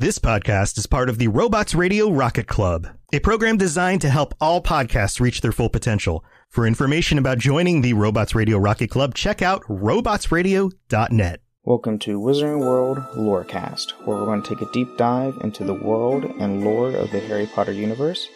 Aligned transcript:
This 0.00 0.18
podcast 0.18 0.78
is 0.78 0.86
part 0.86 1.10
of 1.10 1.18
the 1.18 1.28
Robots 1.28 1.74
Radio 1.74 2.10
Rocket 2.10 2.46
Club, 2.46 2.88
a 3.12 3.18
program 3.18 3.58
designed 3.58 4.00
to 4.00 4.08
help 4.08 4.32
all 4.40 4.62
podcasts 4.62 5.20
reach 5.20 5.42
their 5.42 5.52
full 5.52 5.68
potential. 5.68 6.24
For 6.48 6.66
information 6.66 7.18
about 7.18 7.36
joining 7.36 7.82
the 7.82 7.92
Robots 7.92 8.34
Radio 8.34 8.56
Rocket 8.56 8.88
Club, 8.88 9.14
check 9.14 9.42
out 9.42 9.62
robotsradio.net. 9.64 11.40
Welcome 11.64 11.98
to 11.98 12.18
Wizarding 12.18 12.60
World 12.60 12.96
Lorecast, 13.14 13.90
where 14.06 14.16
we're 14.16 14.24
going 14.24 14.42
to 14.42 14.48
take 14.48 14.66
a 14.66 14.72
deep 14.72 14.88
dive 14.96 15.36
into 15.42 15.64
the 15.64 15.74
world 15.74 16.24
and 16.24 16.64
lore 16.64 16.96
of 16.96 17.10
the 17.10 17.20
Harry 17.20 17.44
Potter 17.54 17.72
universe, 17.72 18.26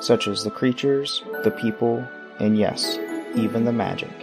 such 0.00 0.26
as 0.26 0.42
the 0.42 0.50
creatures, 0.50 1.22
the 1.44 1.52
people, 1.52 2.04
and 2.40 2.58
yes, 2.58 2.98
even 3.36 3.64
the 3.64 3.70
magic. 3.70 4.21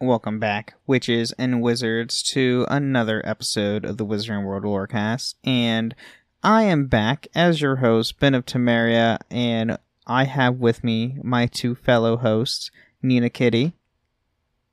Welcome 0.00 0.38
back, 0.38 0.74
witches 0.86 1.32
and 1.38 1.62
wizards, 1.62 2.22
to 2.32 2.66
another 2.68 3.22
episode 3.24 3.84
of 3.86 3.96
the 3.96 4.04
Wizarding 4.04 4.44
World 4.44 4.64
Lorecast. 4.64 5.36
And 5.42 5.94
I 6.42 6.64
am 6.64 6.86
back 6.86 7.26
as 7.34 7.62
your 7.62 7.76
host, 7.76 8.20
Ben 8.20 8.34
of 8.34 8.44
Temeria, 8.44 9.18
and 9.30 9.78
I 10.06 10.24
have 10.24 10.56
with 10.56 10.84
me 10.84 11.16
my 11.22 11.46
two 11.46 11.74
fellow 11.74 12.18
hosts, 12.18 12.70
Nina 13.02 13.30
Kitty 13.30 13.72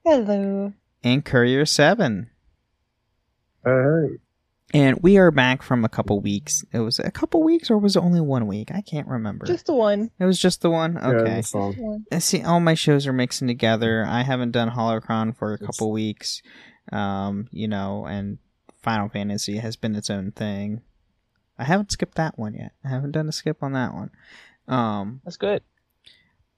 Hello. 0.04 0.73
and 1.04 1.24
Courier 1.24 1.66
Seven. 1.66 2.30
Hey, 3.63 4.18
And 4.73 4.98
we 5.04 5.18
are 5.18 5.30
back 5.30 5.62
from 5.62 5.86
a 5.86 5.90
couple 5.90 6.20
weeks. 6.20 6.66
It 6.73 6.80
was 6.80 6.98
a 6.98 7.12
couple 7.12 7.44
weeks, 7.44 7.70
or 7.70 7.77
was 7.77 7.95
it 7.95 8.00
only 8.02 8.22
one 8.22 8.48
week? 8.48 8.72
I 8.73 8.82
can't 8.82 9.08
remember. 9.08 9.46
Just 9.46 9.68
the 9.68 9.73
one. 9.76 10.09
it 10.20 10.26
was 10.26 10.40
just 10.40 10.62
the 10.62 10.72
one. 10.72 10.98
Okay. 10.98 11.30
that's 11.30 11.54
all. 11.54 11.73
one. 11.73 12.05
I 12.12 12.18
see 12.20 12.41
all 12.41 12.59
my 12.59 12.73
shows 12.73 13.05
are 13.05 13.13
mixing 13.13 13.48
together. 13.48 14.04
I 14.08 14.23
haven't 14.23 14.52
done 14.52 14.72
Holocron 14.72 15.38
for 15.38 15.52
a 15.52 15.55
It's- 15.55 15.68
couple 15.68 15.91
weeks. 15.91 16.41
Um, 16.91 17.48
you 17.52 17.68
know, 17.68 18.05
and 18.05 18.40
Final 18.82 19.09
Fantasy 19.09 19.58
has 19.58 19.76
been 19.76 19.96
its 19.96 20.09
own 20.09 20.32
thing. 20.32 20.82
I 21.58 21.63
haven't 21.66 21.91
skipped 21.91 22.16
that 22.16 22.38
one 22.38 22.55
yet. 22.55 22.71
I 22.84 22.90
haven't 22.90 23.12
done 23.12 23.29
a 23.29 23.32
skip 23.32 23.62
on 23.62 23.74
that 23.74 23.94
one. 23.94 24.10
Um, 24.68 25.21
That's 25.24 25.38
good. 25.38 25.62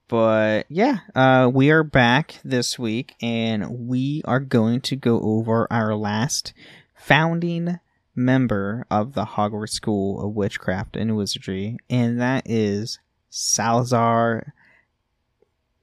but 0.08 0.66
yeah, 0.70 1.00
uh, 1.14 1.52
we 1.54 1.70
are 1.70 1.84
back 1.84 2.40
this 2.46 2.80
week, 2.80 3.14
and 3.22 3.88
we 3.88 4.22
are 4.26 4.40
going 4.40 4.82
to 4.82 4.96
go 4.96 5.20
over 5.22 5.68
our 5.70 5.94
last 5.96 6.54
founding 6.96 7.80
member 8.16 8.86
of 8.90 9.14
the 9.14 9.26
Hogwarts 9.26 9.72
School 9.72 10.26
of 10.26 10.34
Witchcraft 10.34 10.96
and 10.96 11.16
Wizardry, 11.16 11.78
and 11.90 12.20
that 12.22 12.44
is 12.50 13.00
Salazar 13.30 14.54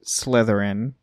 Slytherin. 0.05 0.93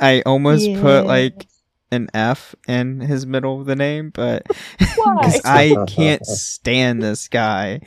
I 0.00 0.22
almost 0.26 0.66
put 0.80 1.06
like 1.06 1.46
an 1.90 2.08
F 2.14 2.54
in 2.66 3.00
his 3.00 3.26
middle 3.26 3.60
of 3.60 3.66
the 3.66 3.76
name, 3.76 4.10
but 4.10 4.46
because 4.78 5.40
I 5.44 5.76
can't 5.86 6.24
stand 6.26 7.02
this 7.02 7.28
guy 7.28 7.80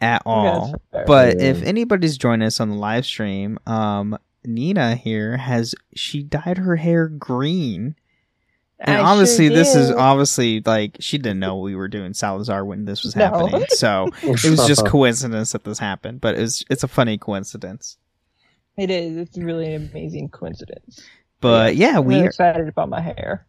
at 0.00 0.22
all. 0.24 0.74
That's. 0.92 1.06
But 1.06 1.38
Yeah. 1.40 1.46
if 1.50 1.62
anybody's 1.62 2.16
joined 2.16 2.42
us 2.42 2.60
on 2.60 2.70
the 2.70 2.76
live 2.76 3.04
stream, 3.04 3.58
um, 3.66 4.16
Nina 4.44 4.96
here 4.96 5.36
has 5.36 5.74
she 5.94 6.22
dyed 6.22 6.58
her 6.58 6.76
hair 6.76 7.06
green, 7.08 7.96
and 8.82 8.96
I 8.96 8.98
sure 9.00 9.06
obviously 9.06 9.48
this 9.48 9.74
is 9.74 9.90
obviously 9.90 10.60
like 10.64 10.96
she 11.00 11.18
didn't 11.18 11.38
know 11.40 11.56
we 11.58 11.74
were 11.74 11.88
doing 11.88 12.14
Salazar 12.14 12.64
when 12.64 12.84
this 12.84 13.02
was 13.04 13.16
No. 13.16 13.24
happening, 13.24 13.64
so 13.70 14.08
it 14.22 14.28
was 14.50 14.66
just 14.66 14.86
coincidence 14.86 15.52
that 15.52 15.64
this 15.64 15.78
happened. 15.78 16.20
But 16.20 16.36
it's 16.38 16.64
it's 16.70 16.82
a 16.82 16.88
funny 16.88 17.18
coincidence. 17.18 17.96
It 18.76 18.90
is. 18.90 19.16
It's 19.16 19.36
really 19.38 19.74
an 19.74 19.90
amazing 19.90 20.28
coincidence. 20.30 21.00
But 21.40 21.76
yeah, 21.76 21.98
I'm 21.98 22.04
we 22.04 22.14
really 22.14 22.26
are, 22.26 22.28
excited 22.28 22.68
about 22.68 22.88
my 22.88 23.00
hair. 23.00 23.46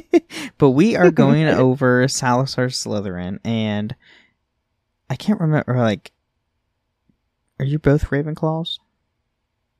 but 0.58 0.70
we 0.70 0.96
are 0.96 1.10
going 1.10 1.46
over 1.46 2.06
Salazar 2.08 2.66
Slytherin, 2.66 3.38
and 3.44 3.94
I 5.08 5.16
can't 5.16 5.40
remember. 5.40 5.76
Like, 5.76 6.12
are 7.58 7.64
you 7.64 7.78
both 7.78 8.10
Ravenclaws? 8.10 8.78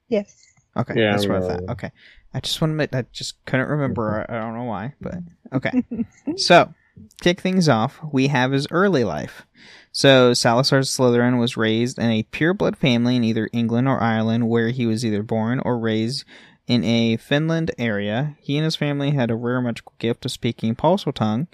Yes. 0.09 0.47
Okay, 0.77 0.95
Yeah, 0.97 1.13
that's 1.13 1.25
I'm 1.25 1.31
what 1.33 1.43
I 1.43 1.45
a- 1.45 1.49
thought. 1.49 1.71
Okay, 1.73 1.91
I 2.33 2.41
just 2.41 2.61
want 2.61 2.73
to 2.73 2.77
make. 2.77 2.95
I 2.95 3.05
just 3.13 3.45
couldn't 3.45 3.69
remember. 3.69 4.25
Mm-hmm. 4.29 4.33
I 4.33 4.37
I 4.37 4.41
don't 4.41 4.57
know 4.57 4.65
why, 4.65 4.95
but 5.01 5.15
mm-hmm. 5.15 5.57
okay. 5.57 6.37
so, 6.37 6.73
kick 7.21 7.41
things 7.41 7.69
off. 7.69 8.01
We 8.13 8.29
have 8.29 8.53
his 8.53 8.67
early 8.71 9.05
life. 9.05 9.47
So, 9.93 10.33
Salazar 10.35 10.81
Slytherin 10.81 11.41
was 11.41 11.57
raised 11.57 11.99
in 11.99 12.11
a 12.11 12.23
pureblood 12.25 12.77
family 12.77 13.17
in 13.17 13.25
either 13.25 13.51
England 13.53 13.89
or 13.89 14.01
Ireland, 14.01 14.49
where 14.49 14.71
he 14.71 14.87
was 14.87 15.05
either 15.05 15.23
born 15.23 15.61
or 15.65 15.79
raised 15.79 16.25
in 16.71 16.85
a 16.85 17.17
Fenland 17.17 17.73
area. 17.79 18.37
He 18.41 18.57
and 18.57 18.65
his 18.65 18.77
family 18.77 19.11
had 19.11 19.31
a 19.31 19.37
rare 19.37 19.61
magical 19.61 19.95
gift 19.99 20.25
of 20.25 20.31
speaking 20.31 20.77
Tongue. 20.77 21.49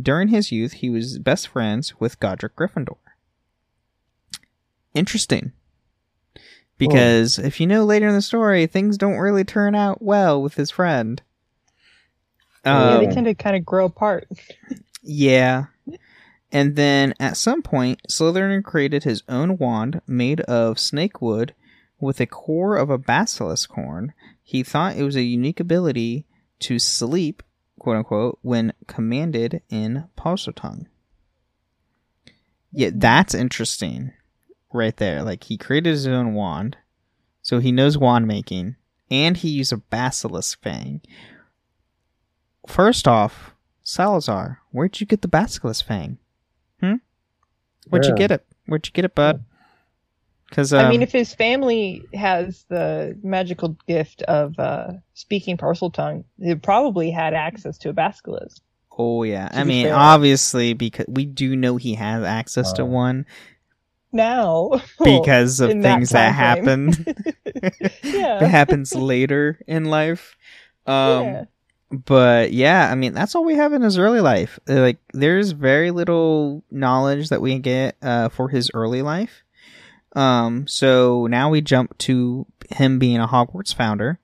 During 0.00 0.28
his 0.28 0.52
youth, 0.52 0.74
he 0.74 0.90
was 0.90 1.18
best 1.18 1.48
friends 1.48 1.98
with 1.98 2.20
Godric 2.20 2.54
Gryffindor. 2.54 2.98
Interesting. 4.94 5.52
Because 6.88 7.38
if 7.38 7.60
you 7.60 7.66
know 7.66 7.84
later 7.84 8.08
in 8.08 8.14
the 8.14 8.22
story, 8.22 8.66
things 8.66 8.98
don't 8.98 9.18
really 9.18 9.44
turn 9.44 9.74
out 9.74 10.02
well 10.02 10.42
with 10.42 10.54
his 10.54 10.70
friend. 10.70 11.22
yeah, 12.64 12.94
Um, 12.96 13.04
they 13.04 13.12
tend 13.12 13.26
to 13.26 13.34
kind 13.34 13.56
of 13.56 13.64
grow 13.64 13.86
apart. 13.86 14.28
yeah. 15.02 15.66
And 16.52 16.74
then 16.74 17.14
at 17.20 17.36
some 17.36 17.62
point, 17.62 18.00
Slytherin 18.08 18.64
created 18.64 19.04
his 19.04 19.22
own 19.28 19.56
wand 19.58 20.00
made 20.06 20.40
of 20.42 20.78
snake 20.80 21.22
wood 21.22 21.54
with 22.00 22.20
a 22.20 22.26
core 22.26 22.76
of 22.76 22.90
a 22.90 22.98
basilisk 22.98 23.70
horn. 23.72 24.12
He 24.42 24.62
thought 24.62 24.96
it 24.96 25.04
was 25.04 25.16
a 25.16 25.22
unique 25.22 25.60
ability 25.60 26.26
to 26.60 26.78
sleep, 26.78 27.42
quote 27.78 27.98
unquote, 27.98 28.38
when 28.42 28.72
commanded 28.88 29.62
in 29.68 30.08
Tongue. 30.16 30.88
Yeah, 32.72 32.90
that's 32.94 33.34
interesting. 33.34 34.12
Right 34.72 34.96
there. 34.96 35.22
Like 35.22 35.44
he 35.44 35.56
created 35.56 35.90
his 35.90 36.06
own 36.06 36.34
wand. 36.34 36.76
So 37.42 37.58
he 37.58 37.72
knows 37.72 37.98
wand 37.98 38.26
making. 38.26 38.76
And 39.10 39.36
he 39.36 39.48
used 39.48 39.72
a 39.72 39.78
basilisk 39.78 40.62
fang. 40.62 41.00
First 42.66 43.08
off, 43.08 43.54
Salazar, 43.82 44.60
where'd 44.70 45.00
you 45.00 45.06
get 45.06 45.22
the 45.22 45.28
basilisk 45.28 45.84
fang? 45.84 46.18
Hmm? 46.80 46.96
Where'd 47.88 48.06
you 48.06 48.14
get 48.14 48.30
it? 48.30 48.46
Where'd 48.66 48.86
you 48.86 48.92
get 48.92 49.04
it, 49.04 49.14
bud? 49.14 49.44
Because 50.48 50.72
um, 50.72 50.84
I 50.84 50.88
mean, 50.88 51.02
if 51.02 51.12
his 51.12 51.34
family 51.34 52.02
has 52.14 52.64
the 52.68 53.18
magical 53.22 53.76
gift 53.86 54.22
of 54.22 54.58
uh, 54.58 54.92
speaking 55.14 55.56
Parseltongue, 55.56 56.24
they 56.38 56.54
probably 56.56 57.10
had 57.10 57.34
access 57.34 57.78
to 57.78 57.88
a 57.88 57.92
basilisk. 57.92 58.60
oh 58.98 59.22
yeah, 59.22 59.48
I 59.52 59.64
mean, 59.64 59.86
fair. 59.86 59.94
obviously 59.96 60.72
because 60.74 61.06
we 61.08 61.24
do 61.24 61.56
know 61.56 61.76
he 61.76 61.94
has 61.94 62.22
access 62.24 62.72
to 62.74 62.82
Uh, 62.82 62.86
one 62.86 63.26
Now, 64.12 64.80
because 65.04 65.60
of 65.60 65.70
in 65.70 65.80
that 65.82 65.96
things 65.96 66.10
that, 66.10 66.34
happen. 66.34 66.92
Yeah. 68.02 68.38
that 68.40 68.50
happens 68.50 68.94
later 68.94 69.60
in 69.66 69.86
life. 69.86 70.36
Um, 70.86 71.24
yeah. 71.24 71.44
but 71.90 72.52
yeah, 72.52 72.88
I 72.90 72.94
mean 72.94 73.12
that's 73.14 73.34
all 73.34 73.44
we 73.44 73.56
have 73.56 73.72
in 73.72 73.82
his 73.82 73.98
early 73.98 74.20
life. 74.20 74.58
Uh, 74.68 74.80
Like 74.80 74.98
there's 75.12 75.52
very 75.52 75.90
little 75.90 76.64
knowledge 76.70 77.28
that 77.28 77.40
we 77.40 77.58
get 77.58 77.96
uh, 78.02 78.28
for 78.28 78.48
his 78.48 78.70
early 78.74 79.02
life. 79.02 79.42
Um, 80.16 80.66
so 80.66 81.26
now 81.26 81.50
we 81.50 81.60
jump 81.60 81.96
to 81.98 82.46
him 82.70 82.98
being 82.98 83.18
a 83.18 83.28
Hogwarts 83.28 83.74
founder. 83.74 84.18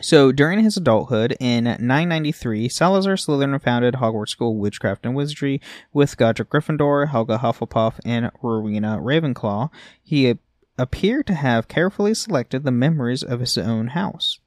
So 0.00 0.32
during 0.32 0.58
his 0.64 0.76
adulthood 0.76 1.36
in 1.38 1.64
993, 1.64 2.68
Salazar 2.68 3.14
Slytherin 3.14 3.62
founded 3.62 3.94
Hogwarts 3.94 4.30
School 4.30 4.52
of 4.52 4.58
Witchcraft 4.58 5.06
and 5.06 5.14
Wizardry 5.14 5.60
with 5.92 6.16
Godric 6.16 6.50
Gryffindor, 6.50 7.10
Helga 7.10 7.38
Hufflepuff, 7.38 8.00
and 8.04 8.30
Rowena 8.42 8.98
Ravenclaw. 9.00 9.70
He 10.02 10.34
appeared 10.76 11.28
to 11.28 11.34
have 11.34 11.68
carefully 11.68 12.12
selected 12.14 12.64
the 12.64 12.72
members 12.72 13.22
of 13.22 13.38
his 13.38 13.56
own 13.56 13.88
house, 13.88 14.40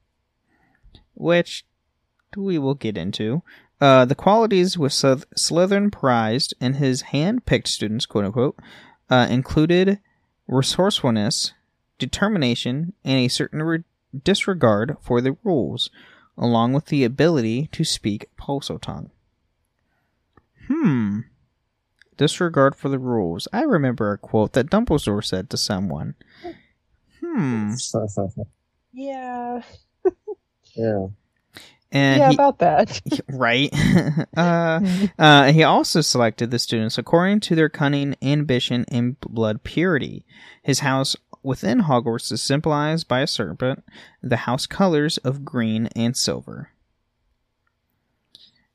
which 1.13 1.66
we 2.36 2.57
will 2.57 2.75
get 2.75 2.97
into. 2.97 3.41
Uh, 3.80 4.03
the 4.03 4.16
qualities 4.16 4.75
Slyth- 4.75 5.25
Slytherin 5.38 5.92
prized 5.92 6.54
in 6.60 6.74
his 6.74 7.04
hand-picked 7.04 7.69
students, 7.69 8.06
quote 8.06 8.25
unquote, 8.25 8.60
uh, 9.10 9.27
included 9.30 10.00
resourcefulness, 10.48 11.54
determination, 12.00 12.94
and 13.06 13.19
a 13.19 13.27
certain 13.30 13.63
re- 13.63 13.83
disregard 14.24 14.98
for 15.02 15.22
the 15.22 15.38
rules, 15.44 15.90
along 16.38 16.74
with 16.74 16.88
the 16.88 17.04
ability 17.04 17.68
to 17.72 17.84
speak 17.84 18.30
Tongue. 18.38 19.12
Hmm. 20.68 21.19
Disregard 22.18 22.75
for 22.75 22.90
the 22.90 23.00
rules. 23.00 23.48
I 23.54 23.62
remember 23.62 24.12
a 24.12 24.18
quote 24.18 24.54
that 24.54 24.69
Dumbledore 24.69 25.24
said 25.24 25.50
to 25.52 25.58
someone. 25.58 26.16
Hmm. 27.22 27.74
Yeah. 28.94 29.62
yeah. 30.75 31.08
And 31.92 32.20
yeah, 32.20 32.30
he, 32.30 32.36
about 32.36 32.60
that. 32.60 33.00
right. 33.30 33.70
uh, 34.36 34.81
uh, 35.18 35.52
he 35.52 35.63
also 35.63 36.02
selected 36.02 36.52
the 36.52 36.60
students 36.60 36.98
according 36.98 37.40
to 37.42 37.56
their 37.56 37.70
cunning, 37.70 38.16
ambition, 38.22 38.86
and 38.90 39.20
blood 39.22 39.63
purity. 39.63 40.25
His 40.63 40.80
house 40.80 41.16
within 41.48 41.84
Hogwarts 41.84 42.30
is 42.30 42.42
symbolized 42.42 43.08
by 43.08 43.22
a 43.22 43.28
serpent, 43.28 43.82
the 44.22 44.36
house 44.36 44.68
colors 44.68 45.18
of 45.20 45.46
green 45.46 45.88
and 45.96 46.16
silver. 46.16 46.72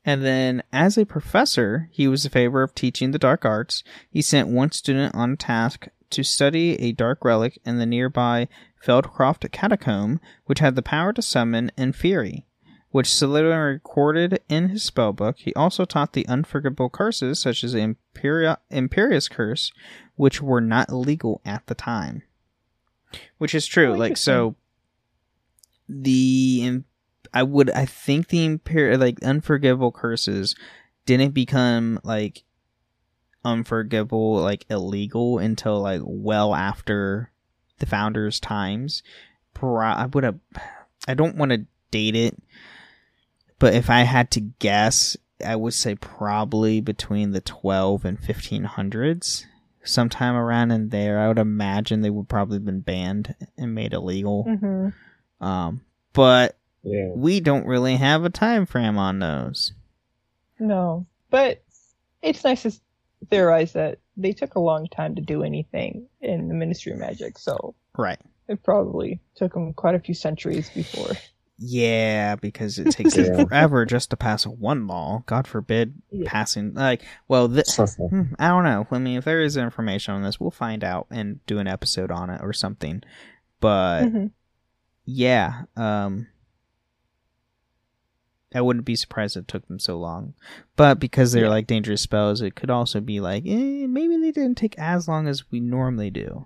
And 0.03 0.25
then, 0.25 0.63
as 0.73 0.97
a 0.97 1.05
professor, 1.05 1.87
he 1.91 2.07
was 2.07 2.25
in 2.25 2.31
favor 2.31 2.63
of 2.63 2.73
teaching 2.73 3.11
the 3.11 3.19
dark 3.19 3.45
arts. 3.45 3.83
He 4.09 4.23
sent 4.23 4.49
one 4.49 4.71
student 4.71 5.13
on 5.13 5.33
a 5.33 5.37
task 5.37 5.87
to 6.09 6.23
study 6.23 6.73
a 6.81 6.91
dark 6.91 7.23
relic 7.23 7.59
in 7.63 7.77
the 7.77 7.85
nearby 7.85 8.47
Feldcroft 8.83 9.49
catacomb, 9.51 10.19
which 10.45 10.59
had 10.59 10.75
the 10.75 10.81
power 10.81 11.13
to 11.13 11.21
summon 11.21 11.71
Inferi, 11.77 12.45
which 12.89 13.07
Slytherin 13.07 13.73
recorded 13.73 14.41
in 14.49 14.69
his 14.69 14.89
spellbook. 14.89 15.37
He 15.37 15.53
also 15.53 15.85
taught 15.85 16.13
the 16.13 16.27
unforgivable 16.27 16.89
curses, 16.89 17.39
such 17.39 17.63
as 17.63 17.73
the 17.73 17.81
Imperia- 17.81 18.57
Imperius 18.71 19.29
Curse, 19.29 19.71
which 20.15 20.41
were 20.41 20.59
not 20.59 20.89
illegal 20.89 21.39
at 21.45 21.67
the 21.67 21.75
time. 21.75 22.23
Which 23.37 23.55
is 23.55 23.65
true. 23.65 23.93
Oh, 23.93 23.97
like, 23.97 24.17
so 24.17 24.55
the 25.89 26.81
I 27.33 27.43
would 27.43 27.69
I 27.71 27.85
think 27.85 28.27
the 28.27 28.47
imper 28.47 28.99
like 28.99 29.21
unforgivable 29.23 29.91
curses 29.91 30.55
didn't 31.05 31.31
become 31.33 31.99
like 32.03 32.43
unforgivable 33.45 34.35
like 34.35 34.65
illegal 34.69 35.37
until 35.37 35.81
like 35.81 36.01
well 36.03 36.55
after 36.55 37.31
the 37.79 37.85
founders 37.85 38.39
times 38.39 39.03
Pro- 39.53 39.81
i 39.81 40.05
would 40.05 40.23
have 40.23 40.39
i 41.07 41.13
don't 41.13 41.35
want 41.35 41.51
to 41.51 41.65
date 41.91 42.15
it 42.15 42.41
but 43.59 43.73
if 43.73 43.89
i 43.89 44.01
had 44.01 44.31
to 44.31 44.39
guess 44.39 45.17
i 45.45 45.55
would 45.55 45.73
say 45.73 45.95
probably 45.95 46.79
between 46.79 47.31
the 47.31 47.41
12 47.41 48.05
and 48.05 48.21
1500s 48.21 49.45
sometime 49.83 50.35
around 50.35 50.71
in 50.71 50.89
there 50.89 51.19
i 51.19 51.27
would 51.27 51.39
imagine 51.39 52.01
they 52.01 52.09
would 52.09 52.29
probably 52.29 52.55
have 52.55 52.65
been 52.65 52.79
banned 52.81 53.35
and 53.57 53.75
made 53.75 53.93
illegal 53.93 54.43
hmm 54.43 54.89
um 55.45 55.81
but 56.13 56.57
Yeah. 56.83 57.09
we 57.15 57.39
don't 57.39 57.65
really 57.65 57.95
have 57.97 58.23
a 58.23 58.29
time 58.29 58.65
frame 58.65 58.97
on 58.97 59.19
those 59.19 59.73
No, 60.59 61.05
but 61.29 61.63
it's 62.21 62.43
nice 62.43 62.63
to 62.63 62.71
theorize 63.29 63.73
that 63.73 63.99
they 64.15 64.31
took 64.31 64.55
a 64.55 64.59
long 64.59 64.87
time 64.87 65.15
to 65.15 65.21
do 65.21 65.43
anything 65.43 66.07
in 66.21 66.47
the 66.47 66.53
Ministry 66.53 66.91
of 66.93 66.99
Magic, 66.99 67.37
so 67.37 67.75
right 67.97 68.19
it 68.47 68.61
probably 68.63 69.19
took 69.35 69.53
them 69.53 69.73
quite 69.73 69.95
a 69.95 69.99
few 69.99 70.13
centuries 70.13 70.69
before. 70.69 71.13
Yeah, 71.59 72.35
because 72.35 72.79
it 72.79 72.89
takes 72.91 73.15
Yeah. 73.17 73.35
forever 73.35 73.85
just 73.85 74.09
to 74.09 74.17
pass 74.17 74.45
one 74.45 74.87
law. 74.87 75.23
God 75.27 75.47
forbid 75.47 75.93
Yeah. 76.11 76.29
passing 76.29 76.73
like 76.73 77.03
well, 77.27 77.47
th- 77.47 77.67
hmm, 77.75 78.33
I 78.39 78.47
don't 78.47 78.63
know. 78.63 78.87
I 78.91 78.97
mean, 78.99 79.17
if 79.17 79.25
there 79.25 79.41
is 79.41 79.55
information 79.55 80.13
on 80.15 80.23
this, 80.23 80.39
we'll 80.39 80.51
find 80.51 80.83
out 80.83 81.07
and 81.11 81.45
do 81.45 81.59
an 81.59 81.67
episode 81.67 82.11
on 82.11 82.29
it 82.29 82.41
or 82.41 82.53
something. 82.53 83.03
But 83.59 84.05
Mhm. 84.05 84.31
yeah, 85.05 85.63
um 85.77 86.27
I 88.55 88.61
wouldn't 88.61 88.85
be 88.85 88.95
surprised 88.95 89.35
if 89.35 89.41
it 89.43 89.47
took 89.47 89.67
them 89.67 89.79
so 89.79 89.97
long. 89.97 90.35
But 90.75 90.99
because 90.99 91.31
they're 91.31 91.45
Yeah. 91.45 91.49
like 91.49 91.65
dangerous 91.67 92.01
spells, 92.01 92.39
it 92.41 92.55
could 92.55 92.69
also 92.69 92.99
be 93.01 93.19
like, 93.19 93.45
eh, 93.47 93.87
maybe 93.87 94.15
they 94.17 94.31
didn't 94.31 94.57
take 94.57 94.77
as 94.77 95.07
long 95.07 95.27
as 95.27 95.49
we 95.51 95.59
normally 95.59 96.11
do. 96.11 96.45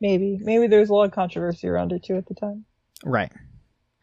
Maybe, 0.00 0.38
maybe 0.42 0.66
there's 0.66 0.88
a 0.88 0.94
lot 0.94 1.04
of 1.04 1.12
controversy 1.12 1.68
around 1.68 1.92
it 1.92 2.04
too 2.04 2.16
at 2.16 2.26
the 2.26 2.34
time. 2.34 2.64
Right. 3.04 3.32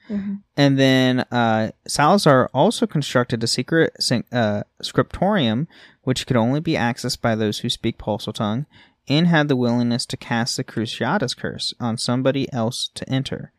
hmm 0.08 0.36
And 0.56 0.78
then 0.78 1.22
uh, 1.32 1.72
Salazar 1.88 2.50
also 2.54 2.86
constructed 2.86 3.44
a 3.44 3.48
secret 3.48 3.96
uh, 4.32 4.64
scriptorium, 4.82 5.68
which 6.04 6.28
could 6.28 6.38
only 6.38 6.60
be 6.60 6.74
accessed 6.74 7.22
by 7.22 7.36
those 7.36 7.60
who 7.60 7.70
speak 7.70 7.98
Parseltongue, 7.98 8.66
and 9.08 9.28
had 9.28 9.48
the 9.48 9.56
willingness 9.56 10.06
to 10.08 10.18
cast 10.18 10.58
the 10.58 10.64
Cruciatus 10.64 11.36
curse 11.36 11.74
on 11.80 11.98
somebody 11.98 12.52
else 12.54 12.90
to 12.96 13.10
enter. 13.10 13.52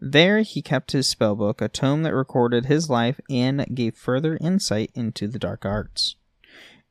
There, 0.00 0.40
he 0.40 0.62
kept 0.62 0.92
his 0.92 1.14
spellbook, 1.14 1.60
a 1.60 1.68
tome 1.68 2.02
that 2.04 2.14
recorded 2.14 2.66
his 2.66 2.88
life 2.88 3.20
and 3.28 3.66
gave 3.74 3.96
further 3.96 4.38
insight 4.40 4.90
into 4.94 5.28
the 5.28 5.38
dark 5.38 5.66
arts. 5.66 6.16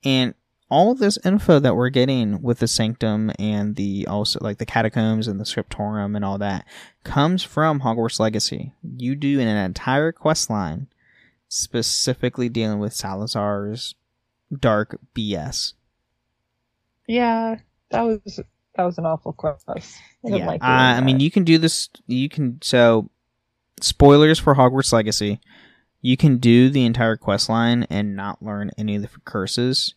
And 0.04 0.36
all 0.70 0.92
of 0.92 1.00
this 1.00 1.18
info 1.26 1.60
that 1.60 1.76
we're 1.76 1.90
getting 1.90 2.42
with 2.42 2.60
the 2.60 2.68
sanctum 2.68 3.32
and 3.40 3.76
the 3.76 4.06
also 4.08 4.40
like 4.42 4.60
the 4.60 4.66
catacombs 4.66 5.28
and 5.28 5.40
the 5.40 5.46
scriptorium 5.46 6.16
and 6.16 6.24
all 6.24 6.38
that 6.38 6.66
comes 7.04 7.44
from 7.44 7.82
Hogwarts 7.82 8.20
Legacy. 8.20 8.74
You 8.84 9.16
do 9.16 9.40
an 9.40 9.48
entire 9.48 10.12
quest 10.12 10.50
line 10.50 10.88
specifically 11.48 12.50
dealing 12.50 12.80
with 12.80 12.94
Salazar's 12.94 13.96
dark 14.56 15.00
BS. 15.16 15.74
Yeah, 17.08 17.58
that 17.90 18.02
was 18.02 18.40
that 18.76 18.84
was 18.84 18.98
an 19.00 19.06
awful 19.06 19.34
quest. 19.34 19.68
I 19.68 19.82
yeah, 20.24 20.46
like 20.46 20.62
uh, 20.62 20.68
I 20.68 21.02
mean, 21.02 21.20
you 21.20 21.32
can 21.32 21.44
do 21.44 21.58
this. 21.58 21.90
You 22.06 22.30
can 22.30 22.62
so 22.62 23.10
spoilers 23.82 24.40
for 24.40 24.56
Hogwarts 24.56 24.94
Legacy. 24.94 25.40
You 26.02 26.16
can 26.16 26.38
do 26.38 26.70
the 26.70 26.86
entire 26.86 27.18
quest 27.18 27.50
line 27.50 27.86
and 27.90 28.16
not 28.16 28.42
learn 28.42 28.72
any 28.78 28.96
of 28.96 29.02
the 29.02 29.10
curses, 29.26 29.96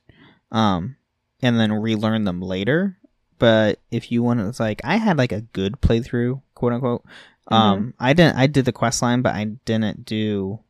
um, 0.52 0.96
and 1.40 1.58
then 1.58 1.72
relearn 1.72 2.22
them 2.24 2.40
later. 2.40 2.98
But 3.38 3.80
if 3.90 4.12
you 4.12 4.22
want 4.22 4.38
to, 4.38 4.46
it's 4.48 4.60
like 4.60 4.80
I 4.84 4.96
had 4.98 5.18
like 5.18 5.32
a 5.32 5.40
good 5.40 5.80
playthrough, 5.80 6.40
quote 6.54 6.72
unquote. 6.74 7.04
Um, 7.48 7.92
I 7.98 8.12
didn't. 8.12 8.36
I 8.36 8.46
did 8.46 8.64
the 8.66 8.72
quest 8.72 9.02
line, 9.02 9.20
but 9.22 9.34
I 9.34 9.44
didn't 9.64 10.04
do 10.04 10.60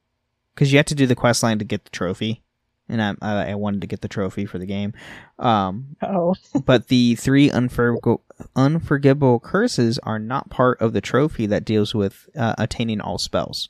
because 0.55 0.73
you 0.73 0.79
have 0.79 0.87
to 0.87 0.95
do 0.95 1.07
the 1.07 1.15
quest 1.15 1.43
line 1.43 1.59
to 1.59 1.67
get 1.67 1.85
the 1.85 1.91
trophy, 1.91 2.43
and 2.89 3.03
I 3.03 3.15
I, 3.21 3.51
I 3.51 3.55
wanted 3.57 3.83
to 3.83 3.87
get 3.87 4.01
the 4.01 4.09
trophy 4.09 4.47
for 4.47 4.59
the 4.59 4.65
game. 4.65 4.95
Um, 5.39 5.97
oh, 6.01 6.35
but 6.65 6.89
the 6.89 7.15
three 7.17 7.51
unforgivable, 7.51 8.23
unforgivable 8.57 9.39
curses 9.41 9.99
are 10.03 10.19
not 10.19 10.49
part 10.49 10.81
of 10.81 10.95
the 10.95 11.03
trophy 11.03 11.45
that 11.47 11.67
deals 11.67 11.95
with 11.95 12.31
uh, 12.35 12.55
attaining 12.57 13.03
all 13.03 13.19
spells. 13.19 13.69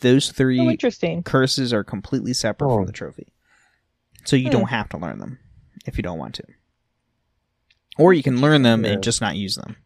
Those 0.00 0.28
oh, 0.30 0.32
three 0.32 0.58
interesting. 0.58 1.22
curses 1.22 1.72
are 1.72 1.84
completely 1.84 2.32
separate 2.34 2.68
Oh. 2.68 2.78
from 2.78 2.86
the 2.86 2.92
trophy. 2.92 3.28
So 4.26 4.36
you 4.36 4.46
Hmm. 4.46 4.52
don't 4.52 4.68
have 4.70 4.88
to 4.90 4.98
learn 4.98 5.18
them 5.18 5.38
if 5.86 5.96
you 5.96 6.02
don't 6.02 6.18
want 6.18 6.34
to. 6.36 6.44
Or 7.98 8.12
you 8.12 8.22
can 8.22 8.40
learn 8.40 8.62
them 8.62 8.84
Yeah. 8.84 8.92
and 8.92 9.02
just 9.02 9.20
not 9.20 9.36
use 9.36 9.54
them. 9.56 9.76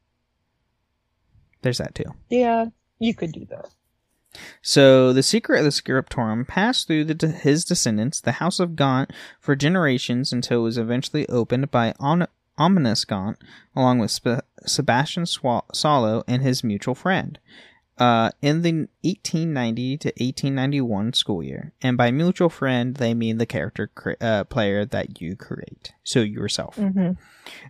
There's 1.63 1.79
that 1.79 1.95
too. 1.95 2.15
Yeah, 2.29 2.67
you 2.99 3.15
could 3.15 3.33
do 3.33 3.45
that. 3.47 3.69
So 4.63 5.13
the 5.13 5.23
secret 5.23 5.59
of 5.59 5.65
the 5.65 5.71
scriptorium 5.73 6.45
passed 6.45 6.87
through 6.87 7.05
the, 7.05 7.29
his 7.29 7.65
descendants, 7.65 8.21
the 8.21 8.33
House 8.33 8.61
of 8.61 8.77
Gaunt, 8.77 9.13
for 9.41 9.57
generations 9.57 10.33
until 10.33 10.61
it 10.61 10.65
was 10.65 10.79
eventually 10.79 11.29
opened 11.29 11.71
by 11.71 11.93
Ominis 12.59 13.07
Gaunt, 13.07 13.39
along 13.75 13.99
with 13.99 14.11
Spe- 14.13 14.41
Sebastian 14.67 15.27
Sallow 15.27 16.23
and 16.29 16.43
his 16.43 16.63
mutual 16.63 16.95
friend, 16.95 17.39
uh, 18.01 18.31
in 18.41 18.63
the 18.63 18.73
1890 19.03 19.99
to 19.99 20.09
1891 20.09 21.13
school 21.13 21.43
year. 21.43 21.73
And 21.83 21.97
by 21.99 22.11
mutual 22.11 22.49
friend, 22.49 22.97
they 22.97 23.13
mean 23.13 23.37
the 23.39 23.47
character 23.47 23.89
cre- 23.95 24.13
uh, 24.21 24.45
player 24.45 24.87
that 24.87 25.21
you 25.21 25.37
create, 25.37 25.93
so 26.03 26.21
yourself. 26.21 26.77
hmm 26.77 27.11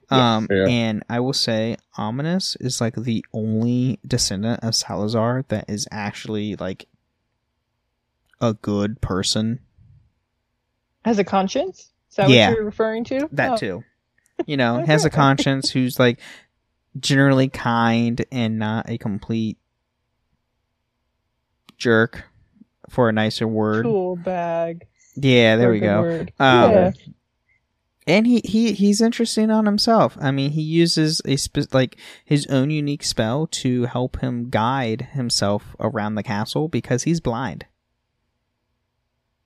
Um, 0.09 0.47
Yeah. 0.51 0.67
and 0.69 1.03
I 1.09 1.19
will 1.21 1.33
say, 1.33 1.77
Ominis 1.99 2.57
is 2.61 2.81
like 2.81 2.95
the 2.95 3.25
only 3.33 3.99
descendant 4.07 4.61
of 4.63 4.75
Salazar 4.75 5.45
that 5.49 5.69
is 5.69 5.87
actually 5.91 6.55
like 6.57 6.87
a 8.41 8.55
good 8.55 9.01
person. 9.01 9.61
Has 11.05 11.19
a 11.19 11.25
conscience? 11.25 11.91
Is 12.11 12.17
that 12.17 12.29
Yeah. 12.31 12.51
what 12.51 12.57
you're 12.57 12.65
referring 12.65 13.05
to? 13.05 13.29
That 13.33 13.53
Oh, 13.53 13.57
too, 13.57 13.85
you 14.47 14.57
know, 14.57 14.81
has 14.87 15.05
a 15.05 15.11
conscience 15.11 15.71
who's 15.71 15.99
like 15.99 16.21
generally 16.99 17.49
kind 17.49 18.25
and 18.33 18.59
not 18.59 18.89
a 18.91 18.99
complete 18.99 19.57
jerk, 21.81 22.25
for 22.89 23.09
a 23.09 23.13
nicer 23.13 23.49
word. 23.49 23.83
Tool 23.83 24.15
bag. 24.17 24.87
Yeah, 25.17 25.57
there 25.57 25.71
we 25.71 25.81
go. 25.81 26.21
Um, 26.39 26.71
yeah. 26.71 26.91
and 28.07 28.27
he, 28.27 28.41
he 28.45 28.73
he's 28.73 29.01
interesting 29.01 29.51
on 29.51 29.67
himself. 29.67 30.17
I 30.21 30.31
mean, 30.31 30.53
he 30.53 30.63
uses 30.63 31.21
a 31.25 31.37
spe- 31.37 31.75
like 31.75 31.97
his 32.25 32.47
own 32.47 32.71
unique 32.71 33.03
spell 33.03 33.47
to 33.49 33.85
help 33.87 34.21
him 34.21 34.49
guide 34.51 35.09
himself 35.13 35.75
around 35.81 36.15
the 36.15 36.23
castle 36.23 36.69
because 36.69 37.03
he's 37.03 37.21
blind. 37.21 37.67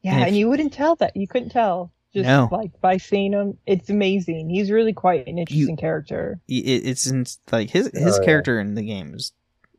Yeah, 0.03 0.12
and 0.14 0.21
if- 0.23 0.29
and 0.29 0.37
you 0.37 0.49
wouldn't 0.49 0.73
tell 0.75 0.97
that. 0.97 1.17
You 1.17 1.26
couldn't 1.26 1.49
tell. 1.50 1.91
Just 2.12 2.26
No. 2.26 2.49
like 2.53 2.71
by 2.81 2.99
seeing 2.99 3.33
him. 3.33 3.59
It's 3.67 3.91
amazing. 3.91 4.49
He's 4.49 4.71
really 4.71 4.93
quite 4.93 5.26
an 5.26 5.38
interesting 5.38 5.76
character. 5.76 6.41
It, 6.47 6.53
it's 6.87 7.07
in, 7.09 7.25
like 7.50 7.71
his 7.71 7.87
his 7.93 8.19
Oh, 8.19 8.21
yeah. 8.21 8.25
character 8.25 8.61
in 8.61 8.75
the 8.75 8.83
game 8.83 9.14
is 9.14 9.33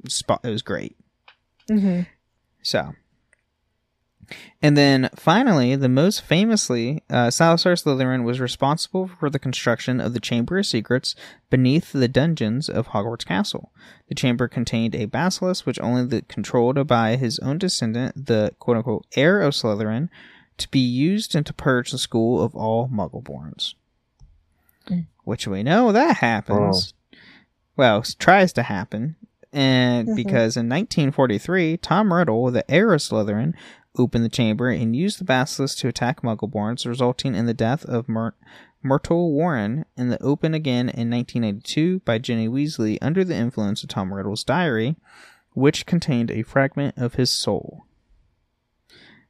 spot. 0.09 0.41
It 0.43 0.49
was 0.49 0.61
great. 0.61 0.97
Mm-hmm. 1.69 2.01
So, 2.65 2.95
and 4.59 4.75
then 4.75 5.09
finally, 5.15 5.75
the 5.75 5.87
most 5.87 6.21
famously, 6.23 7.03
uh, 7.11 7.29
Salazar 7.29 7.73
Slytherin 7.73 8.23
was 8.23 8.39
responsible 8.39 9.07
for 9.07 9.29
the 9.29 9.37
construction 9.37 10.01
of 10.01 10.13
the 10.13 10.19
Chamber 10.19 10.57
of 10.57 10.65
Secrets 10.65 11.13
beneath 11.51 11.91
the 11.93 12.07
dungeons 12.07 12.67
of 12.67 12.87
Hogwarts 12.87 13.23
Castle. 13.25 13.71
The 14.09 14.15
chamber 14.15 14.47
contained 14.47 14.95
a 14.95 15.05
basilisk 15.05 15.67
which 15.67 15.79
only 15.79 16.05
the 16.05 16.23
controlled 16.23 16.87
by 16.87 17.17
his 17.17 17.37
own 17.39 17.59
descendant, 17.59 18.25
the 18.25 18.51
quote 18.57 18.77
unquote 18.77 19.05
heir 19.15 19.41
of 19.41 19.53
Slytherin, 19.53 20.09
to 20.57 20.69
be 20.69 20.79
used 20.79 21.35
and 21.35 21.45
to 21.45 21.53
purge 21.53 21.91
the 21.91 21.99
school 21.99 22.41
of 22.41 22.55
all 22.55 22.89
Muggleborns. 22.89 23.75
Mm. 24.89 25.05
Which 25.23 25.47
we 25.47 25.61
know 25.61 25.91
that 25.91 26.17
happens. 26.17 26.95
Well, 27.77 27.99
s- 27.99 28.15
tries 28.15 28.53
to 28.53 28.63
happen. 28.63 29.17
And 29.55 30.09
Mhm. 30.09 30.15
because 30.17 30.57
in 30.57 30.67
1943, 30.67 31.77
Tom 31.77 32.13
Riddle, 32.13 32.51
the 32.51 32.69
heir 32.69 32.93
of 32.93 32.99
Slytherin, 32.99 33.53
opened 33.97 34.25
the 34.25 34.29
chamber 34.29 34.69
and 34.69 34.95
used 34.95 35.19
the 35.19 35.23
basilisk 35.23 35.77
to 35.77 35.87
attack 35.87 36.21
Muggleborns, 36.21 36.85
resulting 36.85 37.33
in 37.33 37.45
the 37.45 37.53
death 37.53 37.85
of 37.85 38.09
Myr- 38.09 38.33
Myrtle 38.83 39.31
Warren 39.31 39.85
in 39.95 40.09
the 40.09 40.21
open 40.21 40.53
again 40.53 40.89
in 40.89 41.09
1982 41.09 42.01
by 42.01 42.17
Ginny 42.17 42.49
Weasley 42.49 42.97
under 43.01 43.23
the 43.23 43.35
influence 43.35 43.81
of 43.81 43.89
Tom 43.89 44.13
Riddle's 44.13 44.43
diary, 44.43 44.97
which 45.53 45.85
contained 45.85 46.29
a 46.29 46.43
fragment 46.43 46.97
of 46.97 47.15
his 47.15 47.31
soul. 47.31 47.85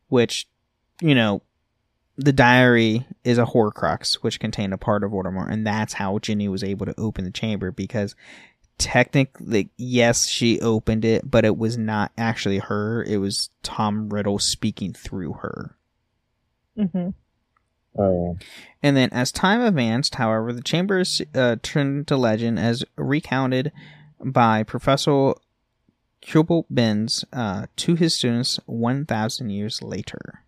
Which, 0.08 0.48
you 1.01 1.13
know, 1.15 1.44
the 2.17 2.34
diary 2.34 3.05
is 3.24 3.38
a 3.38 3.46
Horcrux, 3.46 4.15
which 4.15 4.39
contained 4.39 4.74
a 4.74 4.77
part 4.77 5.03
of 5.03 5.12
Voldemort, 5.12 5.51
and 5.51 5.65
that's 5.67 5.94
how 5.94 6.17
Ginny 6.20 6.48
was 6.48 6.63
able 6.63 6.86
to 6.88 7.00
open 7.00 7.25
the 7.25 7.32
chamber 7.32 7.72
because 7.72 8.15
technically, 8.77 9.70
yes, 9.77 10.27
she 10.27 10.60
opened 10.62 11.05
it, 11.05 11.29
but 11.29 11.46
it 11.46 11.58
was 11.58 11.77
not 11.77 12.12
actually 12.17 12.60
her. 12.60 13.03
It 13.03 13.17
was 13.17 13.50
Tom 13.63 14.10
Riddle 14.10 14.39
speaking 14.39 14.94
through 14.94 15.34
her. 15.34 15.77
hmm 16.77 17.10
Oh, 17.98 18.38
And 18.84 18.98
then, 18.98 19.10
as 19.13 19.32
time 19.32 19.62
advanced, 19.62 20.15
however, 20.15 20.51
the 20.51 20.62
chambers 20.62 21.22
uh, 21.34 21.55
turned 21.63 22.08
to 22.10 22.17
legend 22.17 22.60
as 22.60 22.84
recounted 22.98 23.72
by 24.20 24.63
Professor 24.63 25.34
Cuthbert 26.22 26.65
Binns 26.74 27.24
uh, 27.32 27.67
to 27.77 27.96
his 27.96 28.13
students 28.15 28.60
1,000 28.65 29.50
years 29.50 29.82
later. 29.82 30.41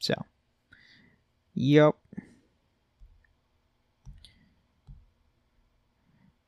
So, 0.00 0.14
yep. 1.54 1.94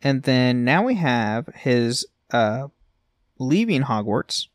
And 0.02 0.22
then 0.24 0.64
now 0.64 0.82
we 0.82 0.94
have 0.96 1.46
his 1.54 2.06
uh, 2.30 2.68
leaving 3.38 3.82
Hogwarts. 3.82 4.48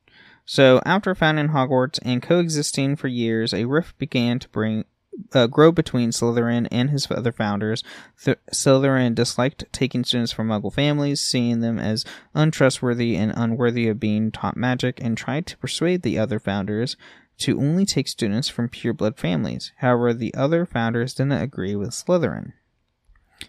So 0.45 0.81
after 0.85 1.13
founding 1.15 1.49
Hogwarts 1.49 1.99
and 2.03 2.21
coexisting 2.21 2.95
for 2.95 3.07
years, 3.07 3.53
a 3.53 3.65
rift 3.65 3.97
began 3.97 4.39
to 4.39 4.49
bring 4.49 4.85
uh, 5.33 5.47
grow 5.47 5.71
between 5.71 6.11
Slytherin 6.11 6.67
and 6.71 6.89
his 6.89 7.09
other 7.09 7.31
founders. 7.31 7.83
Th- 8.23 8.37
Slytherin 8.53 9.15
disliked 9.15 9.65
taking 9.71 10.03
students 10.03 10.31
from 10.31 10.47
Muggle 10.47 10.73
families, 10.73 11.21
seeing 11.21 11.59
them 11.59 11.79
as 11.79 12.05
untrustworthy 12.35 13.15
and 13.15 13.33
unworthy 13.35 13.87
of 13.87 13.99
being 13.99 14.31
taught 14.31 14.55
magic, 14.55 14.99
and 15.01 15.17
tried 15.17 15.47
to 15.47 15.57
persuade 15.57 16.03
the 16.03 16.19
other 16.19 16.39
founders 16.39 16.95
to 17.39 17.59
only 17.59 17.85
take 17.85 18.07
students 18.07 18.47
from 18.49 18.69
pureblood 18.69 19.17
families. 19.17 19.71
However, 19.77 20.13
the 20.13 20.33
other 20.33 20.65
founders 20.65 21.13
didn't 21.13 21.33
agree 21.33 21.75
with 21.75 21.91
Slytherin, 21.91 22.53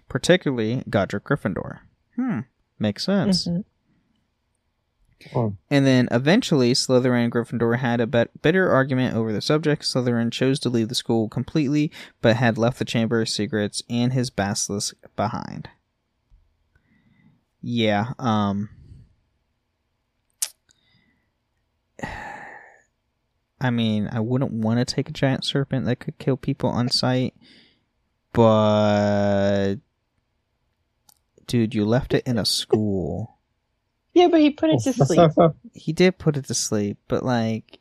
particularly 0.09 0.83
Godric 0.89 1.25
Gryffindor. 1.25 1.81
Hmm, 2.19 2.41
makes 2.79 3.05
sense. 3.05 3.47
Mhm. 3.47 3.65
oh. 5.35 5.55
And 5.71 5.87
then 5.87 6.09
eventually, 6.11 6.73
Slytherin 6.73 7.25
and 7.25 7.33
Gryffindor 7.33 7.79
had 7.79 8.01
a 8.01 8.07
bit- 8.07 8.43
bitter 8.43 8.71
argument 8.71 9.15
over 9.15 9.33
the 9.33 9.41
subject. 9.41 9.83
Slytherin 9.85 10.33
chose 10.33 10.59
to 10.61 10.69
leave 10.69 10.89
the 10.89 10.95
school 10.97 11.29
completely, 11.29 11.93
but 12.21 12.37
had 12.37 12.59
left 12.59 12.79
the 12.79 12.85
Chamber 12.85 13.21
of 13.21 13.29
Secrets 13.29 13.83
and 13.89 14.13
his 14.13 14.31
basilisk 14.31 14.95
behind. 15.17 15.69
Yeah, 17.63 18.13
um. 18.19 18.69
I 23.61 23.71
mean, 23.71 24.09
I 24.13 24.21
wouldn't 24.21 24.53
want 24.53 24.79
to 24.79 24.85
take 24.85 25.09
a 25.09 25.13
giant 25.13 25.45
serpent 25.45 25.85
that 25.87 25.97
could 25.99 26.19
kill 26.19 26.37
people 26.37 26.71
on 26.71 26.89
sight, 26.89 27.35
but. 28.33 29.77
Dude, 31.49 31.75
you 31.75 31.85
left 31.85 32.15
it 32.15 32.25
in 32.27 32.39
a 32.39 32.45
school. 32.45 33.39
Yeah, 34.15 34.29
but 34.29 34.41
he 34.41 34.51
put 34.51 34.71
it 34.71 34.81
to 34.85 34.93
sleep. 34.93 35.31
He 35.75 35.93
did 35.93 36.19
put 36.19 36.37
it 36.37 36.45
to 36.47 36.55
sleep, 36.55 36.99
but 37.09 37.25
like, 37.25 37.79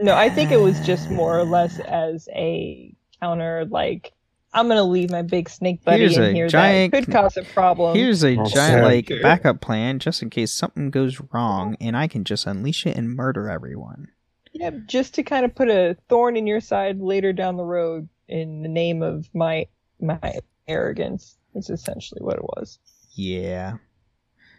No, 0.00 0.14
I 0.14 0.30
think 0.30 0.50
it 0.52 0.60
was 0.60 0.78
just 0.86 1.10
more 1.10 1.38
or 1.38 1.44
less 1.44 1.78
as 1.88 2.28
a 2.32 2.94
counter, 3.20 3.64
like 3.68 4.12
I'm 4.54 4.68
gonna 4.68 4.84
leave 4.84 5.10
my 5.10 5.22
big 5.22 5.48
snake 5.48 5.82
buddy 5.84 6.00
Here's 6.00 6.18
in 6.18 6.34
here 6.34 6.46
giant- 6.48 6.92
that 6.92 7.04
could 7.06 7.12
cause 7.12 7.36
a 7.38 7.42
problem. 7.44 7.96
here's 7.96 8.22
a 8.22 8.36
Oh, 8.36 8.44
giant 8.46 8.82
like 8.84 9.10
okay. 9.10 9.22
backup 9.22 9.60
plan 9.62 9.98
just 9.98 10.20
in 10.22 10.28
case 10.30 10.52
something 10.52 10.90
goes 10.90 11.20
wrong, 11.32 11.76
and 11.80 11.96
I 11.96 12.06
can 12.08 12.24
just 12.24 12.46
unleash 12.46 12.84
it 12.86 12.96
and 12.96 13.10
murder 13.16 13.48
everyone. 13.48 14.08
yeah, 14.52 14.70
just 14.86 15.14
to 15.14 15.22
kind 15.22 15.46
of 15.46 15.54
put 15.54 15.70
a 15.70 15.96
thorn 16.10 16.36
in 16.36 16.46
your 16.46 16.60
side 16.60 17.00
later 17.00 17.32
down 17.32 17.56
the 17.56 17.64
road 17.64 18.08
in 18.28 18.60
the 18.62 18.68
name 18.68 19.02
of 19.02 19.26
my 19.34 19.66
my 20.00 20.40
arrogance. 20.68 21.38
Is 21.54 21.70
essentially 21.70 22.20
what 22.22 22.36
it 22.36 22.44
was. 22.44 22.78
Yeah. 23.14 23.76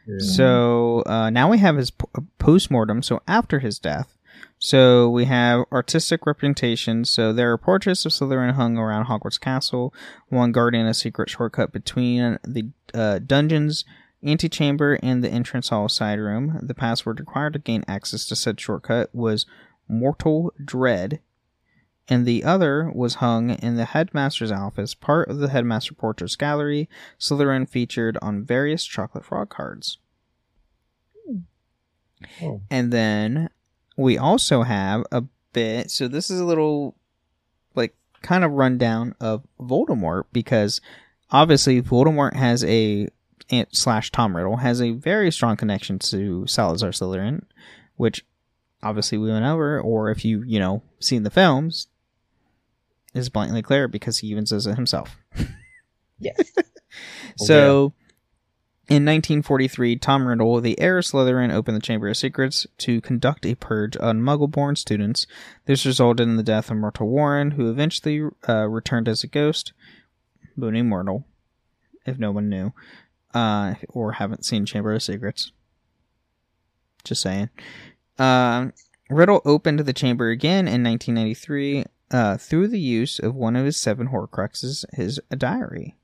Yeah. 0.07 0.17
So 0.19 1.03
uh, 1.05 1.29
now 1.29 1.49
we 1.49 1.57
have 1.59 1.77
his 1.77 1.91
p- 1.91 2.05
post 2.37 2.69
mortem. 2.69 3.01
So 3.01 3.21
after 3.27 3.59
his 3.59 3.79
death, 3.79 4.17
so 4.59 5.09
we 5.09 5.25
have 5.25 5.65
artistic 5.71 6.25
representation. 6.25 7.05
So 7.05 7.33
there 7.33 7.51
are 7.51 7.57
portraits 7.57 8.05
of 8.05 8.11
Slytherin 8.11 8.53
hung 8.53 8.77
around 8.77 9.05
Hogwarts 9.05 9.39
Castle, 9.39 9.93
one 10.29 10.51
guarding 10.51 10.85
a 10.85 10.93
secret 10.93 11.29
shortcut 11.29 11.71
between 11.71 12.39
the 12.45 12.69
uh, 12.93 13.19
dungeons, 13.19 13.83
antechamber, 14.25 14.99
and 15.03 15.23
the 15.23 15.29
entrance 15.29 15.69
hall 15.69 15.89
side 15.89 16.19
room. 16.19 16.59
The 16.61 16.73
password 16.73 17.19
required 17.19 17.53
to 17.53 17.59
gain 17.59 17.83
access 17.87 18.25
to 18.27 18.35
said 18.35 18.59
shortcut 18.59 19.13
was 19.13 19.45
Mortal 19.87 20.53
Dread. 20.63 21.19
And 22.09 22.25
the 22.25 22.43
other 22.43 22.91
was 22.93 23.15
hung 23.15 23.51
in 23.51 23.75
the 23.75 23.85
headmaster's 23.85 24.51
office, 24.51 24.93
part 24.93 25.29
of 25.29 25.37
the 25.37 25.47
headmaster 25.47 25.93
portraits 25.93 26.35
gallery, 26.35 26.89
Slytherin 27.17 27.67
featured 27.67 28.17
on 28.21 28.43
various 28.43 28.83
chocolate 28.83 29.23
frog 29.23 29.49
cards. 29.49 29.97
Oh. 32.41 32.61
And 32.69 32.91
then 32.91 33.49
we 33.95 34.17
also 34.17 34.63
have 34.63 35.05
a 35.11 35.23
bit. 35.53 35.91
So 35.91 36.07
this 36.07 36.29
is 36.29 36.39
a 36.39 36.45
little, 36.45 36.95
like, 37.75 37.95
kind 38.21 38.43
of 38.43 38.51
rundown 38.51 39.15
of 39.21 39.43
Voldemort 39.59 40.23
because 40.33 40.81
obviously 41.31 41.81
Voldemort 41.81 42.35
has 42.35 42.63
a 42.65 43.07
slash 43.71 44.11
Tom 44.11 44.35
Riddle 44.35 44.57
has 44.57 44.81
a 44.81 44.91
very 44.91 45.31
strong 45.31 45.57
connection 45.57 45.99
to 45.99 46.47
Salazar 46.47 46.91
Slytherin, 46.91 47.43
which 47.97 48.25
obviously 48.81 49.17
we 49.17 49.29
went 49.29 49.45
over. 49.45 49.79
Or 49.79 50.09
if 50.09 50.25
you 50.25 50.43
you 50.43 50.59
know 50.59 50.81
seen 50.99 51.23
the 51.23 51.29
films, 51.29 51.87
is 53.13 53.29
blatantly 53.29 53.61
clear 53.61 53.87
because 53.87 54.19
he 54.19 54.27
even 54.27 54.45
says 54.45 54.67
it 54.67 54.75
himself. 54.75 55.17
Yes. 56.19 56.51
So, 57.37 57.93
in 58.87 59.05
1943, 59.05 59.95
Tom 59.95 60.27
Riddle, 60.27 60.61
the 60.61 60.79
heir 60.79 60.99
of 60.99 61.05
Slytherin, 61.05 61.51
opened 61.51 61.77
the 61.77 61.81
Chamber 61.81 62.07
of 62.09 62.17
Secrets 62.17 62.67
to 62.77 63.01
conduct 63.01 63.45
a 63.45 63.55
purge 63.55 63.97
on 63.97 64.21
Muggle-born 64.21 64.75
students. 64.75 65.25
This 65.65 65.85
resulted 65.85 66.27
in 66.27 66.35
the 66.35 66.43
death 66.43 66.69
of 66.69 66.77
Myrtle 66.77 67.07
Warren, 67.07 67.51
who 67.51 67.69
eventually 67.69 68.29
uh, 68.47 68.67
returned 68.67 69.07
as 69.07 69.23
a 69.23 69.27
ghost, 69.27 69.73
boony 70.55 70.85
Myrtle, 70.85 71.25
if 72.05 72.19
no 72.19 72.31
one 72.31 72.49
knew, 72.49 72.73
uh, 73.33 73.73
or 73.89 74.13
haven't 74.13 74.45
seen 74.45 74.65
Chamber 74.65 74.93
of 74.93 75.01
Secrets. 75.01 75.51
Just 77.03 77.21
saying. 77.23 77.49
Uh, 78.19 78.67
Riddle 79.09 79.41
opened 79.45 79.79
the 79.79 79.93
chamber 79.93 80.29
again 80.29 80.67
in 80.67 80.83
1993 80.83 81.85
uh, 82.13 82.37
through 82.37 82.67
the 82.67 82.79
use 82.79 83.19
of 83.19 83.35
one 83.35 83.55
of 83.55 83.65
his 83.65 83.75
seven 83.75 84.09
Horcruxes, 84.09 84.85
his 84.93 85.19
diary. 85.35 85.95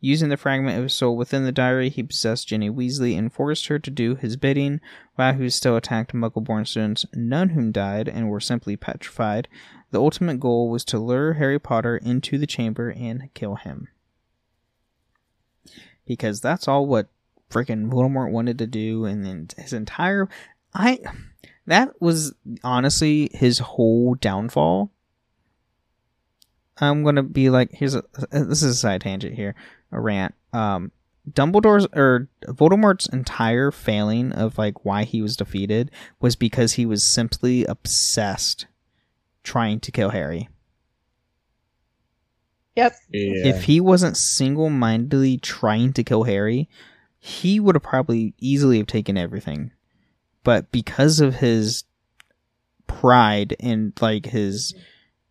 Using 0.00 0.28
the 0.28 0.36
fragment 0.36 0.76
of 0.76 0.84
his 0.84 0.94
soul 0.94 1.16
within 1.16 1.44
the 1.44 1.52
diary, 1.52 1.88
he 1.88 2.02
possessed 2.02 2.48
Ginny 2.48 2.70
Weasley 2.70 3.18
and 3.18 3.32
forced 3.32 3.66
her 3.66 3.78
to 3.78 3.90
do 3.90 4.14
his 4.14 4.36
bidding, 4.36 4.80
while 5.16 5.34
he 5.34 5.48
still 5.50 5.76
attacked 5.76 6.12
Muggle-born 6.12 6.66
students, 6.66 7.06
none 7.14 7.50
whom 7.50 7.72
died 7.72 8.08
and 8.08 8.28
were 8.28 8.40
simply 8.40 8.76
petrified. 8.76 9.48
The 9.90 10.00
ultimate 10.00 10.40
goal 10.40 10.70
was 10.70 10.84
to 10.86 10.98
lure 10.98 11.34
Harry 11.34 11.58
Potter 11.58 11.96
into 11.96 12.38
the 12.38 12.46
chamber 12.46 12.90
and 12.90 13.30
kill 13.34 13.56
him. 13.56 13.88
Because 16.06 16.40
that's 16.40 16.68
all 16.68 16.86
what 16.86 17.08
freaking 17.50 17.90
Voldemort 17.90 18.30
wanted 18.30 18.58
to 18.58 18.66
do, 18.66 19.06
and 19.06 19.24
then 19.24 19.48
his 19.56 19.72
entire 19.72 20.28
I 20.74 20.98
that 21.66 22.00
was 22.00 22.34
honestly 22.62 23.30
his 23.32 23.58
whole 23.58 24.14
downfall. 24.14 24.90
I'm 26.78 27.04
gonna 27.04 27.22
be 27.22 27.50
like, 27.50 27.70
here's 27.72 27.94
a 27.94 28.02
this 28.30 28.62
is 28.62 28.62
a 28.62 28.74
side 28.74 29.00
tangent 29.00 29.34
here, 29.34 29.54
a 29.92 30.00
rant. 30.00 30.34
Um, 30.52 30.92
Dumbledore's 31.30 31.86
or 31.94 32.28
Voldemort's 32.46 33.06
entire 33.06 33.70
failing 33.70 34.32
of 34.32 34.58
like 34.58 34.84
why 34.84 35.04
he 35.04 35.22
was 35.22 35.36
defeated 35.36 35.90
was 36.20 36.36
because 36.36 36.74
he 36.74 36.84
was 36.84 37.06
simply 37.06 37.64
obsessed 37.64 38.66
trying 39.42 39.80
to 39.80 39.92
kill 39.92 40.10
Harry. 40.10 40.48
Yep. 42.76 42.96
Yeah. 43.10 43.46
If 43.46 43.64
he 43.64 43.80
wasn't 43.80 44.16
single-mindedly 44.16 45.38
trying 45.38 45.92
to 45.92 46.02
kill 46.02 46.24
Harry, 46.24 46.68
he 47.20 47.60
would 47.60 47.76
have 47.76 47.82
probably 47.82 48.34
easily 48.38 48.78
have 48.78 48.88
taken 48.88 49.16
everything. 49.16 49.70
But 50.44 50.70
because 50.70 51.20
of 51.20 51.34
his 51.34 51.84
pride 52.86 53.56
and 53.58 53.92
like 54.00 54.26
his 54.26 54.74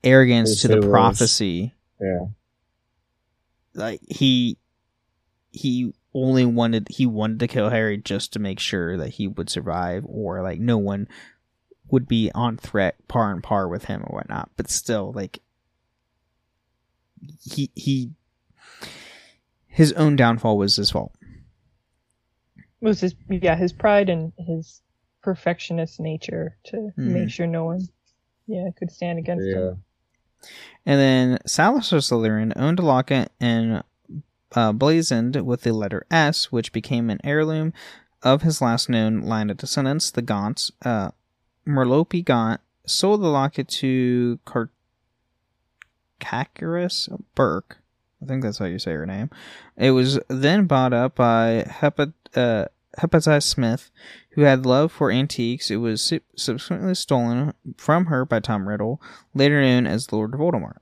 arrogance 0.04 0.50
His 0.50 0.62
to 0.62 0.68
the 0.68 0.88
prophecy, 0.90 1.74
yeah. 2.02 2.26
like 3.74 4.02
he 4.10 4.58
he 5.52 5.94
only 6.14 6.46
wanted 6.46 6.88
he 6.90 7.06
wanted 7.06 7.40
to 7.40 7.48
kill 7.48 7.70
Harry 7.70 7.98
just 7.98 8.34
to 8.34 8.40
make 8.40 8.60
sure 8.60 8.98
that 8.98 9.10
he 9.10 9.28
would 9.28 9.50
survive 9.50 10.04
or 10.08 10.42
like 10.42 10.60
no 10.60 10.78
one 10.78 11.08
would 11.90 12.08
be 12.08 12.32
on 12.34 12.58
threat 12.58 12.96
par 13.08 13.32
and 13.32 13.44
par 13.44 13.68
with 13.68 13.86
him 13.86 14.04
or 14.06 14.18
whatnot. 14.18 14.50
But 14.58 14.70
still, 14.70 15.12
like 15.14 15.42
he 17.42 17.70
he 17.76 18.12
his 19.68 19.94
own 19.94 20.16
downfall 20.16 20.58
was 20.58 20.76
his 20.76 20.92
fault. 20.92 21.14
It 22.58 22.86
was 22.86 23.00
his 23.00 23.16
yeah 23.30 23.56
his 23.56 23.74
pride 23.74 24.10
and 24.10 24.34
his 24.38 24.82
perfectionist 25.24 26.00
nature 26.00 26.56
to 26.66 26.92
Mhm. 26.98 26.98
make 26.98 27.30
sure 27.32 27.48
no 27.48 27.66
one 27.66 27.88
yeah 28.46 28.70
could 28.78 28.92
stand 28.92 29.18
against 29.18 29.48
Yeah. 29.48 29.70
him. 29.72 29.84
And 30.86 31.00
then 31.00 31.40
Salazar 31.48 32.00
Slytherin 32.00 32.54
owned 32.58 32.78
a 32.80 32.84
locket 32.84 33.32
and 33.40 33.84
uh, 34.56 34.72
blazoned 34.74 35.38
with 35.46 35.62
the 35.62 35.72
letter 35.74 36.06
S, 36.12 36.52
which 36.52 36.72
became 36.74 37.10
an 37.10 37.20
heirloom 37.24 37.74
of 38.22 38.42
his 38.44 38.62
last 38.62 38.90
known 38.90 39.22
line 39.22 39.50
of 39.50 39.58
descendants, 39.58 40.12
the 40.12 40.22
Gaunts. 40.22 40.72
Uh, 40.84 41.12
Merope 41.66 42.24
Gaunt 42.26 42.62
sold 42.86 43.22
the 43.22 43.28
locket 43.30 43.68
to 43.70 44.38
Carcaris 46.20 47.10
Burke. 47.36 47.78
I 48.22 48.26
think 48.26 48.44
that's 48.44 48.58
how 48.58 48.66
you 48.66 48.80
say 48.80 48.92
her 48.94 49.06
name. 49.06 49.30
It 49.78 49.92
was 49.92 50.20
then 50.28 50.66
bought 50.66 50.94
up 50.94 51.16
by 51.16 51.66
Hepat, 51.68 52.14
uh, 52.36 52.66
Hepatitis 53.00 53.44
Smith, 53.44 53.92
who 54.32 54.42
had 54.42 54.66
love 54.66 54.92
for 54.92 55.12
antiques. 55.12 55.72
It 55.72 55.78
was 55.78 56.14
subsequently 56.36 56.96
stolen 56.96 57.54
from 57.78 58.08
her 58.08 58.26
by 58.26 58.40
Tom 58.40 58.68
Riddle, 58.68 59.02
later 59.34 59.62
known 59.62 59.88
as 59.88 60.12
Lord 60.12 60.32
Voldemort. 60.32 60.78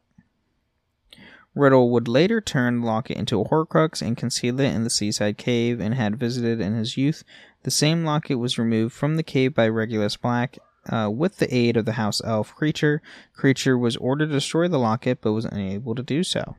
Riddle 1.54 1.90
would 1.92 2.08
later 2.08 2.40
turn 2.40 2.80
the 2.82 2.88
locket 2.88 3.18
into 3.18 3.42
a 3.42 3.46
Horcrux 3.46 4.02
and 4.02 4.16
conceal 4.16 4.60
it 4.60 4.74
in 4.74 4.84
the 4.84 4.90
seaside 4.90 5.38
cave 5.38 5.82
and 5.82 5.94
had 5.94 6.16
visited 6.16 6.62
in 6.62 6.76
his 6.76 6.96
youth. 6.96 7.24
The 7.64 7.72
same 7.72 8.06
locket 8.06 8.40
was 8.40 8.58
removed 8.58 8.94
from 8.94 9.16
the 9.16 9.24
cave 9.24 9.54
by 9.54 9.68
Regulus 9.68 10.16
Black 10.16 10.58
uh, 10.90 11.10
with 11.14 11.38
the 11.38 11.54
aid 11.54 11.76
of 11.76 11.86
the 11.86 11.94
house 11.94 12.22
elf 12.24 12.56
Kreacher. 12.56 13.00
Kreacher 13.38 13.78
was 13.78 13.98
ordered 13.98 14.28
to 14.28 14.34
destroy 14.34 14.68
the 14.68 14.80
locket 14.80 15.20
but 15.22 15.34
was 15.34 15.46
unable 15.46 15.94
to 15.94 16.04
do 16.04 16.24
so. 16.24 16.56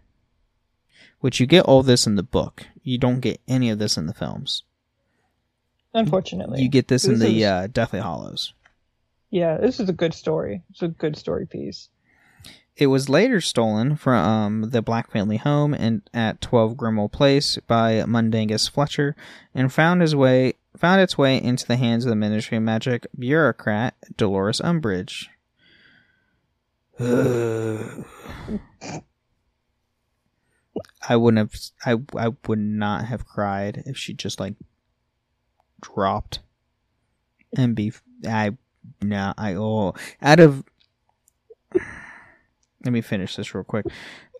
Which 1.21 1.41
you 1.41 1.47
get 1.47 1.65
all 1.65 1.83
this 1.83 2.07
in 2.07 2.17
the 2.17 2.23
book. 2.23 2.67
You 2.83 2.99
don't 2.99 3.21
get 3.21 3.41
any 3.49 3.71
of 3.71 3.79
this 3.79 3.97
in 3.97 4.07
the 4.07 4.15
films. 4.15 4.65
Unfortunately, 5.95 6.63
You 6.63 6.69
get 6.69 6.89
this 6.89 7.05
in 7.05 7.19
the 7.19 7.39
is- 7.43 7.45
uh, 7.45 7.67
Deathly 7.73 8.01
Hallows. 8.01 8.55
yeah. 9.31 9.59
This 9.59 9.79
is 9.81 9.89
a 9.89 9.93
good 9.93 10.15
story. 10.15 10.63
It's 10.71 10.83
a 10.83 10.89
good 10.89 11.17
story 11.17 11.47
piece. 11.47 11.89
It 12.77 12.87
was 12.87 13.11
later 13.11 13.43
stolen 13.43 13.97
from 13.97 14.25
um, 14.25 14.71
the 14.71 14.81
Black 14.81 15.11
family 15.11 15.37
home 15.37 15.75
and 15.75 16.01
at 16.15 16.41
12 16.41 16.75
Grimmauld 16.75 17.13
Place 17.13 17.59
by 17.67 18.03
Mundungus 18.07 18.67
Fletcher 18.67 19.15
and 19.55 19.71
found 19.71 20.01
his 20.01 20.17
way 20.17 20.55
found 20.75 21.03
its 21.03 21.19
way 21.19 21.37
into 21.41 21.67
the 21.67 21.77
hands 21.77 22.07
of 22.07 22.09
the 22.09 22.17
Ministry 22.17 22.57
of 22.57 22.63
Magic 22.63 23.07
bureaucrat 23.19 23.95
Dolores 24.17 24.61
Umbridge. 24.63 25.27
I 31.09 31.17
wouldn't 31.17 31.53
have 31.53 31.61
I 31.85 32.01
I 32.27 32.31
would 32.47 32.59
not 32.59 33.05
have 33.07 33.27
cried 33.27 33.83
if 33.87 33.97
she 33.97 34.15
just 34.15 34.41
like 34.41 34.55
dropped 35.83 36.41
and 37.57 37.75
be 37.75 37.93
I 38.27 38.53
no 39.03 39.35
I 39.37 39.55
oh 39.55 39.95
out 40.23 40.41
of 40.41 40.65
let 42.85 42.93
me 42.93 43.01
finish 43.01 43.37
this 43.37 43.55
real 43.55 43.65
quick. 43.65 43.87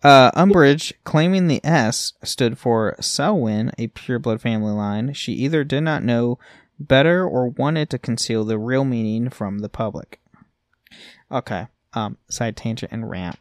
Uh, 0.03 0.29
Umbridge, 0.31 0.91
claiming 1.05 1.47
the 1.47 1.63
S 1.65 2.11
stood 2.23 2.57
for 2.57 2.95
Selwyn, 2.99 3.71
a 3.77 3.87
pureblood 3.87 4.41
family 4.41 4.73
line, 4.73 5.13
she 5.13 5.31
either 5.31 5.63
did 5.63 5.81
not 5.81 6.03
know 6.03 6.37
better 6.77 7.25
or 7.25 7.47
wanted 7.47 7.89
to 7.91 7.97
conceal 7.97 8.43
the 8.43 8.59
real 8.59 8.83
meaning 8.83 9.29
from 9.29 9.59
the 9.59 9.69
public. 9.69 10.19
Okay, 11.31 11.67
um, 11.93 12.17
side 12.29 12.57
tangent 12.57 12.91
and 12.91 13.09
rant. 13.09 13.37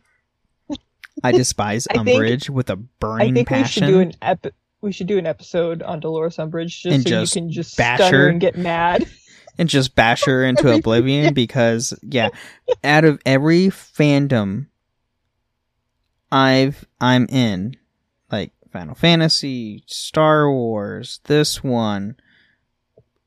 I 1.24 1.32
despise 1.36 1.88
I 1.90 1.94
think- 1.94 2.08
Umbridge 2.10 2.48
with 2.48 2.70
a 2.70 2.76
burning 2.76 3.34
think 3.34 3.48
passion. 3.48 3.84
we 3.86 3.90
should 3.90 3.92
do 3.94 4.00
an 4.00 4.12
ep- 4.22 4.54
we 4.82 4.92
should 4.92 5.06
do 5.06 5.16
an 5.16 5.26
episode 5.26 5.82
on 5.82 6.00
Dolores 6.00 6.36
Umbridge 6.36 6.82
just 6.82 6.94
And 6.94 7.02
so 7.04 7.10
just 7.10 7.34
you 7.34 7.42
can 7.42 7.50
just 7.50 7.76
bash 7.76 8.00
her 8.00 8.28
and 8.28 8.40
get 8.40 8.58
mad. 8.58 9.08
and 9.58 9.68
just 9.68 9.94
bash 9.94 10.24
her 10.24 10.44
into 10.44 10.72
oblivion 10.72 11.34
because 11.34 11.94
yeah 12.02 12.30
out 12.82 13.04
of 13.04 13.20
every 13.26 13.66
fandom 13.68 14.66
i've 16.30 16.86
i'm 17.00 17.26
in 17.26 17.76
like 18.30 18.52
final 18.72 18.94
fantasy 18.94 19.84
star 19.86 20.50
wars 20.50 21.20
this 21.24 21.62
one 21.62 22.16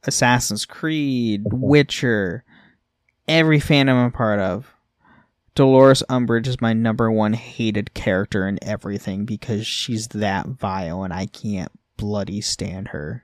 assassin's 0.04 0.66
creed 0.66 1.44
witcher 1.52 2.44
every 3.28 3.60
fandom 3.60 4.04
i'm 4.04 4.12
part 4.12 4.40
of 4.40 4.75
dolores 5.56 6.04
umbridge 6.10 6.48
is 6.48 6.60
my 6.62 6.74
number 6.74 7.12
one 7.12 7.34
hated 7.34 7.94
character 7.94 8.48
in 8.48 8.60
everything 8.62 9.26
because 9.26 9.66
she's 9.66 10.08
that 10.10 10.46
vile 10.48 11.04
and 11.04 11.14
i 11.14 11.26
can't 11.26 11.72
bloody 11.98 12.42
stand 12.42 12.90
her 12.90 13.24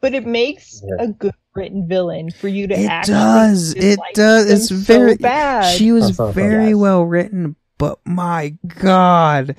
But 0.00 0.12
it 0.14 0.26
makes 0.26 0.82
Yeah. 0.86 1.04
a 1.04 1.08
good 1.08 1.32
written 1.54 1.86
villain 1.88 2.30
for 2.32 2.48
you 2.48 2.66
to 2.66 2.76
act. 2.76 3.08
It 3.08 3.12
does. 3.12 3.72
It 3.74 3.80
dislike 3.80 4.14
does. 4.14 4.46
them 4.46 4.56
It's 4.56 4.68
so 4.68 4.74
very 4.74 5.16
bad. 5.16 5.76
She 5.78 5.92
was 5.92 6.08
That's 6.08 6.18
not 6.18 6.34
very 6.34 6.66
Yes. 6.70 6.74
well 6.76 7.04
written, 7.04 7.54
but 7.78 8.00
my 8.04 8.56
god, 8.80 9.54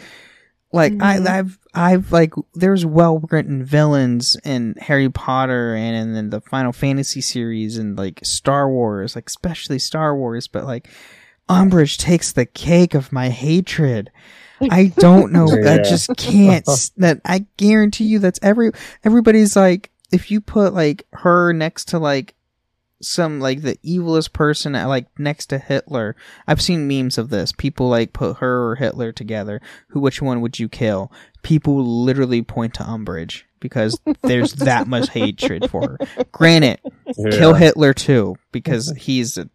like 0.74 0.91
Mhm. 0.94 1.02
I, 1.02 1.39
I've, 1.39 1.58
I've 1.74 2.12
like 2.12 2.34
there's 2.54 2.86
well 2.86 3.20
written 3.32 3.63
villains 3.63 4.36
in 4.44 4.76
Harry 4.82 5.10
Potter 5.10 5.74
and 5.74 5.96
in, 5.96 6.15
in 6.18 6.30
the 6.32 6.41
Final 6.41 6.74
Fantasy 6.74 7.22
series 7.22 7.78
and 7.78 7.98
like 7.98 8.20
Star 8.24 8.70
Wars, 8.70 9.15
like 9.15 9.28
especially 9.30 9.80
Star 9.80 10.15
Wars, 10.18 10.48
but 10.50 10.65
like 10.65 10.89
Umbridge 11.49 11.97
takes 11.97 12.31
the 12.31 12.45
cake 12.45 12.93
of 12.93 13.12
my 13.12 13.29
hatred. 13.29 14.12
I 14.62 14.86
don't 14.97 15.31
know. 15.31 15.47
I 15.47 15.77
just 15.77 16.10
can't. 16.17 16.65
That 16.97 17.21
I 17.25 17.45
guarantee 17.58 18.05
you, 18.05 18.19
that's 18.19 18.39
every 18.41 18.71
everybody's 19.03 19.55
like. 19.55 19.91
If 20.12 20.31
you 20.31 20.39
put 20.39 20.73
like 20.73 21.05
her 21.13 21.51
next 21.51 21.89
to 21.89 21.99
like 21.99 22.36
some 23.01 23.39
like 23.39 23.62
the 23.62 23.77
evilest 23.77 24.34
person 24.34 24.75
at, 24.75 24.86
like 24.86 25.08
next 25.19 25.47
to 25.47 25.58
Hitler. 25.58 26.15
I've 26.47 26.62
seen 26.62 26.88
memes 26.88 27.17
of 27.17 27.29
this. 27.29 27.51
People 27.51 27.89
like 27.89 28.13
put 28.13 28.38
her 28.38 28.69
or 28.69 28.75
Hitler 28.75 29.12
together. 29.12 29.62
Who 29.89 29.99
which 29.99 30.21
one 30.21 30.41
would 30.41 30.60
you 30.60 30.69
kill? 30.69 31.12
People 31.43 31.84
literally 31.84 32.41
point 32.41 32.73
to 32.75 32.84
Umbridge 32.84 33.43
because 33.60 33.99
there's 34.23 34.53
that 34.53 34.88
much 34.88 35.10
hatred 35.10 35.69
for 35.69 35.97
her. 35.99 36.25
Granted, 36.31 36.79
kill 37.31 37.53
Hitler 37.53 37.93
too 37.93 38.36
because 38.51 38.91
he's 38.97 39.38
a 39.38 39.49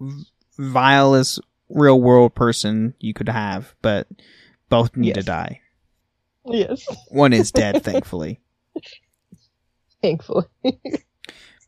v- 0.00 0.24
vilest 0.58 1.40
real 1.68 2.00
world 2.00 2.34
person 2.34 2.94
you 2.98 3.14
could 3.14 3.28
have, 3.28 3.74
but 3.82 4.06
both 4.68 4.96
need 4.96 5.14
to 5.14 5.22
die. 5.22 5.60
Yes, 6.44 6.86
One 7.08 7.32
is 7.32 7.52
dead, 7.52 7.82
thankfully. 7.84 8.40
thankfully. 10.02 10.46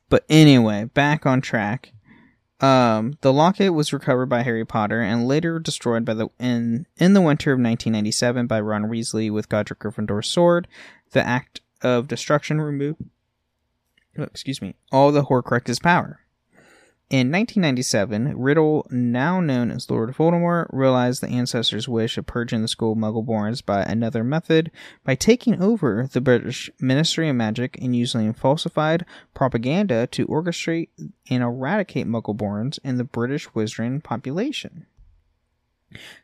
But 0.09 0.25
anyway, 0.29 0.85
back 0.85 1.27
on 1.27 1.41
track. 1.41 1.93
Um, 2.61 3.15
the 3.23 3.33
locket 3.33 3.73
was 3.73 3.93
recovered 3.93 4.27
by 4.27 4.43
Harry 4.43 4.67
Potter 4.67 5.01
and 5.01 5.27
later 5.27 5.59
destroyed 5.59 6.05
by 6.05 6.13
the 6.15 6.29
in 6.39 6.87
in 6.99 7.15
the 7.15 7.23
winter 7.23 7.53
of 7.53 7.57
1997 7.57 8.47
by 8.47 8.61
Ron 8.61 8.85
Weasley 8.85 9.31
with 9.31 9.49
Godric 9.49 9.79
Gryffindor's 9.79 10.29
sword. 10.29 10.69
The 11.13 11.27
act 11.27 11.61
of 11.81 12.07
destruction 12.09 12.61
removed, 12.61 13.01
oh, 14.19 14.25
excuse 14.25 14.61
me, 14.61 14.75
all 14.93 15.11
the 15.11 15.25
Horcrux's 15.25 15.79
power. 15.79 16.21
In 17.11 17.33
1997, 17.33 18.39
Riddle, 18.39 18.87
now 18.89 19.41
known 19.41 19.73
as 19.73 19.91
Lord 19.91 20.15
Voldemort, 20.15 20.69
realized 20.71 21.21
the 21.21 21.29
ancestors' 21.29 21.89
wish 21.89 22.17
of 22.17 22.27
purging 22.27 22.63
the 22.63 22.69
school 22.69 22.93
of 22.93 22.99
Muggleborns 22.99 23.67
by 23.67 23.83
another 23.83 24.23
method 24.23 24.71
by 25.03 25.17
taking 25.17 25.61
over 25.61 26.09
the 26.13 26.21
British 26.21 26.71
Ministry 26.79 27.29
of 27.29 27.35
Magic 27.35 27.77
and 27.83 27.97
using 27.97 28.33
falsified 28.33 29.05
propaganda 29.35 30.07
to 30.07 30.25
orchestrate 30.29 30.91
and 31.29 31.43
eradicate 31.43 32.07
Muggleborns 32.07 32.79
and 32.85 33.01
the 33.01 33.03
British 33.03 33.49
wizarding 33.49 34.01
population. 34.01 34.87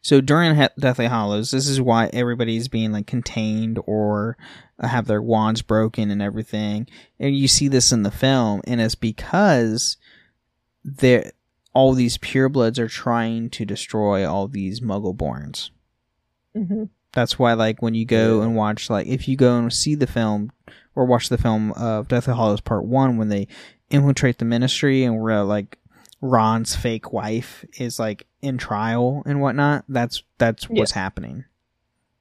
So 0.02 0.20
during 0.20 0.54
Deathly 0.78 1.08
Hallows, 1.08 1.50
this 1.50 1.66
is 1.66 1.80
why 1.80 2.10
everybody's 2.12 2.68
being 2.68 2.92
like 2.92 3.08
contained 3.08 3.80
or 3.86 4.36
have 4.80 5.08
their 5.08 5.20
wands 5.20 5.62
broken 5.62 6.12
and 6.12 6.22
everything. 6.22 6.86
And 7.18 7.36
you 7.36 7.48
see 7.48 7.66
this 7.66 7.90
in 7.90 8.04
the 8.04 8.12
film, 8.12 8.60
and 8.68 8.80
it's 8.80 8.94
because 8.94 9.96
they 10.86 11.30
all 11.74 11.92
these 11.92 12.16
purebloods 12.16 12.78
are 12.78 12.88
trying 12.88 13.50
to 13.50 13.66
destroy 13.66 14.26
all 14.26 14.48
these 14.48 14.80
Muggleborns 14.80 15.70
hmm 16.54 16.84
that's 17.12 17.38
why 17.38 17.54
like 17.54 17.80
when 17.80 17.94
you 17.94 18.04
go 18.04 18.42
and 18.42 18.54
watch 18.54 18.90
like 18.90 19.06
if 19.06 19.26
you 19.26 19.36
go 19.36 19.56
and 19.56 19.72
see 19.72 19.94
the 19.94 20.06
film 20.06 20.52
or 20.94 21.06
watch 21.06 21.30
the 21.30 21.38
film 21.38 21.72
of 21.72 22.08
Deathly 22.08 22.34
Hallows 22.34 22.60
Part 22.60 22.84
One 22.84 23.16
when 23.16 23.30
they 23.30 23.48
infiltrate 23.88 24.38
the 24.38 24.44
Ministry 24.44 25.02
and 25.02 25.20
where 25.20 25.42
like 25.42 25.78
Ron's 26.20 26.74
fake 26.74 27.12
wife 27.12 27.64
is 27.78 27.98
like 27.98 28.26
in 28.42 28.58
trial 28.58 29.22
and 29.26 29.40
whatnot. 29.40 29.84
That's 29.88 30.22
that's 30.38 30.68
what's 30.68 30.92
happening 30.92 31.44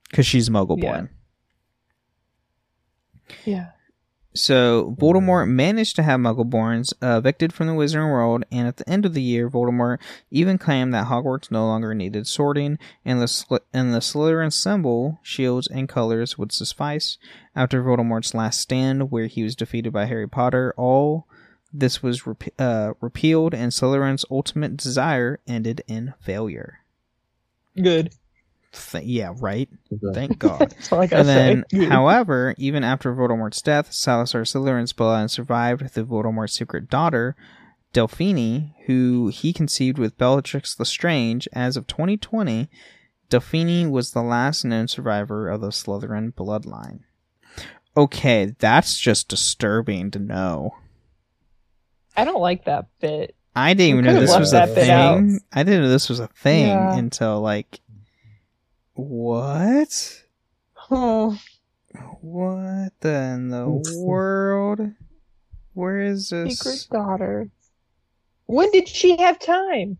because 0.09 0.25
she's 0.25 0.49
Muggle 0.49 0.81
Yeah. 0.81 1.07
Yeah. 3.45 3.71
So 4.35 4.95
Voldemort 4.99 5.47
managed 5.47 5.95
to 5.95 6.03
have 6.03 6.19
Muggleborns 6.19 6.93
uh, 7.01 7.19
evicted 7.19 7.53
from 7.53 7.67
the 7.67 7.73
Wizarding 7.73 8.11
World, 8.11 8.43
and 8.51 8.67
at 8.67 8.75
the 8.75 8.89
end 8.89 9.05
of 9.05 9.13
the 9.13 9.21
year, 9.21 9.49
Voldemort 9.49 9.99
even 10.29 10.57
claimed 10.57 10.93
that 10.93 11.07
Hogwarts 11.07 11.49
no 11.49 11.65
longer 11.65 11.95
needed 11.95 12.27
sorting, 12.27 12.77
and 13.05 13.21
the 13.21 13.29
Sly- 13.29 13.59
and 13.73 13.93
the 13.93 13.99
Slytherin 13.99 14.51
symbol, 14.51 15.19
shields, 15.23 15.67
and 15.67 15.87
colors 15.87 16.37
would 16.37 16.51
suffice. 16.51 17.17
After 17.55 17.81
Voldemort's 17.81 18.33
last 18.33 18.59
stand, 18.59 19.09
where 19.09 19.27
he 19.27 19.41
was 19.41 19.55
defeated 19.55 19.93
by 19.93 20.05
Harry 20.05 20.27
Potter, 20.27 20.73
all 20.75 21.27
this 21.73 22.03
was 22.03 22.27
rep- 22.27 22.59
uh, 22.59 22.93
repealed, 22.99 23.53
and 23.53 23.71
Slytherin's 23.71 24.25
ultimate 24.29 24.75
desire 24.75 25.39
ended 25.47 25.81
in 25.87 26.13
failure. 26.19 26.79
Good. 27.81 28.13
Th- 28.91 29.03
yeah, 29.03 29.33
right. 29.39 29.69
Okay. 29.91 30.13
Thank 30.13 30.39
God. 30.39 30.59
That's 30.71 30.91
all 30.91 31.01
I 31.01 31.07
gotta 31.07 31.19
And 31.21 31.29
then, 31.29 31.65
say. 31.71 31.85
However, 31.89 32.53
even 32.57 32.83
after 32.83 33.13
Voldemort's 33.13 33.61
death, 33.61 33.91
Salazar 33.93 34.41
Slytherin's 34.43 34.93
bloodline 34.93 35.29
survived 35.29 35.89
through 35.91 36.05
Voldemort's 36.05 36.53
secret 36.53 36.89
daughter, 36.89 37.35
Delphini, 37.93 38.73
who 38.85 39.29
he 39.29 39.53
conceived 39.53 39.97
with 39.97 40.17
Bellatrix 40.17 40.77
Lestrange. 40.79 41.47
As 41.53 41.77
of 41.77 41.87
2020, 41.87 42.69
Delphini 43.29 43.89
was 43.89 44.11
the 44.11 44.21
last 44.21 44.65
known 44.65 44.87
survivor 44.87 45.49
of 45.49 45.61
the 45.61 45.69
Slytherin 45.69 46.33
bloodline. 46.33 46.99
Okay, 47.97 48.53
that's 48.59 48.99
just 48.99 49.29
disturbing 49.29 50.11
to 50.11 50.19
know. 50.19 50.75
I 52.17 52.25
don't 52.25 52.41
like 52.41 52.65
that 52.65 52.87
bit. 52.99 53.35
I 53.55 53.73
didn't 53.73 53.99
even 53.99 54.05
know 54.05 54.19
this 54.19 54.37
was 54.37 54.51
a 54.51 54.67
thing. 54.67 55.39
I 55.53 55.63
didn't 55.63 55.83
know 55.83 55.89
this 55.89 56.09
was 56.09 56.19
a 56.19 56.27
thing 56.27 56.67
Yeah. 56.67 56.97
until 56.97 57.39
like 57.39 57.79
what? 58.95 60.23
Oh, 60.91 61.37
What 62.21 62.91
the 62.99 63.13
in 63.35 63.49
the 63.49 63.67
world? 63.97 64.91
Where 65.73 65.99
is 65.99 66.29
this? 66.29 66.59
secret 66.59 66.87
daughter. 66.91 67.49
When 68.47 68.71
did 68.71 68.87
she 68.87 69.17
have 69.17 69.39
time? 69.39 69.97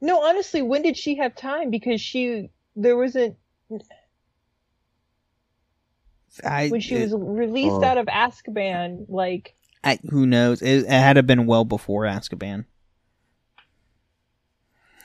No, 0.00 0.22
honestly, 0.22 0.62
when 0.62 0.82
did 0.82 0.96
she 0.96 1.16
have 1.16 1.34
time? 1.34 1.70
Because 1.70 2.00
she 2.00 2.50
there 2.76 2.96
wasn't 2.96 3.36
I, 6.44 6.68
when 6.68 6.80
she 6.80 6.94
it- 6.94 7.10
was 7.10 7.14
released 7.14 7.76
Oh. 7.76 7.84
out 7.84 7.98
of 7.98 8.06
Azkaban. 8.06 9.06
Like 9.08 9.54
I- 9.82 9.98
who 10.08 10.26
knows? 10.26 10.62
It, 10.62 10.84
it 10.84 10.88
had 10.90 11.14
to 11.14 11.18
have 11.18 11.26
been 11.26 11.46
well 11.46 11.64
before 11.64 12.04
Azkaban 12.04 12.58
you 12.58 12.64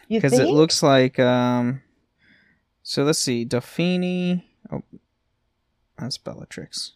because 0.10 0.34
it 0.40 0.48
looks 0.48 0.84
like 0.84 1.20
um. 1.20 1.82
So 2.84 3.04
let's 3.04 3.20
see, 3.20 3.46
Dauphine. 3.46 4.44
Oh, 4.72 4.84
that's 5.98 6.18
Bellatrix. 6.18 6.94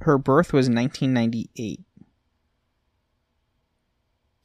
Her 0.00 0.18
birth 0.18 0.52
was 0.52 0.68
1998. 0.68 1.80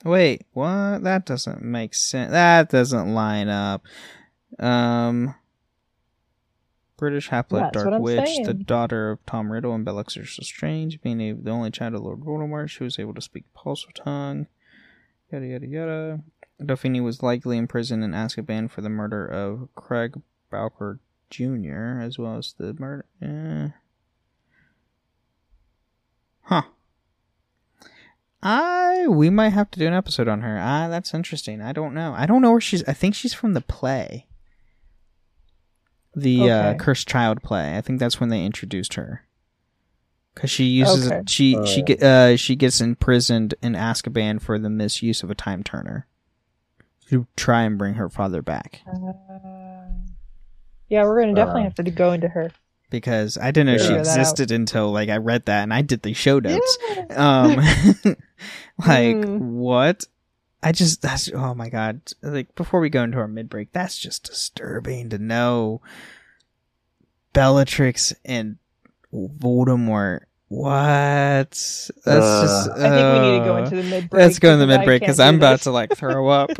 Wait, 0.06 0.46
what? 0.54 1.04
That 1.04 1.26
doesn't 1.26 1.62
make 1.62 1.94
sense. 1.94 2.32
That 2.32 2.70
doesn't 2.70 3.13
line 3.13 3.50
up. 3.50 3.84
Um, 4.58 5.36
British 6.98 7.30
Haplet 7.30 7.74
Dark 7.74 8.02
Witch, 8.02 8.46
the 8.46 8.54
daughter 8.54 9.12
of 9.12 9.26
Tom 9.26 9.52
Riddle 9.52 9.74
and 9.74 9.84
Bellatrix 9.84 10.38
Lestrange, 10.38 11.02
being 11.02 11.44
the 11.44 11.52
only 11.52 11.72
child 11.72 11.96
of 11.96 12.02
Lord 12.02 12.20
Voldemort, 12.20 12.70
she 12.70 12.84
was 12.84 13.00
able 13.00 13.13
to 13.13 13.22
speak 13.22 13.46
Parseltongue. 13.56 14.48
Yada 15.32 15.46
yada 15.46 15.68
yada. 15.68 16.20
Dauphine 16.63 17.04
was 17.04 17.24
likely 17.24 17.58
imprisoned 17.58 18.04
in 18.04 18.12
Azkaban 18.12 18.70
for 18.70 18.82
the 18.82 18.89
murder 18.89 19.26
of 19.26 19.70
Craig 19.76 20.22
Bowker 20.50 21.00
Jr., 21.30 22.02
as 22.02 22.18
well 22.18 22.38
as 22.38 22.54
the 22.58 22.74
murder. 22.74 23.06
Eh. 23.22 23.70
Huh. 26.42 26.63
I 28.42 29.08
we 29.08 29.30
might 29.30 29.50
have 29.50 29.70
to 29.72 29.80
do 29.80 29.88
an 29.88 29.94
episode 29.94 30.28
on 30.28 30.42
her. 30.42 30.58
Ah, 30.60 30.88
that's 30.88 31.13
interesting. 31.13 31.62
I 31.62 31.74
don't 31.74 31.94
know. 31.94 32.13
I 32.18 32.26
don't 32.26 32.42
know 32.42 32.52
where 32.52 32.62
she's. 32.62 32.84
I 32.88 32.94
think 32.94 33.13
she's 33.13 33.34
from 33.34 33.54
the 33.54 33.62
play, 33.62 34.28
the 36.15 36.50
uh, 36.50 36.74
Cursed 36.76 37.08
Child 37.08 37.44
play. 37.44 37.78
I 37.78 37.82
think 37.82 38.00
that's 38.00 38.20
when 38.20 38.30
they 38.30 38.44
introduced 38.44 38.96
her. 38.96 39.26
Cause 40.39 40.49
she 40.49 40.63
uses 40.65 41.12
Okay. 41.12 41.21
she 41.28 41.56
Oh, 41.58 41.65
she 41.65 41.80
yeah. 41.82 41.86
get 41.86 42.04
uh 42.04 42.38
she 42.38 42.56
gets 42.56 42.80
imprisoned 42.82 43.56
in 43.62 43.73
Azkaban 43.73 44.41
for 44.41 44.58
the 44.58 44.69
misuse 44.69 45.21
of 45.21 45.30
a 45.30 45.36
time 45.36 45.63
turner. 45.63 46.08
To 47.10 47.28
try 47.36 47.63
and 47.63 47.78
bring 47.78 47.95
her 47.95 48.08
father 48.10 48.41
back 48.41 48.82
Uh, 48.88 49.13
yeah, 50.88 51.04
we're 51.04 51.19
gonna 51.21 51.34
definitely 51.36 51.62
Uh. 51.62 51.65
have 51.65 51.75
to 51.75 51.91
go 51.91 52.12
into 52.13 52.28
her. 52.30 52.52
because 52.89 53.38
I 53.38 53.52
didn't 53.52 53.67
know 53.67 53.78
she 53.78 53.84
Figure 53.88 54.04
that 54.04 54.08
out. 54.08 54.17
existed 54.19 54.52
until 54.52 54.91
like 54.91 55.10
I 55.10 55.17
read 55.17 55.45
that 55.45 55.63
and 55.63 55.73
I 55.73 55.82
did 55.82 56.02
the 56.04 56.13
show 56.13 56.39
notes. 56.39 56.78
Yeah. 56.89 57.06
um 57.10 57.56
like 58.88 59.15
Hmm. 59.25 59.58
what 59.58 60.06
i 60.63 60.71
just 60.71 61.02
that's 61.02 61.30
oh 61.34 61.54
my 61.54 61.69
god 61.69 62.02
like 62.21 62.54
before 62.56 62.80
we 62.80 62.89
go 62.89 63.04
into 63.04 63.17
our 63.17 63.28
mid 63.28 63.49
break 63.49 63.71
that's 63.73 63.97
just 63.97 64.23
disturbing 64.25 65.10
to 65.10 65.17
know 65.17 65.82
bellatrix 67.34 68.13
and 68.25 68.58
voldemort 69.13 70.21
what? 70.50 71.50
That's 71.52 71.90
Uh, 72.06 72.42
just 72.42 72.70
I 72.72 72.90
think 72.90 73.14
we 73.14 73.20
need 73.20 73.40
to 73.40 73.46
go 73.46 73.56
uh, 73.56 73.64
into 73.64 73.76
the 73.78 73.84
mid 73.84 74.10
break. 74.10 74.22
let's 74.24 74.40
go 74.40 74.52
in 74.54 74.60
the 74.60 74.68
mid 74.68 74.84
break 74.84 75.02
because 75.02 75.20
i'm 75.20 75.36
about 75.36 75.62
to 75.62 75.72
like 75.72 75.96
throw 75.96 76.28
up 76.28 76.50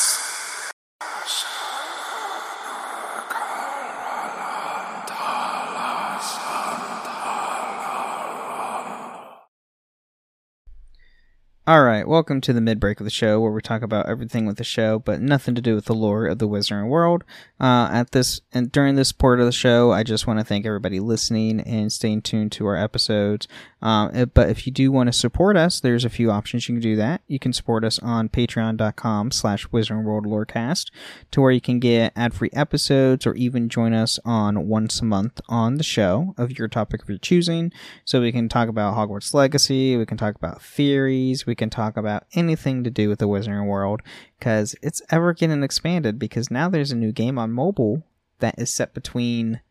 All 11.69 11.84
right, 11.84 12.08
welcome 12.08 12.41
to 12.41 12.51
the 12.51 12.62
midbreak 12.62 12.99
of 12.99 13.03
the 13.03 13.12
show 13.12 13.39
where 13.39 13.51
we 13.51 13.62
talk 13.62 13.84
about 13.84 14.10
everything 14.10 14.47
with 14.47 14.58
the 14.58 14.63
show, 14.63 14.97
but 14.97 15.21
nothing 15.21 15.53
to 15.53 15.62
do 15.62 15.75
with 15.75 15.86
the 15.86 15.93
lore 15.93 16.25
of 16.25 16.39
the 16.39 16.47
Wizarding 16.47 16.88
World. 16.89 17.23
Uh, 17.60 17.88
at 17.91 18.10
this 18.10 18.41
and 18.51 18.71
during 18.71 18.95
this 18.95 19.12
part 19.12 19.39
of 19.39 19.45
the 19.45 19.51
show, 19.51 19.91
I 19.91 20.01
just 20.01 20.25
want 20.25 20.39
to 20.39 20.43
thank 20.43 20.65
everybody 20.65 20.99
listening 20.99 21.60
and 21.60 21.93
staying 21.93 22.23
tuned 22.23 22.53
to 22.53 22.65
our 22.65 22.75
episodes. 22.75 23.47
Um, 23.84 24.32
but 24.34 24.49
if 24.49 24.65
you 24.65 24.73
do 24.73 24.91
want 24.91 25.08
to 25.10 25.13
support 25.13 25.55
us, 25.58 25.79
there's 25.79 26.03
a 26.03 26.10
few 26.10 26.32
options 26.32 26.67
you 26.67 26.73
can 26.73 26.82
do 26.82 26.95
that. 26.95 27.21
You 27.27 27.38
can 27.38 27.53
support 27.53 27.86
us 27.86 27.99
on 27.99 28.29
patreon.com 28.29 29.29
slash 29.29 29.67
Wizarding 29.67 30.05
World 30.05 30.25
Lorecast 30.25 30.89
to 31.29 31.39
where 31.39 31.51
you 31.51 31.62
can 31.62 31.79
get 31.79 32.13
ad-free 32.15 32.49
episodes 32.51 33.27
or 33.27 33.36
even 33.36 33.69
join 33.69 33.93
us 33.93 34.17
on 34.25 34.67
once 34.67 35.01
a 35.01 35.05
month 35.05 35.39
on 35.47 35.75
the 35.75 35.84
show 35.84 36.34
of 36.36 36.58
your 36.58 36.67
topic 36.67 37.03
of 37.03 37.10
your 37.10 37.19
choosing. 37.19 37.71
So 38.05 38.21
we 38.21 38.32
can 38.32 38.49
talk 38.49 38.69
about 38.69 38.95
Hogwarts 38.95 39.36
Legacy, 39.36 39.95
we 39.95 40.08
can 40.08 40.17
talk 40.17 40.36
about 40.36 40.63
theories, 40.63 41.45
we 41.45 41.59
can 41.60 41.69
talk 41.69 41.95
about 41.95 42.26
anything 42.34 42.84
to 42.84 42.89
do 42.89 43.08
with 43.10 43.19
the 43.19 43.28
Wizarding 43.28 43.67
World 43.67 44.02
because 44.39 44.76
it's 44.82 45.02
ever 45.12 45.34
getting 45.34 45.62
expanded 45.62 46.17
because 46.17 46.50
now 46.50 46.69
there's 46.69 46.91
a 46.91 46.95
new 46.95 47.12
game 47.12 47.38
on 47.38 47.52
mobile 47.52 48.04
that 48.39 48.58
is 48.58 48.74
set 48.74 48.93
between 48.95 49.62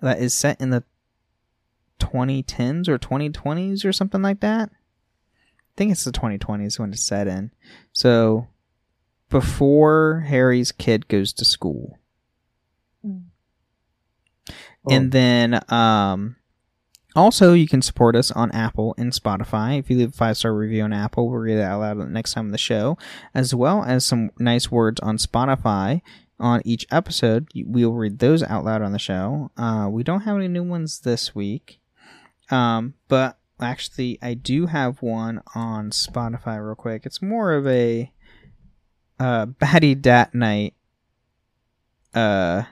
that 0.00 0.18
is 0.18 0.32
set 0.32 0.58
in 0.60 0.70
the 0.70 0.84
2010s 1.98 2.88
or 2.88 2.98
2020s 2.98 3.84
or 3.84 3.92
something 3.92 4.22
like 4.22 4.40
that. 4.40 4.70
I 4.70 5.72
think 5.76 5.92
it's 5.92 6.04
the 6.04 6.12
2020s 6.12 6.78
when 6.78 6.92
it's 6.92 7.02
set 7.02 7.28
in. 7.28 7.50
So 7.92 8.46
before 9.28 10.24
Harry's 10.28 10.72
kid 10.72 11.08
goes 11.08 11.32
to 11.34 11.44
school. 11.44 11.98
Mm. 13.04 13.24
And 14.88 15.12
then 15.12 15.60
um 15.68 16.36
also 17.16 17.52
you 17.52 17.66
can 17.66 17.82
support 17.82 18.14
us 18.16 18.30
on 18.30 18.50
Apple 18.52 18.94
and 18.98 19.12
Spotify. 19.12 19.78
If 19.78 19.90
you 19.90 19.96
leave 19.96 20.10
a 20.10 20.16
five 20.16 20.36
star 20.36 20.54
review 20.54 20.82
on 20.82 20.92
Apple, 20.92 21.28
we'll 21.28 21.40
read 21.40 21.58
it 21.58 21.62
out 21.62 21.80
loud 21.80 22.10
next 22.10 22.32
time 22.32 22.46
on 22.46 22.52
the 22.52 22.58
show, 22.58 22.98
as 23.34 23.54
well 23.54 23.84
as 23.84 24.04
some 24.04 24.30
nice 24.38 24.70
words 24.70 25.00
on 25.00 25.16
Spotify 25.18 26.02
on 26.38 26.62
each 26.64 26.86
episode. 26.90 27.48
We'll 27.54 27.92
read 27.92 28.18
those 28.18 28.42
out 28.42 28.64
loud 28.64 28.82
on 28.82 28.92
the 28.92 28.98
show. 28.98 29.50
Uh, 29.56 29.88
we 29.90 30.02
don't 30.02 30.22
have 30.22 30.36
any 30.36 30.48
new 30.48 30.62
ones 30.62 31.00
this 31.00 31.34
week, 31.34 31.80
um, 32.50 32.94
but 33.08 33.38
actually 33.60 34.18
I 34.22 34.34
do 34.34 34.66
have 34.66 35.02
one 35.02 35.42
on 35.54 35.90
Spotify 35.90 36.64
real 36.64 36.74
quick. 36.74 37.06
It's 37.06 37.22
more 37.22 37.52
of 37.52 37.66
a 37.66 38.12
uh, 39.18 39.46
Batty 39.46 39.94
Dat 39.94 40.34
Night. 40.34 40.74
Uh, 42.14 42.64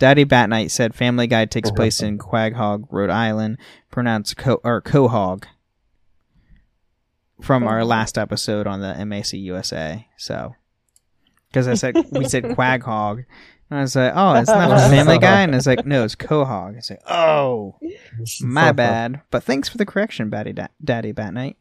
Daddy 0.00 0.24
Bat 0.24 0.48
Night 0.48 0.70
said 0.70 0.94
Family 0.94 1.26
Guy 1.28 1.44
takes 1.44 1.70
place 1.70 2.00
in 2.02 2.18
Quaghog, 2.18 2.86
Rhode 2.90 3.10
Island, 3.10 3.58
pronounced 3.90 4.36
Co- 4.36 4.60
or 4.64 4.80
Quahog. 4.82 5.44
From 7.42 7.66
our 7.66 7.84
last 7.84 8.18
episode 8.18 8.66
on 8.66 8.80
the 8.80 8.94
MACUSA, 8.98 10.04
so 10.18 10.54
because 11.48 11.68
I 11.68 11.74
said 11.74 11.94
we 12.12 12.26
said 12.26 12.44
Quaghog, 12.56 13.24
and 13.70 13.78
I 13.78 13.82
was 13.82 13.96
like, 13.96 14.12
oh, 14.14 14.34
it's 14.34 14.48
not 14.48 14.90
Family 14.90 15.18
Guy, 15.20 15.42
and 15.42 15.54
it's 15.54 15.66
like, 15.66 15.86
no, 15.86 16.04
it's 16.04 16.16
Quahog. 16.16 16.74
Oh, 16.74 16.76
it's 16.76 16.90
like, 16.90 17.00
oh, 17.08 17.76
my 18.42 18.72
bad. 18.72 19.22
But 19.30 19.42
thanks 19.42 19.68
for 19.70 19.78
the 19.78 19.86
correction, 19.86 20.28
Batty 20.28 20.52
da- 20.52 20.66
Daddy 20.84 21.12
Bat 21.12 21.32
Night. 21.34 21.56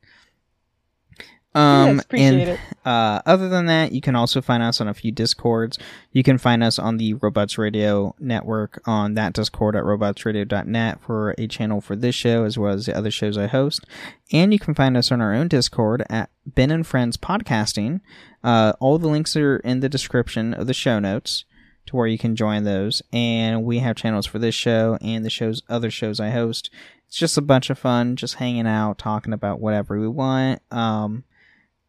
Um, 1.55 1.95
yes, 1.95 2.05
appreciate 2.05 2.29
and 2.29 2.49
it. 2.51 2.59
uh, 2.85 3.21
other 3.25 3.49
than 3.49 3.65
that, 3.65 3.91
you 3.91 4.01
can 4.01 4.15
also 4.15 4.39
find 4.39 4.61
us 4.61 4.79
on 4.79 4.87
a 4.87 4.93
few 4.93 5.11
discords. 5.11 5.79
You 6.11 6.21
can 6.21 6.37
find 6.37 6.63
us 6.63 6.77
on 6.77 6.97
the 6.97 7.15
Robots 7.15 7.57
Radio 7.57 8.15
network 8.19 8.81
on 8.85 9.15
that 9.15 9.33
discord 9.33 9.75
at 9.75 9.83
robotsradio.net 9.83 11.01
for 11.01 11.33
a 11.37 11.47
channel 11.47 11.81
for 11.81 11.95
this 11.95 12.13
show 12.13 12.43
as 12.43 12.57
well 12.57 12.73
as 12.73 12.85
the 12.85 12.95
other 12.95 13.09
shows 13.09 13.37
I 13.37 13.47
host. 13.47 13.85
And 14.31 14.53
you 14.53 14.59
can 14.59 14.75
find 14.75 14.95
us 14.95 15.11
on 15.11 15.21
our 15.21 15.33
own 15.33 15.47
discord 15.47 16.03
at 16.07 16.29
Ben 16.45 16.69
and 16.69 16.85
Friends 16.85 17.17
Podcasting. 17.17 18.01
Uh, 18.43 18.73
all 18.79 18.99
the 18.99 19.07
links 19.07 19.35
are 19.35 19.57
in 19.57 19.79
the 19.79 19.89
description 19.89 20.53
of 20.53 20.67
the 20.67 20.73
show 20.73 20.99
notes 20.99 21.45
to 21.87 21.95
where 21.95 22.07
you 22.07 22.19
can 22.19 22.35
join 22.35 22.63
those. 22.63 23.01
And 23.11 23.63
we 23.63 23.79
have 23.79 23.95
channels 23.95 24.27
for 24.27 24.37
this 24.37 24.53
show 24.53 24.99
and 25.01 25.25
the 25.25 25.31
shows, 25.31 25.63
other 25.67 25.89
shows 25.89 26.19
I 26.19 26.29
host. 26.29 26.69
It's 27.07 27.17
just 27.17 27.39
a 27.39 27.41
bunch 27.41 27.71
of 27.71 27.79
fun, 27.79 28.15
just 28.15 28.35
hanging 28.35 28.67
out, 28.67 28.99
talking 28.99 29.33
about 29.33 29.59
whatever 29.59 29.99
we 29.99 30.07
want. 30.07 30.61
Um, 30.69 31.23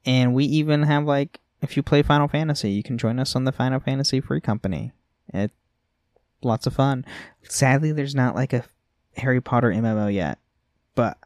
and 0.06 0.34
we 0.34 0.44
even 0.44 0.82
have 0.84 1.04
like 1.04 1.40
if 1.62 1.76
you 1.76 1.82
play 1.82 2.02
Final 2.02 2.28
Fantasy, 2.28 2.70
you 2.70 2.82
can 2.82 2.96
join 2.98 3.18
us 3.18 3.36
on 3.36 3.44
the 3.44 3.52
Final 3.52 3.80
Fantasy 3.80 4.20
Free 4.20 4.40
Company. 4.40 4.92
It 5.32 5.50
lots 6.42 6.66
of 6.66 6.74
fun. 6.74 7.04
Sadly, 7.42 7.92
there's 7.92 8.14
not 8.14 8.34
like 8.34 8.52
a 8.52 8.64
Harry 9.16 9.40
Potter 9.40 9.70
MMO 9.70 10.12
yet, 10.12 10.38
but 10.94 11.18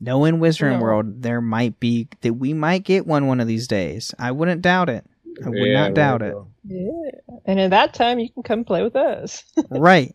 knowing 0.00 0.38
Wizarding 0.38 0.78
No. 0.78 0.82
World, 0.82 1.22
there 1.22 1.40
might 1.40 1.78
be 1.78 2.08
that 2.22 2.34
we 2.34 2.54
might 2.54 2.84
get 2.84 3.06
one 3.06 3.26
one 3.26 3.40
of 3.40 3.46
these 3.48 3.68
days. 3.68 4.14
I 4.18 4.32
wouldn't 4.32 4.62
doubt 4.62 4.88
it. 4.88 5.04
I 5.44 5.48
would 5.50 5.58
Yeah, 5.58 5.82
not 5.82 5.94
doubt 5.94 6.22
it. 6.22 6.32
bro. 6.32 6.48
Yeah. 6.64 7.36
And 7.44 7.60
at 7.60 7.70
that 7.70 7.92
time, 7.94 8.18
you 8.18 8.30
can 8.30 8.42
come 8.42 8.64
play 8.64 8.82
with 8.82 8.96
us. 8.96 9.44
right. 9.70 10.14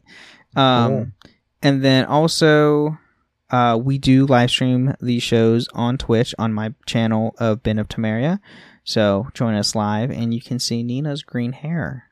Um, 0.55 1.13
and 1.61 1.83
then 1.83 2.05
also, 2.05 2.97
uh, 3.51 3.77
we 3.77 3.97
do 3.97 4.25
live 4.25 4.49
stream 4.49 4.95
these 5.01 5.23
shows 5.23 5.67
on 5.73 5.97
Twitch 5.97 6.33
on 6.39 6.53
my 6.53 6.73
channel 6.85 7.35
of 7.37 7.61
Ben 7.63 7.77
of 7.79 7.87
Temeria. 7.87 8.39
So 8.83 9.27
join 9.33 9.53
us 9.53 9.75
live, 9.75 10.09
and 10.09 10.33
you 10.33 10.41
can 10.41 10.57
see 10.59 10.81
Nina's 10.83 11.21
green 11.21 11.51
hair 11.51 12.05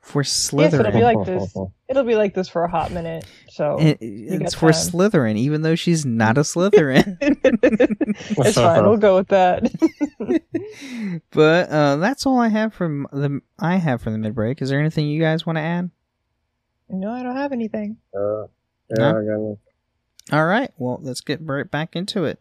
for 0.00 0.22
Slytherin. 0.22 0.60
Yes, 0.60 0.74
it'll 0.74 0.92
be 0.92 1.02
like 1.02 1.26
this. 1.26 1.56
It'll 1.88 2.04
be 2.04 2.14
like 2.16 2.34
this 2.34 2.48
for 2.48 2.64
a 2.64 2.70
hot 2.70 2.90
minute. 2.92 3.24
So 3.48 3.76
It- 3.80 3.98
it's 4.00 4.54
for 4.54 4.72
time. 4.72 4.80
Slytherin, 4.80 5.36
even 5.36 5.62
though 5.62 5.74
she's 5.74 6.04
not 6.06 6.38
a 6.38 6.42
Slytherin. 6.42 7.16
it's 7.20 8.54
fine. 8.56 8.84
We'll 8.84 8.96
go 8.96 9.16
with 9.16 9.28
that. 9.28 9.70
but 11.30 11.68
uh, 11.70 11.96
that's 11.96 12.26
all 12.26 12.38
I 12.38 12.48
have 12.48 12.74
from 12.74 13.06
the 13.12 13.40
I 13.58 13.76
have 13.76 14.02
for 14.02 14.10
the 14.10 14.18
mid 14.18 14.34
break. 14.34 14.62
Is 14.62 14.68
there 14.70 14.80
anything 14.80 15.06
you 15.06 15.20
guys 15.20 15.46
want 15.46 15.56
to 15.56 15.62
add? 15.62 15.90
no, 16.88 17.10
I 17.10 17.22
don't 17.24 17.36
have 17.36 17.50
anything. 17.52 17.96
Uh, 18.16 18.42
yeah, 18.96 19.12
No? 19.12 19.58
I 20.30 20.36
got 20.36 20.38
one. 20.38 20.40
All 20.40 20.46
right, 20.46 20.70
well, 20.76 20.98
let's 21.02 21.20
get 21.20 21.40
right 21.42 21.70
back 21.70 21.94
into 21.96 22.24
it. 22.24 22.40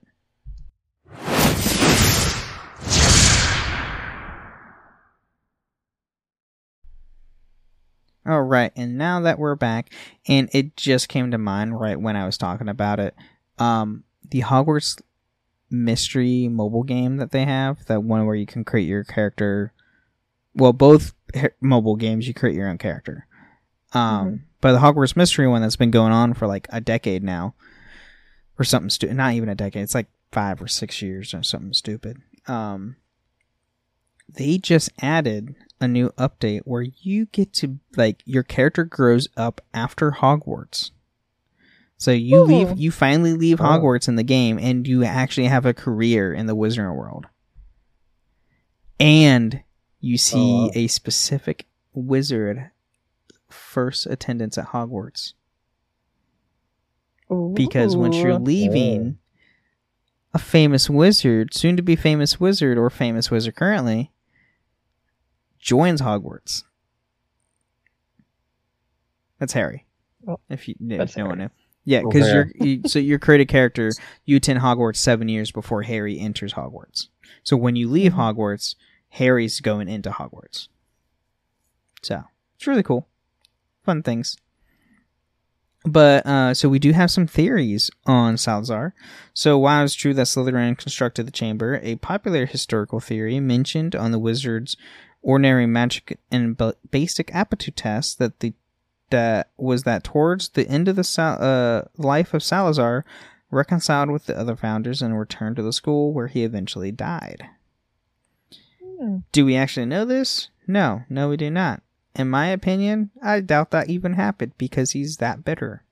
All 8.28 8.42
right, 8.42 8.72
and 8.76 8.98
now 8.98 9.20
that 9.22 9.38
we're 9.38 9.56
back, 9.56 9.92
and 10.28 10.50
it 10.52 10.76
just 10.76 11.10
came 11.10 11.30
to 11.30 11.38
mind 11.38 11.80
right 11.80 12.00
when 12.00 12.16
I 12.16 12.26
was 12.26 12.40
talking 12.40 12.70
about 12.70 13.00
it, 13.00 13.14
um, 13.60 14.04
the 14.28 14.42
Hogwarts 14.42 15.00
mystery 15.70 16.48
mobile 16.48 16.82
game 16.84 17.18
that 17.18 17.30
they 17.32 17.46
have, 17.46 17.86
that 17.86 18.04
one 18.04 18.26
where 18.26 18.36
you 18.36 18.48
can 18.48 18.64
create 18.64 18.88
your 18.88 19.04
character. 19.04 19.74
Well, 20.56 20.74
both 20.74 21.14
mobile 21.62 21.96
games 21.98 22.28
you 22.28 22.34
create 22.34 22.56
your 22.56 22.68
own 22.68 22.80
character. 22.80 23.28
Um, 23.94 24.28
Mhm. 24.28 24.40
but 24.60 24.72
the 24.74 24.80
Hogwarts 24.80 25.16
mystery 25.16 25.48
one 25.48 25.62
that's 25.62 25.76
been 25.76 25.92
going 25.92 26.12
on 26.12 26.34
for 26.34 26.48
like 26.48 26.68
a 26.72 26.82
decade 26.82 27.24
now, 27.24 27.54
or 28.60 28.64
something 28.66 28.90
stupid. 28.90 29.16
Not 29.18 29.34
even 29.34 29.50
a 29.50 29.56
decade. 29.56 29.84
It's 29.84 29.96
like 29.96 30.08
five 30.32 30.62
or 30.62 30.68
six 30.68 31.02
years 31.02 31.34
or 31.34 31.44
something 31.44 31.74
stupid. 31.74 32.22
Um, 32.48 32.96
they 34.28 34.58
just 34.58 34.90
added 35.02 35.56
a 35.80 35.88
new 35.88 36.10
update 36.12 36.62
where 36.66 36.82
you 37.02 37.26
get 37.28 37.54
to 37.54 37.80
like 37.96 38.22
your 38.26 38.44
character 38.44 38.84
grows 38.84 39.28
up 39.38 39.62
after 39.74 40.12
Hogwarts. 40.12 40.92
So 41.98 42.12
you 42.12 42.38
Ooh. 42.40 42.44
leave, 42.44 42.78
you 42.78 42.92
finally 42.92 43.34
leave 43.34 43.62
Oh. 43.62 43.64
Hogwarts 43.64 44.08
in 44.08 44.16
the 44.16 44.24
game, 44.24 44.60
and 44.60 44.86
you 44.88 45.04
actually 45.04 45.48
have 45.48 45.66
a 45.66 45.74
career 45.74 46.34
in 46.34 46.46
the 46.46 46.56
Wizarding 46.56 46.96
World. 46.96 47.28
And 49.00 49.62
you 50.00 50.18
see 50.18 50.70
Oh, 50.70 50.72
a 50.76 50.88
specific 50.88 51.66
wizard 51.94 52.72
first 53.50 54.06
attendance 54.08 54.58
at 54.58 54.68
Hogwarts 54.68 55.34
because 57.54 57.96
once 57.98 58.18
you're 58.18 58.34
Ooh. 58.34 58.38
leaving 58.40 59.18
a 60.34 60.40
famous 60.40 60.90
wizard, 60.90 61.54
soon 61.54 61.76
to 61.78 61.82
be 61.84 61.96
famous 61.96 62.40
wizard 62.40 62.78
or 62.78 62.90
famous 62.90 63.32
wizard 63.32 63.56
currently, 63.56 64.12
joins 65.60 66.02
Hogwarts. 66.02 66.64
That's 69.40 69.54
Harry. 69.54 69.86
Oh, 70.28 70.40
if 70.50 70.68
you 70.68 70.76
if 70.80 70.98
that's 70.98 71.18
no 71.18 71.28
one 71.28 71.38
knew. 71.38 71.50
Yeah, 71.84 72.02
because 72.02 72.24
Okay. 72.24 72.34
you're 72.34 72.52
you, 72.68 72.82
so 72.88 72.98
you're 73.00 73.20
created 73.20 73.48
character. 73.48 73.92
You 74.26 74.38
attend 74.38 74.60
Hogwarts 74.60 74.98
seven 74.98 75.30
years 75.30 75.52
before 75.52 75.84
Harry 75.84 76.20
enters 76.20 76.54
Hogwarts. 76.54 77.10
So 77.44 77.56
when 77.58 77.76
you 77.76 77.88
leave 77.90 78.14
Mhm. 78.14 78.18
Hogwarts, 78.36 78.76
Harry's 79.10 79.60
going 79.62 79.88
into 79.88 80.10
Hogwarts. 80.10 80.68
So 82.02 82.24
it's 82.56 82.66
really 82.68 82.84
cool, 82.84 83.08
fun 83.84 84.02
things. 84.04 84.38
But 85.86 86.26
uh, 86.26 86.54
so 86.54 86.68
we 86.68 86.80
do 86.80 86.92
have 86.94 87.12
some 87.12 87.28
theories 87.28 87.92
on 88.06 88.38
Salazar. 88.38 88.94
So 89.34 89.58
while 89.58 89.84
it's 89.84 89.94
true 89.94 90.14
that 90.16 90.28
Slytherin 90.28 90.78
constructed 90.78 91.28
the 91.28 91.32
chamber, 91.32 91.80
a 91.84 91.96
popular 91.98 92.46
historical 92.46 93.00
theory 93.00 93.40
mentioned 93.40 93.96
on 93.96 94.12
the 94.12 94.20
wizard's 94.20 94.76
ordinary 95.22 95.66
magic 95.66 96.20
and 96.32 96.58
ba- 96.58 96.76
basic 96.90 97.34
aptitude 97.34 97.76
test 97.76 98.20
that 98.20 98.40
the 98.40 98.54
that 99.12 99.52
was 99.58 99.84
that 99.84 100.04
towards 100.04 100.50
the 100.50 100.68
end 100.68 100.88
of 100.88 100.96
the 100.96 101.04
Sal- 101.04 101.38
uh, 101.40 101.84
life 101.96 102.34
of 102.34 102.42
Salazar, 102.42 103.06
reconciled 103.52 104.10
with 104.10 104.26
the 104.26 104.38
other 104.38 104.56
founders 104.56 105.02
and 105.02 105.18
returned 105.18 105.56
to 105.58 105.62
the 105.62 105.74
school 105.74 106.12
where 106.12 106.28
he 106.28 106.44
eventually 106.44 106.92
died. 106.92 107.46
Hmm. 108.84 109.18
Do 109.32 109.46
we 109.46 109.56
actually 109.56 109.86
know 109.86 110.06
this? 110.06 110.50
No, 110.68 111.04
no, 111.10 111.30
we 111.30 111.38
do 111.38 111.52
not. 111.52 111.84
In 112.16 112.30
my 112.30 112.48
opinion, 112.48 113.12
I 113.22 113.42
doubt 113.42 113.72
that 113.72 113.90
even 113.90 114.14
happened 114.14 114.54
because 114.58 114.92
he's 114.92 115.18
that 115.18 115.44
bitter. 115.44 115.84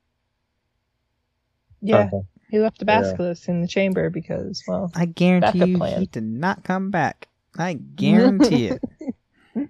Yeah, 1.81 2.05
Okay. 2.07 2.25
he 2.49 2.59
left 2.59 2.79
the 2.79 2.85
Yeah. 2.85 3.01
basilisk 3.01 3.49
in 3.49 3.61
the 3.61 3.67
chamber 3.67 4.09
because, 4.09 4.63
well, 4.67 4.89
I 4.95 5.05
guarantee 5.05 5.65
you 5.71 5.77
plan. 5.77 5.99
he 5.99 6.05
did 6.07 6.23
not 6.23 6.63
come 6.63 6.91
back. 6.91 7.27
I 7.57 7.73
guarantee 7.73 8.67
it. 8.67 8.81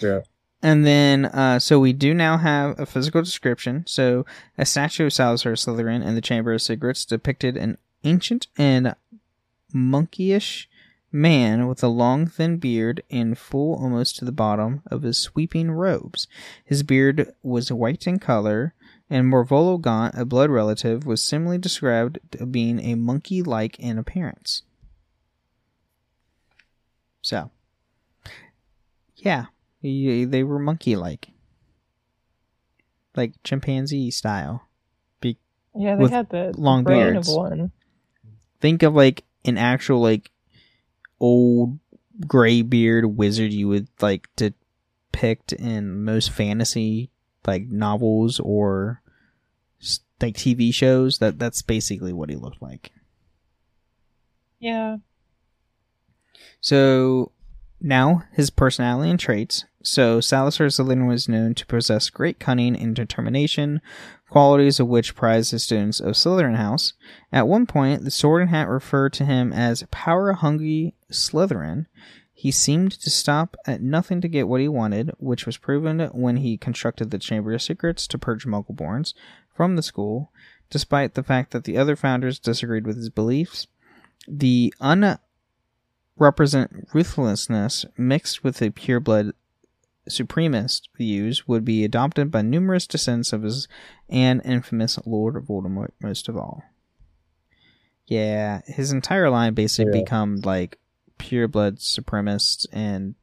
Yeah. 0.00 0.20
And 0.62 0.84
then, 0.84 1.24
uh, 1.24 1.58
so 1.58 1.78
we 1.80 1.94
do 1.94 2.12
now 2.12 2.36
have 2.36 2.78
a 2.78 2.84
physical 2.84 3.22
description. 3.22 3.84
So, 3.86 4.26
a 4.58 4.66
statue 4.66 5.06
of 5.06 5.12
Salazar 5.14 5.52
Slytherin 5.52 6.04
in 6.04 6.14
the 6.14 6.20
Chamber 6.20 6.52
of 6.52 6.60
Secrets 6.60 7.06
depicted 7.06 7.56
an 7.56 7.78
ancient 8.04 8.46
and 8.58 8.94
monkeyish 9.74 10.66
man 11.16 11.66
with 11.66 11.82
a 11.82 11.88
long, 11.88 12.26
thin 12.26 12.58
beard 12.58 13.02
and 13.10 13.36
full 13.38 13.74
almost 13.82 14.16
to 14.16 14.24
the 14.24 14.32
bottom 14.32 14.82
of 14.86 15.02
his 15.02 15.18
sweeping 15.18 15.70
robes. 15.70 16.28
His 16.64 16.82
beard 16.82 17.32
was 17.42 17.72
white 17.72 18.06
in 18.06 18.18
color, 18.18 18.74
and 19.08 19.26
Marvolo 19.32 19.80
Gaunt, 19.80 20.14
a 20.16 20.24
blood 20.24 20.50
relative, 20.50 21.06
was 21.06 21.22
similarly 21.22 21.58
described 21.58 22.18
as 22.38 22.46
being 22.46 22.78
a 22.80 22.94
monkey 22.96 23.42
like 23.42 23.78
in 23.78 23.98
appearance. 23.98 24.62
So, 27.22 27.50
yeah, 29.16 29.46
he- 29.80 30.24
they 30.24 30.42
were 30.44 30.58
monkey 30.58 30.96
like. 30.96 31.28
Like 33.16 33.32
chimpanzee 33.42 34.10
style. 34.10 34.68
Be- 35.20 35.38
yeah, 35.74 35.96
they 35.96 36.08
had 36.08 36.28
the, 36.28 36.52
the 36.54 36.60
long 36.60 36.84
brain 36.84 37.12
beards. 37.14 37.28
of 37.28 37.34
one. 37.34 37.72
Think 38.60 38.82
of 38.82 38.94
like 38.94 39.24
an 39.44 39.56
actual 39.56 40.00
like 40.00 40.30
old 41.20 41.78
gray 42.26 42.62
beard 42.62 43.16
wizard 43.16 43.52
you 43.52 43.68
would 43.68 43.88
like 44.00 44.28
to 44.36 44.54
depict 45.16 45.52
in 45.52 46.04
most 46.04 46.30
fantasy 46.30 47.10
like 47.46 47.66
novels 47.68 48.40
or 48.40 49.00
like 50.20 50.34
TV 50.34 50.72
shows. 50.72 51.18
That 51.18 51.38
that's 51.38 51.62
basically 51.62 52.12
what 52.12 52.30
he 52.30 52.36
looked 52.36 52.60
like. 52.60 52.90
Yeah, 54.58 54.96
So 56.60 57.32
now 57.80 58.24
his 58.32 58.50
personality 58.50 59.10
and 59.10 59.20
traits. 59.20 59.64
So 59.86 60.20
Salazar 60.20 60.66
Slytherin 60.66 61.06
was 61.06 61.28
known 61.28 61.54
to 61.54 61.64
possess 61.64 62.10
great 62.10 62.40
cunning 62.40 62.74
and 62.74 62.94
determination, 62.94 63.80
qualities 64.28 64.80
of 64.80 64.88
which 64.88 65.14
prized 65.14 65.52
the 65.52 65.60
students 65.60 66.00
of 66.00 66.16
Slytherin 66.16 66.56
House. 66.56 66.94
At 67.32 67.46
one 67.46 67.66
point, 67.66 68.02
the 68.02 68.10
Sorting 68.10 68.48
Hat 68.48 68.68
referred 68.68 69.12
to 69.12 69.24
him 69.24 69.52
as 69.52 69.84
power-hungry 69.92 70.94
Slytherin. 71.12 71.86
He 72.32 72.50
seemed 72.50 72.90
to 73.00 73.10
stop 73.10 73.56
at 73.64 73.80
nothing 73.80 74.20
to 74.22 74.28
get 74.28 74.48
what 74.48 74.60
he 74.60 74.66
wanted, 74.66 75.12
which 75.18 75.46
was 75.46 75.56
proven 75.56 76.00
when 76.12 76.38
he 76.38 76.58
constructed 76.58 77.12
the 77.12 77.18
Chamber 77.18 77.52
of 77.52 77.62
Secrets 77.62 78.08
to 78.08 78.18
purge 78.18 78.44
Muggleborns 78.44 79.14
from 79.54 79.76
the 79.76 79.82
school, 79.82 80.32
despite 80.68 81.14
the 81.14 81.22
fact 81.22 81.52
that 81.52 81.62
the 81.62 81.78
other 81.78 81.94
founders 81.94 82.40
disagreed 82.40 82.88
with 82.88 82.96
his 82.96 83.08
beliefs. 83.08 83.68
The 84.26 84.74
unrepresent 84.80 85.20
ruthlessness 86.92 87.86
mixed 87.96 88.42
with 88.42 88.56
the 88.56 88.70
pureblood 88.70 89.32
supremacist 90.08 90.82
views 90.96 91.46
would 91.48 91.64
be 91.64 91.84
adopted 91.84 92.30
by 92.30 92.42
numerous 92.42 92.86
descendants 92.86 93.32
of 93.32 93.42
his 93.42 93.66
and 94.08 94.40
infamous 94.44 94.98
Lord 95.04 95.34
Voldemort 95.46 95.90
most 96.00 96.28
of 96.28 96.36
all. 96.36 96.62
Yeah, 98.06 98.60
his 98.66 98.92
entire 98.92 99.30
line 99.30 99.54
basically 99.54 99.92
Yeah. 99.98 100.04
become 100.04 100.36
like 100.42 100.78
pureblood 101.18 101.78
supremacists 101.80 102.66
and 102.72 103.14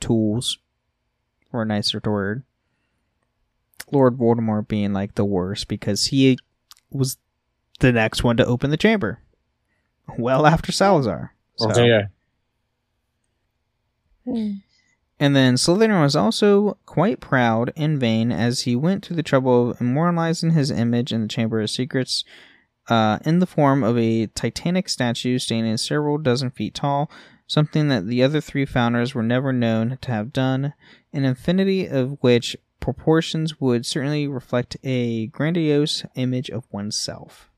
tools, 0.00 0.58
for 1.50 1.62
a 1.62 1.66
nicer 1.66 2.00
word. 2.04 2.42
Lord 3.92 4.16
Voldemort 4.18 4.66
being 4.68 4.92
like 4.92 5.14
the 5.14 5.24
worst 5.24 5.68
because 5.68 6.06
he 6.06 6.38
was 6.90 7.18
the 7.80 7.92
next 7.92 8.24
one 8.24 8.36
to 8.38 8.46
open 8.46 8.70
the 8.70 8.76
chamber. 8.76 9.20
Well 10.18 10.46
after 10.46 10.72
Salazar. 10.72 11.34
So- 11.56 11.70
Okay, 11.70 11.88
yeah. 11.88 12.06
And 15.20 15.36
then 15.36 15.54
Slytherin 15.54 16.02
was 16.02 16.16
also 16.16 16.76
quite 16.86 17.20
proud 17.20 17.72
and 17.76 18.00
vain 18.00 18.32
as 18.32 18.62
he 18.62 18.74
went 18.74 19.04
to 19.04 19.14
the 19.14 19.22
trouble 19.22 19.70
of 19.70 19.80
immortalizing 19.80 20.50
his 20.50 20.70
image 20.70 21.12
in 21.12 21.22
the 21.22 21.28
Chamber 21.28 21.60
of 21.60 21.70
Secrets 21.70 22.24
uh, 22.88 23.18
in 23.24 23.38
the 23.38 23.46
form 23.46 23.82
of 23.82 23.96
a 23.96 24.26
titanic 24.26 24.88
statue 24.88 25.38
standing 25.38 25.76
several 25.76 26.18
dozen 26.18 26.50
feet 26.50 26.74
tall, 26.74 27.10
something 27.46 27.88
that 27.88 28.06
the 28.06 28.22
other 28.22 28.40
three 28.40 28.66
founders 28.66 29.14
were 29.14 29.22
never 29.22 29.52
known 29.52 29.98
to 30.02 30.10
have 30.10 30.32
done, 30.32 30.74
an 31.12 31.24
infinity 31.24 31.86
of 31.86 32.18
which 32.20 32.56
proportions 32.80 33.60
would 33.60 33.86
certainly 33.86 34.26
reflect 34.26 34.76
a 34.82 35.28
grandiose 35.28 36.04
image 36.16 36.50
of 36.50 36.64
oneself. 36.70 37.48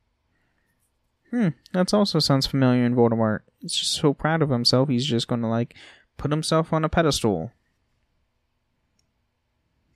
Hmm, 1.31 1.49
that 1.73 1.93
also 1.93 2.21
sounds 2.21 2.47
familiar 2.47 2.85
in 2.85 2.95
Voldemort. 2.95 3.41
He's 3.59 3.75
just 3.75 3.95
so 3.95 4.15
proud 4.15 4.43
of 4.43 4.51
himself, 4.51 4.89
he's 4.89 5.07
just 5.07 5.27
going 5.27 5.41
to 5.41 5.49
like 5.49 5.75
put 6.17 6.31
himself 6.31 6.73
on 6.73 6.85
a 6.85 6.89
pedestal. 6.89 7.53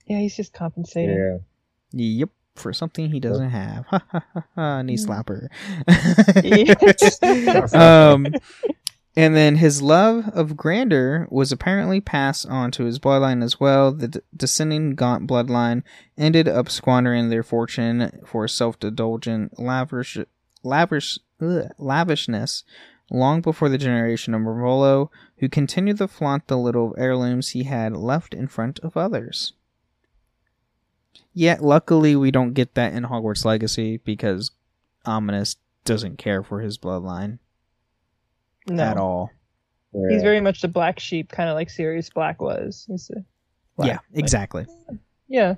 Yeah, 0.05 0.19
he's 0.19 0.35
just 0.35 0.53
compensating. 0.53 1.15
Yeah. 1.15 1.37
Yep, 1.93 2.29
for 2.55 2.73
something 2.73 3.11
he 3.11 3.19
doesn't 3.19 3.49
have. 3.49 3.85
Ha 3.87 4.03
ha 4.11 4.25
ha 4.33 4.43
ha. 4.55 4.81
Knee 4.81 4.97
slapper. 4.97 5.47
um, 7.75 8.27
and 9.15 9.35
then 9.35 9.57
his 9.57 9.81
love 9.81 10.29
of 10.33 10.55
grandeur 10.55 11.27
was 11.29 11.51
apparently 11.51 11.99
passed 11.99 12.47
on 12.47 12.71
to 12.71 12.85
his 12.85 12.99
bloodline 12.99 13.43
as 13.43 13.59
well. 13.59 13.91
The 13.91 14.07
d- 14.07 14.19
descending 14.35 14.95
Gaunt 14.95 15.27
bloodline 15.27 15.83
ended 16.17 16.47
up 16.47 16.69
squandering 16.69 17.29
their 17.29 17.43
fortune 17.43 18.21
for 18.25 18.47
self-indulgent, 18.47 19.59
lavish, 19.59 20.17
lavish, 20.63 21.19
ugh, 21.41 21.69
lavishness 21.77 22.63
long 23.11 23.41
before 23.41 23.69
the 23.69 23.77
generation 23.77 24.33
of 24.33 24.41
Marvolo, 24.41 25.09
who 25.37 25.49
continued 25.49 25.97
to 25.97 26.07
flaunt 26.07 26.47
the 26.47 26.57
little 26.57 26.95
heirlooms 26.97 27.49
he 27.49 27.63
had 27.63 27.95
left 27.95 28.33
in 28.33 28.47
front 28.47 28.79
of 28.79 28.95
others. 28.97 29.53
Yet, 31.33 31.61
luckily, 31.63 32.15
we 32.15 32.31
don't 32.31 32.53
get 32.53 32.73
that 32.75 32.93
in 32.93 33.03
Hogwarts 33.03 33.45
Legacy 33.45 33.97
because 33.97 34.51
Ominis 35.05 35.57
doesn't 35.85 36.17
care 36.17 36.43
for 36.43 36.61
his 36.61 36.77
bloodline 36.77 37.39
No, 38.67 38.83
at 38.83 38.97
all. 38.97 39.31
yeah. 39.93 40.09
he's 40.09 40.23
very 40.23 40.41
much 40.41 40.61
the 40.61 40.67
black 40.67 40.99
sheep, 40.99 41.29
kind 41.31 41.49
of 41.49 41.55
like 41.55 41.69
Sirius 41.69 42.09
Black 42.09 42.41
was. 42.41 42.85
Black- 43.77 43.87
yeah, 43.87 43.97
exactly. 44.13 44.65
Yeah, 45.27 45.55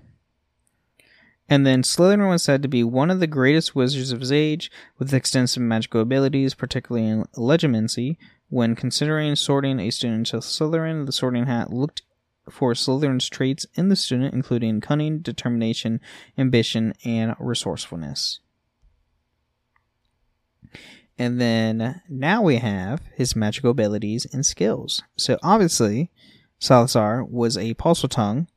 And 1.53 1.67
then 1.67 1.83
Slytherin 1.83 2.29
was 2.29 2.41
said 2.41 2.63
to 2.63 2.67
be 2.67 2.83
one 2.83 3.11
of 3.11 3.19
the 3.19 3.27
greatest 3.27 3.75
wizards 3.75 4.11
of 4.11 4.21
his 4.21 4.31
age, 4.31 4.71
with 4.97 5.13
extensive 5.13 5.61
magical 5.61 6.01
abilities, 6.01 6.55
particularly 6.55 7.07
in 7.07 7.25
legilimency. 7.37 8.17
When 8.49 8.75
considering 8.75 9.35
sorting 9.35 9.79
a 9.79 9.91
student 9.91 10.25
to 10.27 10.37
Slytherin, 10.37 11.05
the 11.05 11.11
sorting 11.11 11.45
hat 11.45 11.71
looked 11.71 12.01
for 12.49 12.73
Slytherin's 12.73 13.29
traits 13.29 13.67
in 13.75 13.89
the 13.89 13.95
student, 13.95 14.33
including 14.33 14.81
cunning, 14.81 15.19
determination, 15.19 16.01
ambition, 16.39 16.95
and 17.05 17.35
resourcefulness. 17.39 18.39
And 21.19 21.39
then 21.39 22.01
now 22.09 22.41
we 22.41 22.55
have 22.55 23.03
his 23.13 23.35
magical 23.35 23.69
abilities 23.69 24.25
and 24.33 24.43
skills. 24.43 25.03
So 25.17 25.37
obviously, 25.43 26.09
Salazar 26.57 27.23
was 27.23 27.57
a 27.57 27.75
Tongue. 27.75 28.47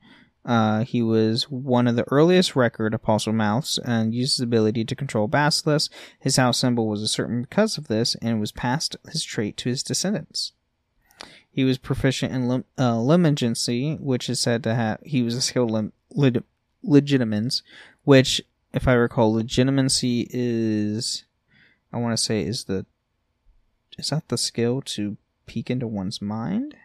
Uh, 0.46 0.84
he 0.84 1.02
was 1.02 1.50
one 1.50 1.88
of 1.88 1.96
the 1.96 2.06
earliest 2.08 2.54
record 2.54 2.94
Parselmouths 3.02 3.80
and 3.84 4.14
used 4.14 4.36
his 4.36 4.44
ability 4.44 4.84
to 4.84 4.94
control 4.94 5.26
basilisks. 5.26 5.92
His 6.20 6.36
house 6.36 6.58
symbol 6.58 6.86
was 6.86 7.02
a 7.02 7.08
certain 7.08 7.42
because 7.42 7.76
of 7.76 7.88
this 7.88 8.14
and 8.22 8.38
was 8.38 8.52
passed 8.52 8.96
his 9.10 9.24
trait 9.24 9.56
to 9.58 9.68
his 9.68 9.82
descendants. 9.82 10.52
He 11.50 11.64
was 11.64 11.78
proficient 11.78 12.32
in 12.32 12.46
lim- 12.46 12.64
uh, 12.78 12.96
which 14.00 14.30
is 14.30 14.38
said 14.38 14.62
to 14.62 14.74
have 14.74 15.00
he 15.02 15.22
was 15.22 15.34
a 15.34 15.40
skilled 15.40 15.72
lim- 15.72 15.92
which, 18.04 18.40
if 18.72 18.86
I 18.86 18.92
recall, 18.92 19.34
legilimency 19.34 20.28
is, 20.30 21.24
I 21.92 21.96
want 21.96 22.16
to 22.16 22.22
say, 22.22 22.42
is 22.42 22.64
the, 22.64 22.86
is 23.98 24.10
that 24.10 24.28
the 24.28 24.38
skill 24.38 24.80
to 24.82 25.16
peek 25.46 25.70
into 25.70 25.88
one's 25.88 26.22
mind? 26.22 26.76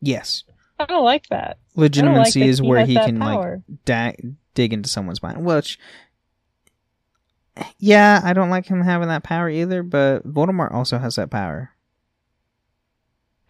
Yes, 0.00 0.44
I 0.78 0.86
don't 0.86 1.04
like 1.04 1.26
that. 1.28 1.58
I 1.76 1.88
don't 1.88 2.14
like 2.14 2.28
legilimency 2.28 2.40
that 2.40 2.46
is 2.48 2.62
where 2.62 2.84
he 2.86 2.94
that 2.94 3.06
can 3.06 3.18
like 3.18 3.34
power. 3.34 3.62
da- 3.84 4.16
dig 4.54 4.72
into 4.72 4.88
someone's 4.88 5.22
mind. 5.22 5.44
Which, 5.44 5.78
yeah, 7.78 8.20
I 8.22 8.32
don't 8.32 8.50
like 8.50 8.66
him 8.66 8.82
having 8.82 9.08
that 9.08 9.22
power 9.24 9.48
either. 9.48 9.82
But 9.82 10.26
Voldemort 10.26 10.72
also 10.72 10.98
has 10.98 11.16
that 11.16 11.30
power. 11.30 11.70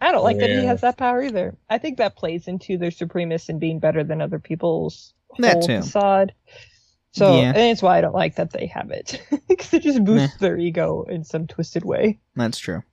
I 0.01 0.11
don't 0.13 0.23
like 0.23 0.37
that 0.39 0.49
he 0.49 0.63
has 0.65 0.81
that 0.81 0.97
power 0.97 1.21
either. 1.21 1.57
I 1.69 1.77
think 1.77 1.97
that 1.97 2.15
plays 2.15 2.47
into 2.47 2.77
their 2.77 2.89
supremacist 2.89 3.49
and 3.49 3.59
being 3.59 3.79
better 3.79 4.01
than 4.03 4.21
other 4.21 4.39
people's 4.39 5.13
That 5.39 5.53
whole 5.55 5.61
too. 5.67 5.81
facade. 5.81 6.33
So, 7.11 7.35
Yeah. 7.41 7.49
and 7.49 7.57
it's 7.57 7.81
why 7.81 7.97
I 7.97 8.01
don't 8.01 8.15
like 8.15 8.35
that 8.35 8.51
they 8.53 8.67
have 8.67 8.91
it 8.91 9.21
because 9.49 9.73
it 9.73 9.83
just 9.83 10.03
boosts 10.05 10.37
their 10.37 10.57
ego 10.57 11.03
in 11.09 11.23
some 11.25 11.47
twisted 11.47 11.83
way. 11.83 12.19
That's 12.35 12.59
true. 12.59 12.83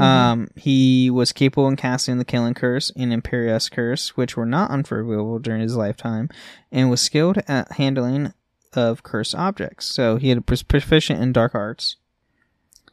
Mhm. 0.00 0.04
Um, 0.04 0.48
he 0.56 1.10
was 1.10 1.32
capable 1.32 1.68
in 1.68 1.76
casting 1.76 2.18
the 2.18 2.24
Killing 2.24 2.54
Curse 2.54 2.90
and 2.96 3.12
Imperius 3.12 3.70
Curse, 3.70 4.16
which 4.16 4.36
were 4.36 4.46
not 4.46 4.70
unforgivable 4.70 5.38
during 5.38 5.60
his 5.60 5.76
lifetime, 5.76 6.28
and 6.72 6.90
was 6.90 7.00
skilled 7.00 7.38
at 7.46 7.72
handling 7.72 8.32
of 8.72 9.02
cursed 9.02 9.34
objects. 9.34 9.86
So 9.86 10.16
he 10.16 10.30
had 10.30 10.48
was 10.48 10.62
proficient 10.62 11.20
in 11.20 11.32
dark 11.32 11.54
arts. 11.54 11.96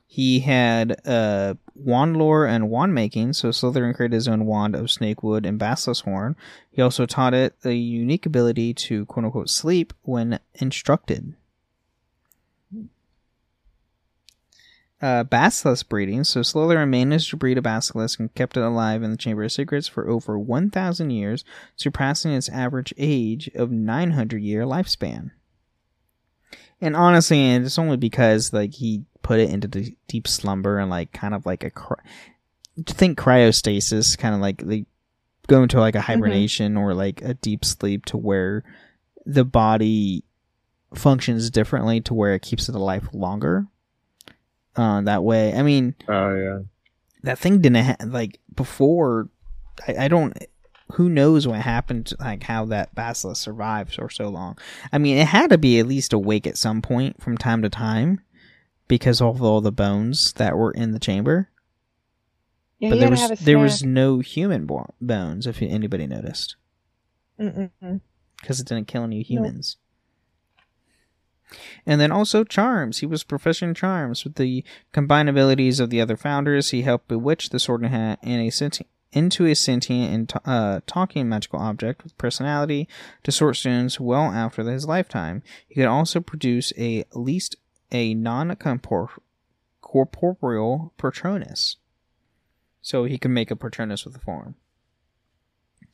He 0.10 0.40
had 0.40 1.06
uh, 1.06 1.56
wand 1.76 2.18
lore 2.18 2.46
and 2.48 2.70
wand 2.70 2.96
making, 2.96 3.34
so 3.34 3.50
Slytherin 3.50 3.94
created 3.94 4.16
his 4.16 4.28
own 4.28 4.46
wand 4.46 4.76
of 4.76 4.90
snakewood 4.90 5.46
and 5.46 5.60
basilisk 5.60 6.06
horn. 6.06 6.36
He 6.72 6.82
also 6.82 7.06
taught 7.06 7.34
it 7.34 7.62
the 7.62 7.76
unique 7.76 8.26
ability 8.26 8.74
to 8.74 9.06
quote 9.06 9.26
unquote 9.26 9.50
sleep 9.50 9.94
when 10.02 10.40
instructed. 10.56 11.36
Uh, 15.02 15.24
basilisk 15.24 15.90
breeding. 15.90 16.24
So 16.24 16.42
Slytherin 16.42 16.90
managed 16.90 17.30
to 17.30 17.38
breed 17.38 17.58
a 17.58 17.62
basilisk 17.62 18.20
and 18.20 18.34
kept 18.34 18.58
it 18.58 18.64
alive 18.64 19.04
in 19.04 19.12
the 19.12 19.18
Chamber 19.18 19.44
of 19.44 19.52
Secrets 19.52 19.88
for 19.88 20.10
over 20.10 20.38
1,000 20.40 21.10
years, 21.12 21.44
surpassing 21.76 22.32
its 22.34 22.50
average 22.50 22.94
age 22.98 23.50
of 23.56 23.72
900 23.72 24.42
year 24.42 24.64
lifespan. 24.64 25.32
And 26.80 26.96
honestly, 26.96 27.40
and 27.40 27.66
it's 27.66 27.80
only 27.80 27.98
because 27.98 28.54
like 28.54 28.76
he 28.76 29.04
put 29.22 29.40
it 29.40 29.50
into 29.50 29.68
the 29.68 29.96
deep 30.08 30.28
slumber 30.28 30.80
and 30.80 30.90
like 30.90 31.12
kind 31.12 31.34
of 31.34 31.46
like 31.46 31.64
a 31.64 31.72
cry- 31.72 32.04
think 32.86 33.18
cryostasis, 33.18 34.18
kind 34.18 34.36
of 34.36 34.42
like 34.42 34.64
they 34.64 34.86
go 35.48 35.64
into 35.64 35.80
like 35.80 35.96
a 35.96 36.02
hibernation 36.02 36.78
or 36.78 36.94
like 36.94 37.22
a 37.22 37.34
deep 37.34 37.66
sleep 37.66 38.06
to 38.06 38.18
where 38.18 38.64
the 39.26 39.46
body 39.46 40.24
functions 40.94 41.50
differently 41.50 42.00
to 42.02 42.14
where 42.14 42.34
it 42.34 42.42
keeps 42.42 42.70
it 42.70 42.76
alive 42.76 43.10
longer 43.12 43.68
uh, 44.78 45.02
that 45.02 45.24
way. 45.24 45.54
I 45.54 45.64
mean, 45.64 45.96
Oh 46.08 46.34
yeah. 46.36 46.60
that 47.24 47.40
thing 47.40 47.60
didn't 47.62 47.84
ha- 47.84 47.96
like 48.06 48.40
before. 48.56 49.30
I, 49.88 50.06
I 50.06 50.08
don't. 50.08 50.38
Who 50.94 51.10
knows 51.10 51.46
what 51.46 51.60
happened? 51.60 52.06
To, 52.08 52.18
like 52.20 52.44
how 52.44 52.64
that 52.66 52.96
basilisk 52.96 53.44
survived 53.44 53.96
for 53.96 54.10
so 54.10 54.30
long. 54.30 54.58
I 54.94 54.98
mean, 55.00 55.18
it 55.18 55.28
had 55.28 55.50
to 55.50 55.58
be 55.58 55.80
at 55.80 55.88
least 55.88 56.14
awake 56.14 56.48
at 56.48 56.58
some 56.58 56.82
point 56.82 57.22
from 57.22 57.38
time 57.38 57.62
to 57.64 57.70
time 57.70 58.22
because 58.88 59.20
of 59.22 59.42
all 59.42 59.60
the 59.60 59.72
bones 59.72 60.32
that 60.34 60.56
were 60.58 60.72
in 60.72 60.94
the 60.94 61.00
chamber. 61.00 61.50
Yeah, 62.80 62.92
but 62.92 63.00
there 63.00 63.10
was 63.10 63.30
there 63.42 63.60
was 63.60 63.84
no 63.84 64.20
human 64.20 64.66
bo- 64.68 64.94
bones 65.02 65.48
if 65.48 65.62
anybody 65.62 66.06
noticed 66.08 66.56
because 67.38 68.60
it 68.60 68.68
didn't 68.68 68.88
kill 68.88 69.04
any 69.04 69.24
humans. 69.24 69.78
And 71.86 72.02
then 72.02 72.12
also 72.12 72.44
charms. 72.44 73.00
He 73.00 73.06
was 73.06 73.24
proficient 73.24 73.70
in 73.70 73.76
charms. 73.76 74.24
With 74.24 74.36
the 74.36 74.64
combined 74.92 75.30
abilities 75.30 75.80
of 75.80 75.90
the 75.90 76.02
other 76.02 76.18
founders, 76.18 76.72
he 76.72 76.82
helped 76.82 77.08
bewitch 77.08 77.50
the 77.50 77.60
Sorting 77.60 77.90
Hat 77.90 78.20
and 78.22 78.42
a 78.42 78.50
sentient, 78.50 78.90
into 79.14 79.46
a 79.46 79.56
sentient 79.56 80.14
and 80.14 80.30
t- 80.30 80.40
uh, 80.46 80.82
talking 80.86 81.30
magical 81.30 81.60
object 81.60 82.04
with 82.04 82.18
personality 82.18 82.88
to 83.24 83.32
sort 83.32 83.56
students 83.56 84.00
well 84.00 84.24
after 84.32 84.62
his 84.64 84.86
lifetime. 84.86 85.42
He 85.68 85.76
could 85.76 85.86
also 85.86 86.20
produce 86.20 86.74
a 86.78 87.06
least 87.14 87.56
a 87.92 88.14
non 88.14 88.54
corporeal 89.82 90.94
Patronus. 90.98 91.78
So 92.82 93.06
he 93.06 93.18
can 93.18 93.34
make 93.34 93.52
a 93.52 93.56
Patronus 93.56 94.06
with 94.06 94.16
a 94.16 94.20
form. 94.20 94.56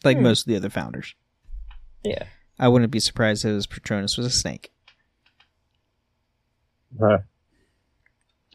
Like 0.04 0.18
Hmm. 0.18 0.24
most 0.24 0.42
of 0.42 0.48
the 0.48 0.56
other 0.56 0.70
founders. 0.70 1.14
Yeah. 2.04 2.26
I 2.60 2.68
wouldn't 2.68 2.92
be 2.92 3.00
surprised 3.00 3.46
if 3.46 3.52
his 3.52 3.68
Patronus 3.68 4.18
was 4.18 4.26
a 4.26 4.32
snake. 4.32 4.72
Huh. 7.00 7.20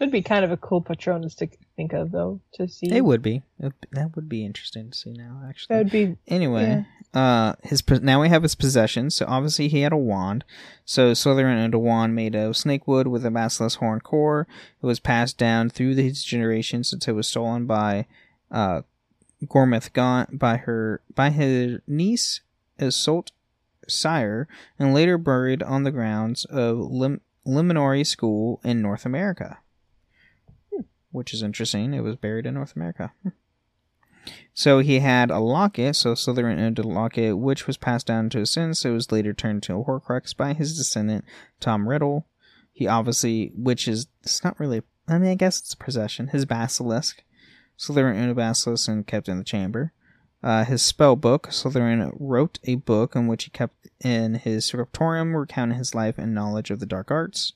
It'd 0.00 0.12
be 0.12 0.22
kind 0.22 0.44
of 0.44 0.52
a 0.52 0.56
cool 0.56 0.80
Patronus 0.80 1.34
to 1.36 1.48
think 1.74 1.92
of, 1.92 2.12
though, 2.12 2.40
to 2.52 2.68
see. 2.68 2.86
It 2.92 3.04
would 3.04 3.20
be. 3.20 3.42
It- 3.58 3.72
That 3.90 4.14
would 4.14 4.28
be 4.28 4.44
interesting 4.44 4.90
to 4.90 4.96
see 4.96 5.12
now, 5.12 5.42
actually. 5.48 5.74
That 5.74 5.82
would 5.84 5.92
be. 5.92 6.16
Anyway, 6.28 6.86
uh, 7.14 7.54
his 7.64 7.82
now 8.02 8.20
we 8.20 8.28
have 8.28 8.44
his 8.44 8.54
possessions. 8.54 9.16
So 9.16 9.26
obviously 9.26 9.66
he 9.66 9.80
had 9.80 9.92
a 9.92 9.96
wand. 9.96 10.44
So 10.84 11.12
Slytherin 11.12 11.58
owned 11.58 11.74
a 11.74 11.80
wand 11.80 12.14
made 12.14 12.36
of 12.36 12.56
snake 12.56 12.86
wood 12.86 13.08
with 13.08 13.26
a 13.26 13.30
basilisk 13.32 13.80
horn 13.80 13.98
core. 14.00 14.46
It 14.80 14.86
was 14.86 15.00
passed 15.00 15.36
down 15.36 15.68
through 15.68 15.96
his 15.96 16.22
generations 16.22 16.90
since 16.90 17.08
it 17.08 17.12
was 17.12 17.26
stolen 17.26 17.66
by 17.66 18.06
uh, 18.52 18.82
Gormlaith 19.46 19.92
Gaunt 19.94 20.38
by 20.38 20.58
her 20.58 21.00
by 21.12 21.30
his 21.30 21.80
niece 21.88 22.40
Isolt 22.78 23.32
Sayre, 23.88 24.46
and 24.78 24.94
later 24.94 25.18
buried 25.18 25.62
on 25.64 25.82
the 25.82 25.90
grounds 25.90 26.44
of 26.44 26.78
Lim- 26.78 27.20
Ilvermorny 27.46 28.06
School 28.06 28.60
in 28.64 28.82
North 28.82 29.06
America. 29.06 29.58
Which 31.10 31.32
is 31.32 31.42
interesting. 31.42 31.94
It 31.94 32.02
was 32.02 32.16
buried 32.16 32.46
in 32.46 32.54
North 32.54 32.76
America. 32.76 33.12
So 34.52 34.80
he 34.80 34.98
had 34.98 35.30
a 35.30 35.38
locket, 35.38 35.96
so 35.96 36.12
Slytherin 36.12 36.60
owned 36.60 36.78
a 36.78 36.82
locket, 36.82 37.38
which 37.38 37.66
was 37.66 37.76
passed 37.76 38.06
down 38.06 38.28
to 38.30 38.40
his 38.40 38.50
sons. 38.50 38.84
It 38.84 38.90
was 38.90 39.10
later 39.12 39.32
turned 39.32 39.62
to 39.64 39.74
a 39.74 39.84
Horcrux 39.84 40.36
by 40.36 40.52
his 40.52 40.76
descendant, 40.76 41.24
Tom 41.60 41.88
Riddle. 41.88 42.26
He 42.72 42.86
obviously, 42.86 43.52
which 43.56 43.88
is, 43.88 44.08
it's 44.22 44.44
not 44.44 44.58
really, 44.60 44.82
I 45.08 45.18
mean, 45.18 45.30
I 45.30 45.34
guess 45.34 45.60
it's 45.60 45.72
a 45.72 45.78
possession. 45.78 46.28
His 46.28 46.44
basilisk. 46.44 47.22
Slytherin 47.78 48.20
owned 48.20 48.32
a 48.32 48.34
basilisk 48.34 48.88
and 48.88 49.06
kept 49.06 49.28
in 49.28 49.38
the 49.38 49.44
chamber. 49.44 49.92
Uh, 50.42 50.64
his 50.64 50.82
spell 50.82 51.16
book, 51.16 51.48
Slytherin 51.48 52.14
wrote 52.18 52.58
a 52.64 52.76
book 52.76 53.16
in 53.16 53.26
which 53.26 53.44
he 53.44 53.50
kept 53.50 53.88
in 54.00 54.34
his 54.34 54.64
scriptorium, 54.64 55.36
recounting 55.36 55.78
his 55.78 55.94
life 55.94 56.16
and 56.16 56.34
knowledge 56.34 56.70
of 56.70 56.78
the 56.78 56.86
dark 56.86 57.10
arts. 57.10 57.54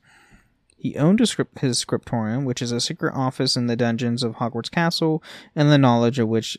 He 0.77 0.97
owned 0.97 1.27
script, 1.29 1.61
his 1.61 1.79
scriptorium, 1.79 2.45
which 2.45 2.61
is 2.61 2.73
a 2.73 2.81
secret 2.81 3.15
office 3.15 3.57
in 3.57 3.69
the 3.69 3.77
dungeons 3.77 4.25
of 4.25 4.35
Hogwarts 4.35 4.71
Castle, 4.71 5.23
and 5.55 5.71
the 5.71 5.79
knowledge 5.79 6.19
of 6.19 6.27
which 6.27 6.59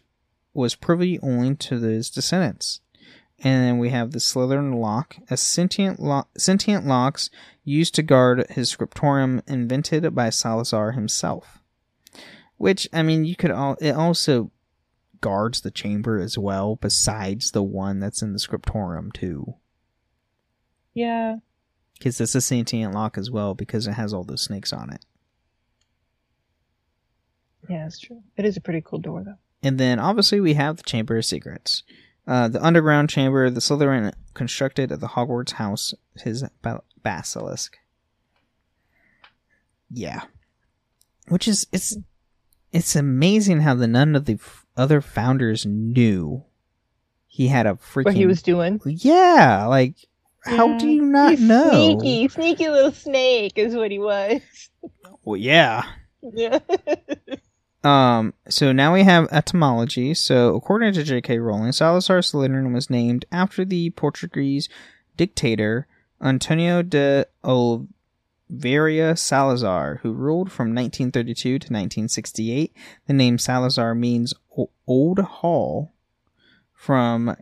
was 0.54 0.76
privy 0.76 1.20
only 1.20 1.56
to 1.56 1.80
his 1.82 2.10
descendants. 2.10 2.80
And 3.40 3.62
then 3.62 3.78
we 3.80 3.90
have 3.90 4.12
the 4.12 4.20
Slytherin 4.20 4.76
lock, 4.76 5.18
a 5.30 5.36
sentient 5.36 6.00
lo- 6.00 6.28
sentient 6.38 6.88
locks 6.88 7.30
used 7.66 7.96
to 7.96 8.02
guard 8.02 8.50
his 8.52 8.70
scriptorium, 8.70 9.42
invented 9.46 10.16
by 10.16 10.30
Salazar 10.30 10.94
himself. 10.94 11.60
Which 12.56 12.88
I 12.94 13.04
mean, 13.04 13.26
you 13.26 13.36
could 13.36 13.52
all 13.52 13.76
it 13.82 13.92
also 13.92 14.52
guards 15.24 15.62
the 15.62 15.72
chamber 15.72 16.20
as 16.20 16.38
well, 16.38 16.76
besides 16.76 17.52
the 17.52 17.64
one 17.64 18.00
that's 18.00 18.22
in 18.22 18.34
the 18.34 18.40
scriptorium 18.40 19.12
too, 19.12 19.56
Yeah. 20.94 21.38
because 21.98 22.22
it's 22.22 22.36
a 22.36 22.42
sentient 22.42 22.94
lock 22.94 23.18
as 23.18 23.32
well 23.32 23.56
because 23.56 23.88
it 23.88 23.94
has 23.94 24.14
all 24.14 24.24
those 24.24 24.44
snakes 24.44 24.72
on 24.72 24.92
it. 24.94 25.04
Yeah, 27.70 27.86
it's 27.88 28.00
true. 28.00 28.22
It 28.36 28.46
is 28.46 28.58
a 28.58 28.62
pretty 28.62 28.82
cool 28.86 29.00
door, 29.00 29.24
though. 29.24 29.38
And 29.64 29.80
then 29.80 29.98
obviously 29.98 30.40
we 30.42 30.54
have 30.56 30.78
the 30.78 30.84
Chamber 30.84 31.18
of 31.18 31.26
Secrets. 31.26 31.84
Uh, 32.28 32.48
the 32.50 32.64
underground 32.64 33.10
chamber 33.10 33.50
the 33.50 33.60
Slytherin 33.62 34.14
constructed 34.34 34.92
at 34.92 35.00
the 35.00 35.08
Hogwarts 35.10 35.52
house, 35.54 35.94
his 36.18 36.44
basilisk. 37.02 37.78
Yeah. 39.90 40.24
Which 41.30 41.48
is, 41.48 41.68
it's, 41.72 41.96
it's 42.74 42.96
amazing 42.98 43.62
how 43.62 43.76
the 43.76 43.88
none 43.88 44.16
of 44.16 44.26
the 44.26 44.38
other 44.76 45.02
founders 45.02 45.66
knew 45.66 46.44
he 47.28 47.48
had 47.48 47.66
a 47.66 47.74
freaking. 47.74 48.06
What 48.06 48.16
he 48.16 48.26
was 48.26 48.42
doing. 48.42 48.80
Yeah, 48.86 49.66
like, 49.68 49.96
how 50.44 50.78
do 50.78 50.88
you 50.88 51.04
not 51.04 51.32
He's 51.32 51.42
know? 51.42 51.70
Sneaky, 51.70 52.28
sneaky 52.28 52.70
little 52.70 52.92
snake 52.92 53.54
is 53.58 53.76
what 53.76 53.92
he 53.92 54.00
was. 54.00 54.42
Well, 55.24 55.38
yeah. 55.38 55.84
Yeah. 56.22 56.60
Um, 57.84 58.34
so 58.48 58.72
now 58.72 58.94
we 58.94 59.04
have 59.04 59.28
etymology. 59.32 60.14
So 60.14 60.56
according 60.56 60.94
to 60.94 61.04
J.K. 61.04 61.40
Rowling, 61.40 61.74
Salazar 61.74 62.20
Slytherin 62.20 62.74
was 62.74 62.90
named 62.90 63.26
after 63.32 63.66
the 63.66 63.90
Portuguese 63.92 64.70
dictator 65.18 65.88
Antonio 66.22 66.82
de 66.82 67.26
Oliveira 67.44 69.18
Salazar, 69.18 70.00
who 70.02 70.14
ruled 70.14 70.50
from 70.50 70.68
1932 70.68 71.44
to 71.44 71.56
1968. 71.56 72.74
The 73.08 73.14
name 73.14 73.38
Salazar 73.38 73.94
means 73.94 74.34
old 74.88 75.20
hall 75.20 75.94
from 76.74 77.36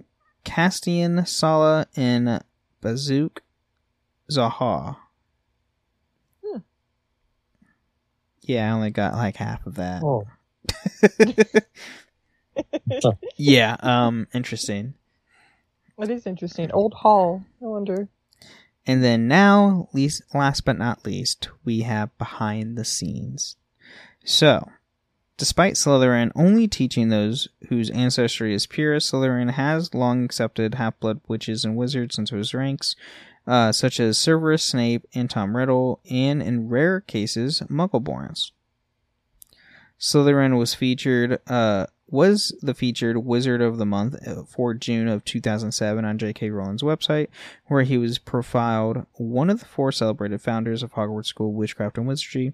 Castilian 0.44 1.26
Sala 1.26 1.88
in 1.96 2.40
Bazook 2.82 3.40
Zahar. 4.32 4.98
Hmm. 6.44 6.60
Yeah, 8.42 8.70
I 8.70 8.76
only 8.76 8.92
got 8.92 9.14
like 9.14 9.36
half 9.36 9.66
of 9.66 9.76
that. 9.76 10.04
Oh, 10.04 10.24
yeah, 13.38 13.76
um, 13.80 14.28
interesting. 14.34 14.94
That 15.98 16.10
is 16.10 16.26
interesting. 16.26 16.72
Old 16.72 16.94
Hall. 16.94 17.44
I 17.62 17.66
wonder. 17.66 18.10
And 18.88 19.04
then 19.04 19.28
now, 19.28 19.90
least 19.94 20.24
last 20.34 20.66
but 20.66 20.78
not 20.78 21.06
least, 21.06 21.50
we 21.64 21.82
have 21.82 22.18
behind 22.18 22.78
the 22.78 22.86
scenes. 22.86 23.56
So, 24.26 24.68
despite 25.42 25.74
Slytherin 25.74 26.32
only 26.36 26.68
teaching 26.68 27.10
those 27.10 27.48
whose 27.70 27.90
ancestry 27.90 28.54
is 28.54 28.68
pure, 28.68 28.98
Slytherin 28.98 29.50
has 29.50 29.92
long 29.92 30.24
accepted 30.24 30.76
half-blood 30.76 31.20
witches 31.28 31.66
and 31.66 31.76
wizards 31.76 32.20
into 32.20 32.36
his 32.36 32.54
ranks, 32.54 32.96
uh, 33.48 33.72
such 33.72 34.00
as 34.00 34.20
Severus 34.20 34.62
Snape 34.62 35.04
and 35.16 35.32
Tom 35.32 35.58
Riddle, 35.58 36.00
and 36.08 36.44
in 36.44 36.70
rare 36.70 37.02
cases, 37.02 37.64
Muggleborns. 37.72 38.52
Slytherin 40.00 40.60
was 40.60 40.76
featured, 40.76 41.40
uh, 41.48 41.88
was 42.08 42.56
the 42.62 42.76
featured 42.76 43.26
Wizard 43.26 43.64
of 43.64 43.80
the 43.80 43.86
Month 43.86 44.48
for 44.48 44.76
June 44.76 45.08
of 45.08 45.26
2007 45.26 46.06
on 46.06 46.20
J.K. 46.20 46.52
Rowling's 46.52 46.84
website, 46.84 47.30
where 47.66 47.82
he 47.82 47.98
was 47.98 48.20
profiled 48.20 49.08
one 49.14 49.50
of 49.50 49.62
the 49.62 49.66
four 49.66 49.92
celebrated 49.92 50.40
founders 50.40 50.84
of 50.84 50.94
Hogwarts 50.94 51.26
School 51.26 51.50
of 51.50 51.56
Witchcraft 51.56 51.98
and 51.98 52.06
Wizardry. 52.08 52.54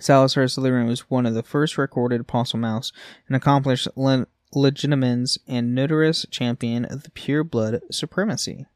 Salazar 0.00 0.44
Slytherin 0.44 0.86
was 0.88 1.08
one 1.10 1.24
of 1.26 1.34
the 1.34 1.42
first 1.42 1.78
recorded 1.78 2.26
Parselmouths, 2.26 2.92
an 3.28 3.34
accomplished 3.34 3.88
le- 3.96 4.26
Legilimens 4.54 5.38
and 5.48 5.74
notorious 5.74 6.26
champion 6.30 6.84
of 6.84 7.02
the 7.04 7.10
pure 7.10 7.42
blood 7.44 7.80
supremacy. 7.90 8.66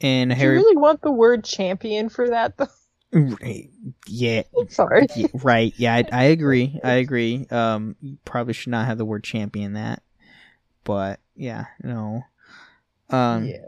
And 0.00 0.30
Do 0.30 0.36
you 0.36 0.40
Harry, 0.42 0.56
really 0.56 0.76
want 0.76 1.02
the 1.02 1.12
word 1.12 1.44
champion 1.44 2.08
for 2.08 2.28
that, 2.28 2.56
though? 2.56 2.66
Right. 3.12 3.70
yeah, 4.08 4.42
Sorry. 4.68 5.06
yeah, 5.14 5.28
right. 5.34 5.72
Yeah, 5.76 5.94
I, 5.94 6.04
I 6.12 6.22
agree. 6.24 6.80
I 6.82 6.92
agree. 6.94 7.46
Um, 7.48 7.94
you 8.00 8.18
probably 8.24 8.54
should 8.54 8.72
not 8.72 8.86
have 8.86 8.98
the 8.98 9.04
word 9.04 9.22
champion 9.22 9.74
that, 9.74 10.02
but 10.82 11.20
yeah, 11.36 11.66
no. 11.82 12.24
Um, 13.10 13.44
yeah. 13.46 13.58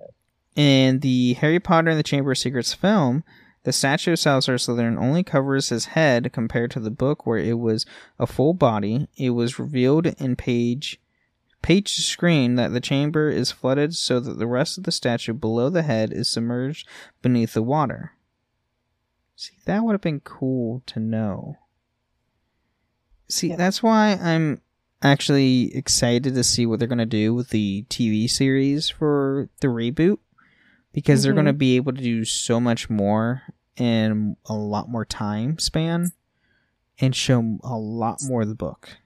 in 0.56 0.98
the 0.98 1.34
Harry 1.34 1.60
Potter 1.60 1.90
and 1.90 1.98
the 1.98 2.02
Chamber 2.02 2.32
of 2.32 2.38
Secrets 2.38 2.74
film, 2.74 3.22
the 3.66 3.72
statue 3.72 4.12
of 4.12 4.18
Salazar 4.20 4.54
Slytherin 4.54 4.96
only 4.96 5.24
covers 5.24 5.70
his 5.70 5.86
head 5.86 6.32
compared 6.32 6.70
to 6.70 6.78
the 6.78 6.88
book 6.88 7.26
where 7.26 7.36
it 7.36 7.58
was 7.58 7.84
a 8.16 8.24
full 8.24 8.54
body. 8.54 9.08
It 9.16 9.30
was 9.30 9.58
revealed 9.58 10.06
in 10.06 10.36
page 10.36 11.00
page 11.62 11.96
screen 11.96 12.54
that 12.54 12.72
the 12.72 12.80
chamber 12.80 13.28
is 13.28 13.50
flooded 13.50 13.96
so 13.96 14.20
that 14.20 14.38
the 14.38 14.46
rest 14.46 14.78
of 14.78 14.84
the 14.84 14.92
statue 14.92 15.32
below 15.32 15.68
the 15.68 15.82
head 15.82 16.12
is 16.12 16.28
submerged 16.28 16.86
beneath 17.22 17.54
the 17.54 17.62
water. 17.62 18.12
See, 19.34 19.56
that 19.64 19.82
would 19.82 19.94
have 19.94 20.00
been 20.00 20.20
cool 20.20 20.84
to 20.86 21.00
know. 21.00 21.56
See, 23.28 23.48
Yeah. 23.48 23.56
that's 23.56 23.82
why 23.82 24.12
I'm 24.12 24.60
actually 25.02 25.74
excited 25.74 26.34
to 26.34 26.44
see 26.44 26.66
what 26.66 26.78
they're 26.78 26.86
going 26.86 26.98
to 26.98 27.04
do 27.04 27.34
with 27.34 27.48
the 27.48 27.84
TV 27.90 28.30
series 28.30 28.88
for 28.88 29.48
the 29.58 29.66
reboot 29.66 30.18
because 30.96 31.22
they're 31.22 31.32
Mhm. 31.32 31.36
going 31.36 31.46
to 31.46 31.52
be 31.52 31.76
able 31.76 31.92
to 31.92 32.00
do 32.02 32.24
so 32.24 32.58
much 32.58 32.88
more 32.90 33.42
in 33.76 34.36
a 34.46 34.54
lot 34.54 34.88
more 34.88 35.04
time 35.04 35.58
span 35.58 36.10
and 36.98 37.14
show 37.14 37.58
a 37.62 37.76
lot 37.76 38.20
more 38.24 38.40
of 38.42 38.48
the 38.48 38.54
book. 38.54 38.96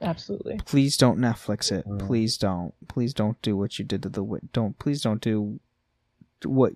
Absolutely. 0.00 0.58
Please 0.64 0.96
don't 0.96 1.18
Netflix 1.18 1.72
it. 1.72 1.84
Mm. 1.86 2.06
Please 2.06 2.36
don't. 2.38 2.72
Please 2.86 3.12
don't 3.14 3.40
do 3.42 3.56
what 3.56 3.78
you 3.78 3.84
did 3.84 4.02
to 4.02 4.08
the 4.08 4.20
Wi- 4.20 4.46
don't. 4.52 4.78
Please 4.78 5.00
don't 5.02 5.20
do 5.20 5.58
what 6.44 6.72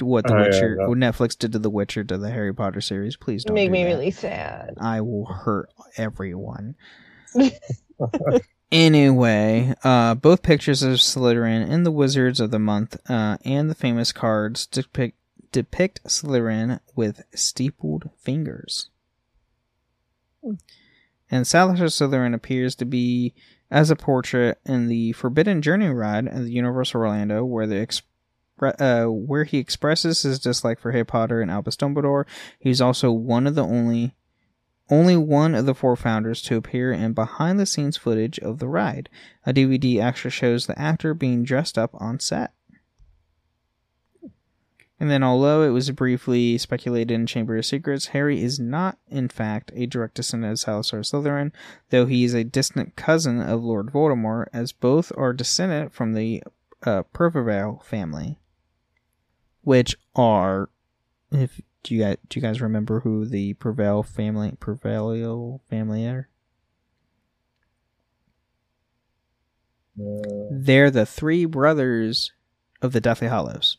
what 0.00 0.26
the 0.26 0.34
Oh, 0.34 0.38
yeah, 0.38 0.44
Witcher 0.46 0.76
yeah. 0.80 0.86
what 0.88 0.98
Netflix 0.98 1.38
did 1.38 1.52
to 1.52 1.58
the 1.60 1.70
Witcher 1.70 2.02
to 2.02 2.18
the 2.18 2.30
Harry 2.30 2.52
Potter 2.52 2.80
series. 2.80 3.16
Please 3.16 3.44
don't 3.44 3.54
Make 3.54 3.68
do 3.68 3.72
me 3.72 3.84
that. 3.84 3.88
really 3.90 4.10
sad. 4.10 4.74
I 4.78 5.00
will 5.00 5.24
hurt 5.26 5.70
everyone. 5.96 6.74
anyway, 8.70 9.74
uh, 9.82 10.14
both 10.14 10.42
pictures 10.42 10.82
of 10.82 10.94
Slytherin 10.94 11.68
and 11.68 11.84
the 11.84 11.90
Wizards 11.90 12.40
of 12.40 12.50
the 12.50 12.58
Month 12.58 12.98
uh, 13.10 13.38
and 13.44 13.70
the 13.70 13.74
famous 13.74 14.12
cards 14.12 14.66
depict 14.66 15.16
depict 15.52 16.02
Slytherin 16.04 16.80
with 16.96 17.22
steepled 17.32 18.10
fingers. 18.18 18.90
And 21.30 21.46
Salazar 21.46 21.86
Slytherin 21.86 22.34
appears 22.34 22.74
to 22.76 22.84
be 22.84 23.34
as 23.70 23.90
a 23.90 23.96
portrait 23.96 24.58
in 24.66 24.88
the 24.88 25.12
Forbidden 25.12 25.62
Journey 25.62 25.88
ride 25.88 26.28
at 26.28 26.42
the 26.44 26.52
Universal 26.52 27.00
Orlando, 27.00 27.44
where 27.44 27.66
the 27.66 27.76
expre- 27.76 28.80
uh, 28.80 29.10
where 29.10 29.44
he 29.44 29.58
expresses 29.58 30.22
his 30.22 30.38
dislike 30.38 30.80
for 30.80 30.92
Harry 30.92 31.04
Potter 31.04 31.40
and 31.40 31.50
Albus 31.50 31.76
Dumbledore. 31.76 32.24
He's 32.58 32.80
also 32.80 33.10
one 33.10 33.46
of 33.46 33.54
the 33.54 33.64
only 33.64 34.14
only 34.90 35.16
one 35.16 35.54
of 35.54 35.66
the 35.66 35.74
four 35.74 35.96
founders 35.96 36.42
to 36.42 36.56
appear 36.56 36.92
in 36.92 37.12
behind 37.12 37.58
the 37.58 37.66
scenes 37.66 37.96
footage 37.96 38.38
of 38.40 38.58
the 38.58 38.68
ride. 38.68 39.08
A 39.46 39.52
DVD 39.52 40.00
actually 40.00 40.30
shows 40.30 40.66
the 40.66 40.78
actor 40.78 41.14
being 41.14 41.42
dressed 41.42 41.78
up 41.78 41.90
on 41.94 42.20
set. 42.20 42.52
And 45.00 45.10
then, 45.10 45.22
although 45.22 45.62
it 45.62 45.70
was 45.70 45.90
briefly 45.90 46.56
speculated 46.56 47.10
in 47.10 47.26
Chamber 47.26 47.56
of 47.56 47.66
Secrets, 47.66 48.06
Harry 48.08 48.42
is 48.42 48.60
not, 48.60 48.96
in 49.08 49.28
fact, 49.28 49.72
a 49.74 49.86
direct 49.86 50.14
descendant 50.14 50.52
of 50.52 50.58
Salazar 50.60 51.00
Slytherin, 51.00 51.52
though 51.90 52.06
he 52.06 52.24
is 52.24 52.32
a 52.32 52.44
distant 52.44 52.94
cousin 52.94 53.40
of 53.40 53.64
Lord 53.64 53.88
Voldemort, 53.88 54.46
as 54.52 54.72
both 54.72 55.10
are 55.16 55.32
descendant 55.32 55.92
from 55.92 56.14
the 56.14 56.42
uh, 56.84 57.02
family, 57.82 58.38
which 59.62 59.96
are, 60.14 60.70
if 61.32 61.60
do 61.84 61.94
you 61.94 62.02
guys 62.02 62.16
do 62.28 62.40
you 62.40 62.42
guys 62.42 62.60
remember 62.60 63.00
who 63.00 63.26
the 63.26 63.54
Peverell 63.54 64.02
family 64.02 64.56
Peverell 64.58 65.60
family 65.68 66.06
are? 66.06 66.28
Uh, 70.00 70.48
They're 70.50 70.90
the 70.90 71.06
three 71.06 71.44
brothers 71.44 72.32
of 72.82 72.92
the 72.92 73.00
Deathly 73.00 73.28
Hallows. 73.28 73.76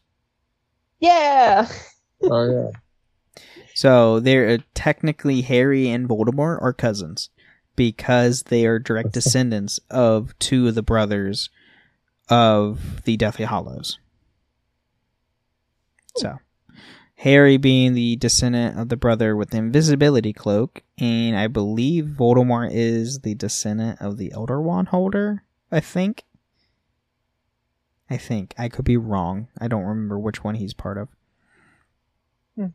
Yeah. 1.00 1.68
oh 2.24 2.50
yeah. 2.52 3.44
So 3.74 4.22
they're 4.22 4.50
uh, 4.50 4.58
technically 4.74 5.42
Harry 5.42 5.90
and 5.90 6.08
Voldemort 6.08 6.62
are 6.62 6.72
cousins 6.72 7.30
because 7.76 8.44
they 8.44 8.66
are 8.66 8.80
direct 8.80 9.12
descendants 9.14 9.80
of 9.90 10.38
two 10.40 10.68
of 10.68 10.76
the 10.76 10.84
brothers 10.84 11.50
of 12.30 13.04
the 13.04 13.18
Deathly 13.18 13.46
Hallows. 13.46 14.00
So 16.16 16.38
Harry 17.18 17.58
being 17.58 17.94
the 17.94 18.18
descendant 18.18 18.78
of 18.78 18.90
the 18.90 18.98
brother 18.98 19.36
with 19.36 19.52
the 19.52 19.58
invisibility 19.58 20.34
cloak, 20.34 20.84
and 20.98 21.38
I 21.38 21.48
believe 21.48 22.06
Voldemort 22.06 22.72
is 22.74 23.20
the 23.20 23.36
descendant 23.36 24.02
of 24.02 24.18
the 24.18 24.32
Elder 24.34 24.62
Wand 24.62 24.90
holder, 24.90 25.44
I 25.72 25.80
think. 25.80 26.24
I 28.10 28.18
think. 28.18 28.54
I 28.58 28.70
could 28.70 28.86
be 28.86 28.98
wrong. 28.98 29.48
I 29.60 29.68
don't 29.68 29.86
remember 29.86 30.20
which 30.20 30.44
one 30.44 30.56
he's 30.56 30.74
part 30.74 30.98
of. 30.98 31.08
Hmm. 32.56 32.68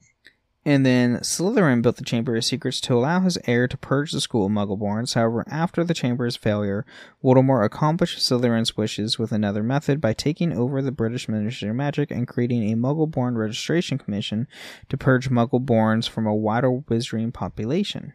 And 0.62 0.84
then 0.84 1.20
Slytherin 1.20 1.80
built 1.80 1.96
the 1.96 2.04
Chamber 2.04 2.36
of 2.36 2.44
Secrets 2.44 2.82
to 2.82 2.94
allow 2.94 3.20
his 3.20 3.38
heir 3.46 3.66
to 3.66 3.78
purge 3.78 4.12
the 4.12 4.20
school 4.20 4.44
of 4.44 4.52
Muggleborns. 4.52 5.14
However, 5.14 5.42
after 5.48 5.82
the 5.84 5.94
Chamber's 5.94 6.36
failure, 6.36 6.84
Voldemort 7.24 7.64
accomplished 7.64 8.18
Slytherin's 8.18 8.76
wishes 8.76 9.18
with 9.18 9.32
another 9.32 9.62
method 9.62 10.02
by 10.02 10.12
taking 10.12 10.52
over 10.52 10.82
the 10.82 10.92
British 10.92 11.30
Ministry 11.30 11.70
of 11.70 11.76
Magic 11.76 12.10
and 12.10 12.28
creating 12.28 12.70
a 12.70 12.76
Muggleborn 12.76 13.36
Registration 13.36 13.96
Commission 13.96 14.46
to 14.90 14.98
purge 14.98 15.30
Muggleborns 15.30 16.06
from 16.06 16.26
a 16.26 16.34
wider 16.34 16.70
wizarding 16.70 17.32
population. 17.32 18.12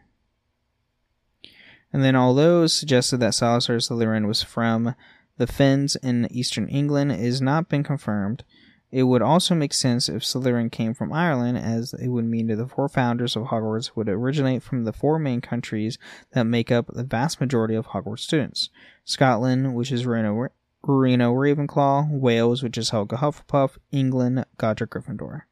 And 1.92 2.04
then, 2.04 2.14
although 2.14 2.68
suggested 2.68 3.16
that 3.18 3.34
Salazar 3.34 3.76
Slytherin 3.76 4.26
was 4.28 4.44
from 4.44 4.94
the 5.36 5.48
Fens 5.48 5.96
in 5.96 6.30
eastern 6.30 6.68
England, 6.68 7.10
it 7.10 7.18
has 7.18 7.40
not 7.40 7.68
been 7.68 7.82
confirmed. 7.82 8.44
It 8.92 9.02
would 9.02 9.20
also 9.22 9.54
make 9.54 9.74
sense 9.74 10.08
if 10.08 10.22
Slytherin 10.22 10.70
came 10.70 10.94
from 10.94 11.12
Ireland, 11.12 11.58
as 11.58 11.92
it 11.94 12.08
would 12.08 12.24
mean 12.24 12.46
that 12.46 12.56
the 12.56 12.68
four 12.68 12.88
founders 12.88 13.34
of 13.34 13.44
Hogwarts 13.44 13.96
would 13.96 14.08
originate 14.08 14.62
from 14.62 14.84
the 14.84 14.92
four 14.92 15.18
main 15.18 15.40
countries 15.40 15.98
that 16.32 16.44
make 16.44 16.70
up 16.70 16.86
the 16.88 17.02
vast 17.02 17.40
majority 17.40 17.74
of 17.74 17.88
Hogwarts 17.88 18.20
students 18.20 18.70
Scotland, 19.04 19.74
which 19.74 19.90
is 19.90 20.06
Rowena, 20.06 20.50
Rowena 20.82 21.30
Ravenclaw, 21.30 22.10
Wales, 22.10 22.62
which 22.62 22.78
is 22.78 22.90
Helga 22.90 23.16
Hufflepuff, 23.16 23.76
England, 23.90 24.44
Godric 24.56 24.90
Gryffindor, 24.90 25.42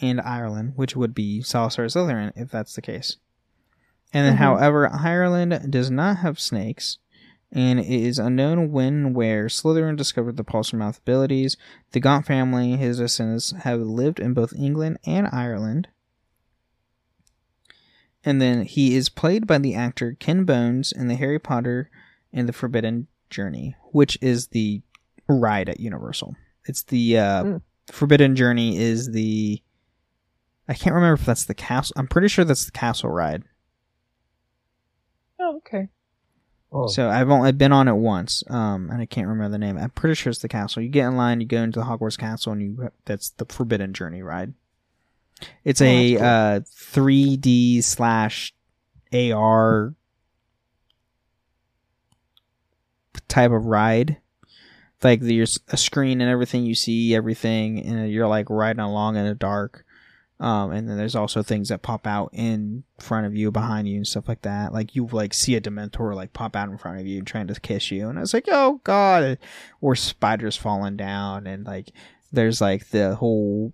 and 0.00 0.20
Ireland, 0.20 0.72
which 0.74 0.96
would 0.96 1.14
be 1.14 1.40
Salazar 1.40 1.86
Slytherin 1.86 2.32
if 2.34 2.50
that's 2.50 2.74
the 2.74 2.82
case. 2.82 3.16
And 4.12 4.26
then, 4.26 4.34
Mhm. 4.34 4.38
however, 4.38 4.88
Ireland 4.92 5.70
does 5.70 5.90
not 5.90 6.18
have 6.18 6.38
snakes, 6.40 6.98
and 7.52 7.78
it 7.78 7.86
is 7.86 8.18
unknown 8.18 8.72
when 8.72 8.94
and 8.94 9.14
where 9.14 9.46
Slytherin 9.46 9.96
discovered 9.96 10.36
the 10.36 10.44
Parselmouth 10.44 10.98
abilities. 10.98 11.56
The 11.92 12.00
Gaunt 12.00 12.26
family, 12.26 12.76
his 12.76 12.98
descendants, 12.98 13.52
have 13.62 13.80
lived 13.80 14.18
in 14.18 14.32
both 14.32 14.54
England 14.54 14.98
and 15.04 15.28
Ireland. 15.30 15.88
And 18.24 18.40
then 18.40 18.62
he 18.62 18.94
is 18.94 19.08
played 19.08 19.46
by 19.46 19.58
the 19.58 19.74
actor 19.74 20.16
Ken 20.18 20.44
Bones 20.44 20.92
in 20.92 21.08
the 21.08 21.16
Harry 21.16 21.38
Potter 21.38 21.90
and 22.32 22.48
the 22.48 22.52
Forbidden 22.52 23.08
Journey, 23.28 23.74
which 23.92 24.16
is 24.22 24.48
the 24.48 24.80
ride 25.28 25.68
at 25.68 25.80
Universal. 25.80 26.36
It's 26.64 26.82
the 26.84 27.18
uh, 27.18 27.44
Mm. 27.44 27.62
Forbidden 27.90 28.36
Journey 28.36 28.78
is 28.78 29.10
the 29.10 29.60
I 30.68 30.74
can't 30.74 30.94
remember 30.94 31.14
if 31.20 31.26
that's 31.26 31.44
the 31.44 31.54
castle. 31.54 31.94
I'm 31.96 32.06
pretty 32.06 32.28
sure 32.28 32.44
that's 32.44 32.64
the 32.64 32.70
castle 32.70 33.10
ride. 33.10 33.42
Oh, 35.40 35.56
okay. 35.56 35.88
Oh, 36.74 36.86
So 36.86 37.08
I've 37.10 37.28
only 37.28 37.52
been 37.52 37.72
on 37.72 37.86
it 37.86 37.94
once, 37.94 38.42
um, 38.48 38.88
and 38.90 39.02
I 39.02 39.06
can't 39.06 39.28
remember 39.28 39.50
the 39.52 39.58
name. 39.58 39.76
I'm 39.76 39.90
pretty 39.90 40.14
sure 40.14 40.30
it's 40.30 40.40
the 40.40 40.48
castle. 40.48 40.82
You 40.82 40.88
get 40.88 41.06
in 41.06 41.16
line, 41.16 41.40
you 41.40 41.46
go 41.46 41.62
into 41.62 41.80
the 41.80 41.84
Hogwarts 41.84 42.18
Castle, 42.18 42.52
and 42.52 42.62
you 42.62 42.90
that's 43.04 43.30
the 43.30 43.44
Forbidden 43.44 43.92
Journey 43.92 44.22
ride. 44.22 44.54
It's 45.64 45.82
Oh, 45.82 45.84
a 45.84 46.12
that's 46.14 46.22
uh 46.22 46.60
3D 46.74 47.82
slash 47.84 48.54
AR 49.12 49.94
type 53.28 53.50
of 53.50 53.66
ride. 53.66 54.18
Like 55.02 55.20
there's 55.20 55.58
a 55.68 55.76
screen 55.76 56.20
and 56.20 56.30
everything. 56.30 56.64
You 56.64 56.74
see 56.74 57.14
everything, 57.14 57.80
and 57.84 58.10
you're 58.10 58.28
like 58.28 58.48
riding 58.48 58.80
along 58.80 59.16
in 59.16 59.26
the 59.26 59.34
dark. 59.34 59.84
Um, 60.42 60.72
and 60.72 60.88
then 60.88 60.96
there's 60.96 61.14
also 61.14 61.40
things 61.44 61.68
that 61.68 61.82
pop 61.82 62.04
out 62.04 62.30
in 62.32 62.82
front 62.98 63.26
of 63.26 63.36
you, 63.36 63.52
behind 63.52 63.88
you, 63.88 63.94
and 63.96 64.06
stuff 64.06 64.26
like 64.26 64.42
that. 64.42 64.72
Like 64.72 64.96
you 64.96 65.06
like 65.12 65.32
see 65.34 65.54
a 65.54 65.60
Dementor 65.60 66.16
like 66.16 66.32
pop 66.32 66.56
out 66.56 66.68
in 66.68 66.76
front 66.78 66.98
of 66.98 67.06
you, 67.06 67.22
trying 67.22 67.46
to 67.46 67.60
kiss 67.60 67.92
you, 67.92 68.08
and 68.08 68.18
I 68.18 68.22
was 68.22 68.34
like, 68.34 68.46
oh 68.50 68.80
god, 68.82 69.38
or 69.80 69.94
spiders 69.94 70.56
falling 70.56 70.96
down, 70.96 71.46
and 71.46 71.64
like 71.64 71.92
there's 72.32 72.60
like 72.60 72.88
the 72.88 73.14
whole 73.14 73.72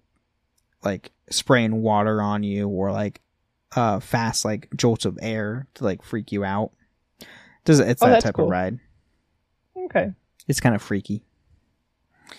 like 0.84 1.10
spraying 1.30 1.80
water 1.80 2.20
on 2.20 2.42
you, 2.42 2.68
or 2.68 2.92
like 2.92 3.22
uh 3.74 3.98
fast 4.00 4.44
like 4.44 4.68
jolts 4.76 5.06
of 5.06 5.18
air 5.22 5.68
to 5.74 5.84
like 5.84 6.02
freak 6.02 6.32
you 6.32 6.44
out. 6.44 6.72
Does 7.64 7.80
it's 7.80 8.02
Oh, 8.02 8.08
that 8.10 8.22
type 8.22 8.34
cool. 8.34 8.44
of 8.44 8.50
ride? 8.50 8.78
Okay. 9.86 10.12
It's 10.46 10.60
kind 10.60 10.74
of 10.74 10.82
freaky. 10.82 11.22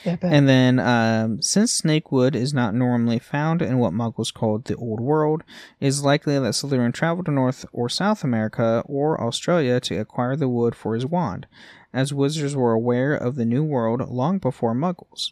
And 0.05 0.47
then, 0.47 0.79
um, 0.79 1.41
since 1.41 1.73
Snakewood 1.73 2.35
is 2.35 2.53
not 2.53 2.73
normally 2.73 3.19
found 3.19 3.61
in 3.61 3.79
what 3.79 3.93
Muggles 3.93 4.33
called 4.33 4.65
the 4.65 4.75
Old 4.75 4.99
World, 4.99 5.43
it 5.79 5.87
is 5.87 6.03
likely 6.03 6.39
that 6.39 6.53
Slytherin 6.53 6.93
traveled 6.93 7.25
to 7.25 7.31
North 7.31 7.65
or 7.73 7.89
South 7.89 8.23
America 8.23 8.81
or 8.85 9.21
Australia 9.21 9.79
to 9.81 9.99
acquire 9.99 10.35
the 10.35 10.47
wood 10.47 10.75
for 10.75 10.95
his 10.95 11.05
wand, 11.05 11.47
as 11.93 12.13
wizards 12.13 12.55
were 12.55 12.71
aware 12.71 13.13
of 13.13 13.35
the 13.35 13.45
New 13.45 13.63
World 13.63 14.07
long 14.09 14.37
before 14.37 14.73
Muggles. 14.73 15.31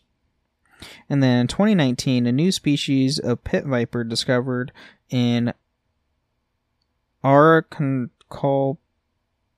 And 1.09 1.23
then 1.23 1.41
in 1.41 1.47
2019, 1.47 2.27
a 2.27 2.31
new 2.31 2.51
species 2.51 3.19
of 3.19 3.43
pit 3.43 3.65
viper 3.65 4.03
discovered 4.03 4.71
in 5.09 5.53
Arunachal 7.23 8.77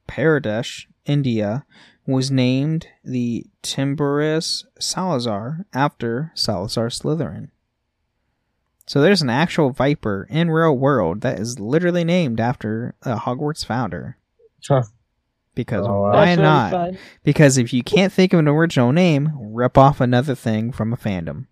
Pradesh, 0.08 0.86
India, 1.06 1.66
was 2.10 2.32
named 2.32 2.88
the 3.04 3.46
Timburus 3.64 4.66
Salazar 4.80 5.66
after 5.74 6.32
Salazar 6.36 6.88
Slytherin. 6.90 7.50
So 8.88 9.02
there's 9.02 9.22
an 9.22 9.30
actual 9.30 9.70
viper 9.70 10.26
in 10.30 10.50
real 10.50 10.76
world 10.76 11.22
that 11.22 11.40
is 11.40 11.60
literally 11.60 12.04
named 12.04 12.40
after 12.40 12.96
a 13.04 13.16
Hogwarts 13.18 13.64
founder. 13.66 14.18
Huh. 14.68 14.84
Because 15.54 15.86
Oh, 15.86 16.02
wow. 16.02 16.12
why 16.14 16.26
that's 16.36 16.42
not? 16.42 16.72
fun. 16.72 16.98
Because 17.24 17.58
if 17.58 17.72
you 17.74 17.84
can't 17.84 18.12
think 18.12 18.34
of 18.34 18.40
an 18.40 18.48
original 18.48 18.92
name, 18.92 19.32
rip 19.36 19.78
off 19.78 20.02
another 20.02 20.34
thing 20.36 20.72
from 20.72 20.92
a 20.94 20.98
fandom. 20.98 21.46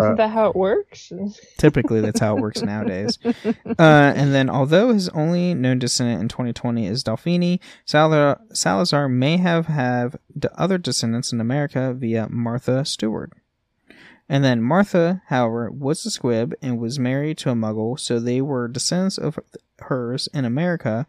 Isn't 0.00 0.16
that 0.16 0.30
how 0.30 0.48
it 0.48 0.56
works? 0.56 1.12
Typically, 1.58 2.00
that's 2.00 2.20
how 2.20 2.36
it 2.36 2.40
works 2.40 2.62
nowadays. 2.62 3.18
Uh, 3.24 4.12
and 4.16 4.34
then, 4.34 4.50
although 4.50 4.92
his 4.92 5.08
only 5.10 5.54
known 5.54 5.78
descendant 5.78 6.20
in 6.20 6.28
2020 6.28 6.86
is 6.86 7.04
Delphini, 7.04 7.60
Salazar, 7.84 8.40
Salazar 8.52 9.08
may 9.08 9.36
have 9.36 9.66
have 9.66 10.16
d- 10.38 10.48
other 10.54 10.78
descendants 10.78 11.32
in 11.32 11.40
America 11.40 11.94
via 11.94 12.28
Martha 12.28 12.84
Steward. 12.84 13.32
And 14.28 14.42
then 14.42 14.62
Martha, 14.62 15.22
however, 15.26 15.70
was 15.70 16.04
a 16.06 16.10
squib 16.10 16.54
and 16.62 16.78
was 16.78 16.98
married 16.98 17.38
to 17.38 17.50
a 17.50 17.54
Muggle, 17.54 17.98
so 18.00 18.18
they 18.18 18.40
were 18.40 18.68
descendants 18.68 19.18
of 19.18 19.38
hers 19.80 20.28
in 20.32 20.44
America. 20.44 21.06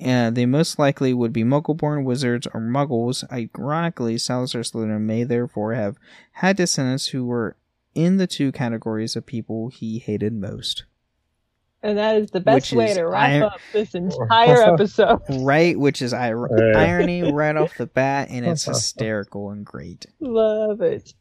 And 0.00 0.34
they 0.34 0.46
most 0.46 0.78
likely 0.78 1.12
would 1.12 1.32
be 1.32 1.44
Muggle-born 1.44 2.04
wizards 2.04 2.46
or 2.54 2.60
Muggles. 2.60 3.22
Ironically, 3.30 4.16
Salazar 4.16 4.62
Slytherin 4.62 5.02
may 5.02 5.24
therefore 5.24 5.74
have 5.74 5.98
had 6.32 6.56
descendants 6.56 7.08
who 7.08 7.24
were 7.26 7.56
in 7.94 8.16
the 8.18 8.26
two 8.26 8.52
categories 8.52 9.16
of 9.16 9.26
people 9.26 9.68
he 9.68 9.98
hated 9.98 10.32
most. 10.32 10.84
And 11.82 11.96
that 11.96 12.16
is 12.16 12.30
the 12.30 12.40
best 12.40 12.72
Which 12.72 12.78
way 12.78 12.94
to 12.94 13.06
wrap 13.06 13.30
ir- 13.30 13.44
up 13.44 13.60
this 13.72 13.94
entire 13.94 14.74
episode. 14.74 15.20
Right, 15.30 15.78
which 15.78 16.02
is 16.02 16.12
ir- 16.12 16.48
Yeah. 16.74 16.78
irony 16.78 17.32
right 17.32 17.56
off 17.56 17.76
the 17.78 17.86
bat, 17.86 18.28
and 18.30 18.44
it's 18.44 18.64
hysterical 18.66 19.50
and 19.50 19.64
great. 19.64 20.04
Love 20.20 20.82
it. 20.82 21.14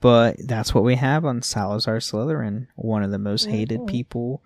But 0.00 0.36
that's 0.46 0.74
what 0.74 0.82
we 0.84 0.94
have 0.96 1.26
on 1.26 1.42
Salazar 1.42 1.98
Slytherin, 1.98 2.68
one 2.74 3.02
of 3.02 3.10
the 3.10 3.18
most 3.18 3.44
hated 3.46 3.80
Mhm. 3.80 3.86
people. 3.86 4.42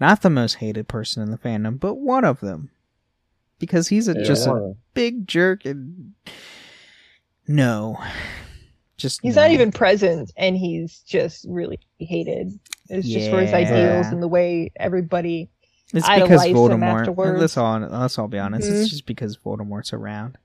Not 0.00 0.22
the 0.22 0.30
most 0.30 0.54
hated 0.54 0.88
person 0.88 1.22
in 1.22 1.30
the 1.30 1.38
fandom, 1.38 1.78
but 1.78 1.94
one 1.94 2.24
of 2.24 2.40
them. 2.40 2.70
Because 3.60 3.86
he's 3.88 4.08
a, 4.08 4.14
just 4.24 4.48
a 4.48 4.74
big 4.94 5.28
jerk 5.28 5.64
and 5.64 6.14
no. 7.46 7.98
Just 9.00 9.20
He's 9.22 9.36
no. 9.36 9.42
not 9.42 9.50
even 9.52 9.72
present, 9.72 10.30
and 10.36 10.56
he's 10.56 10.98
just 11.00 11.46
really 11.48 11.80
hated. 11.98 12.52
It's 12.90 13.08
just 13.08 13.30
for 13.30 13.40
his 13.40 13.50
Yeah. 13.50 13.56
ideals 13.56 14.06
and 14.08 14.22
the 14.22 14.28
way 14.28 14.70
everybody. 14.76 15.48
It's 15.94 16.06
idolize 16.06 16.28
because 16.28 16.44
him 16.46 16.56
Voldemort. 16.56 17.00
afterwards. 17.00 17.40
Let's 17.40 17.56
all 17.56 17.78
let's 17.80 18.18
all 18.18 18.28
be 18.28 18.38
honest. 18.38 18.68
Mhm. 18.68 18.80
It's 18.82 18.90
just 18.90 19.06
because 19.06 19.36
Voldemort's 19.38 19.92
around, 19.92 20.36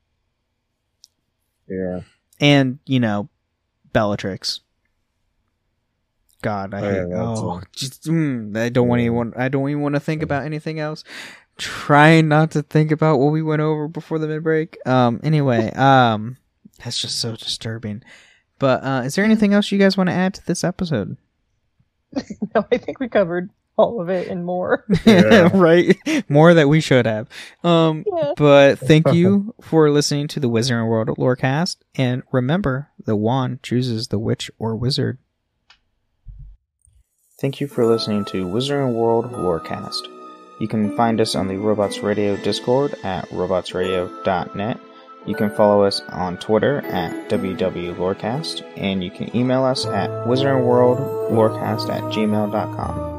Yeah. 1.68 2.02
and 2.40 2.80
you 2.86 3.00
know, 3.00 3.30
Bellatrix. 3.94 4.62
God, 6.42 6.74
I 6.74 6.80
Oh, 6.80 6.90
hate. 6.92 7.10
yeah, 7.10 7.22
Oh, 7.22 7.62
just, 7.72 8.04
mm, 8.04 8.56
I 8.56 8.70
don't 8.70 8.88
want 8.88 9.00
anyone. 9.00 9.34
I 9.36 9.50
don't 9.50 9.68
even 9.70 9.82
want 9.82 9.96
to 9.96 10.00
think 10.00 10.22
about 10.22 10.46
anything 10.46 10.80
else. 10.80 11.04
Trying 11.58 12.28
not 12.28 12.52
to 12.52 12.62
think 12.62 12.92
about 12.92 13.20
what 13.20 13.32
we 13.32 13.42
went 13.42 13.62
over 13.64 13.88
before 13.88 14.20
the 14.20 14.28
mid 14.28 14.44
break. 14.44 14.78
Um. 14.86 15.20
Anyway. 15.24 15.72
Um. 15.76 16.38
That's 16.84 17.00
just 17.00 17.20
so 17.20 17.36
disturbing. 17.36 18.04
But 18.60 18.84
uh, 18.84 19.02
is 19.06 19.16
there 19.16 19.26
anything 19.26 19.54
else 19.54 19.72
you 19.72 19.78
guys 19.78 19.98
want 19.98 20.10
to 20.10 20.14
add 20.16 20.34
to 20.36 20.46
this 20.46 20.64
episode? 20.64 21.18
No, 22.56 22.66
I 22.72 22.78
think 22.78 23.02
we 23.02 23.10
covered 23.10 23.50
all 23.78 24.00
of 24.00 24.08
it 24.10 24.30
and 24.30 24.46
more. 24.46 24.86
Yeah. 25.06 25.50
right. 25.54 25.98
More 26.30 26.54
that 26.54 26.70
we 26.70 26.80
should 26.80 27.06
have. 27.06 27.28
Um. 27.64 28.06
yeah. 28.08 28.32
But 28.38 28.80
thank 28.80 29.14
you 29.14 29.54
for 29.62 29.90
listening 29.90 30.30
to 30.30 30.40
the 30.40 30.50
Wizarding 30.50 30.88
World 30.88 31.10
Lorecast. 31.10 31.78
And 31.96 32.24
remember, 32.32 32.90
the 33.04 33.18
wand 33.18 33.62
chooses 33.64 34.08
the 34.08 34.20
witch 34.20 34.50
or 34.58 34.76
wizard. 34.78 35.18
Thank 37.42 37.60
you 37.60 37.68
for 37.68 37.86
listening 37.86 38.24
to 38.26 38.46
Wizarding 38.46 38.94
World 38.94 39.32
Lorecast. 39.34 40.08
You 40.62 40.70
can 40.70 40.96
find 40.96 41.20
us 41.20 41.36
on 41.36 41.50
the 41.50 41.58
Robots 41.58 42.00
Radio 42.00 42.38
Discord 42.38 42.96
at 43.04 43.28
robotsradio.net. 43.30 44.80
You 45.26 45.36
can 45.36 45.50
follow 45.50 45.84
us 45.84 46.02
on 46.10 46.38
Twitter 46.38 46.82
at 46.86 47.30
WWLorecast, 47.30 48.64
and 48.78 49.04
you 49.04 49.10
can 49.10 49.36
email 49.36 49.64
us 49.64 49.86
at 49.86 50.10
wizardingworldlorecast 50.10 51.90
at 51.90 52.04
gmail.com. 52.04 53.15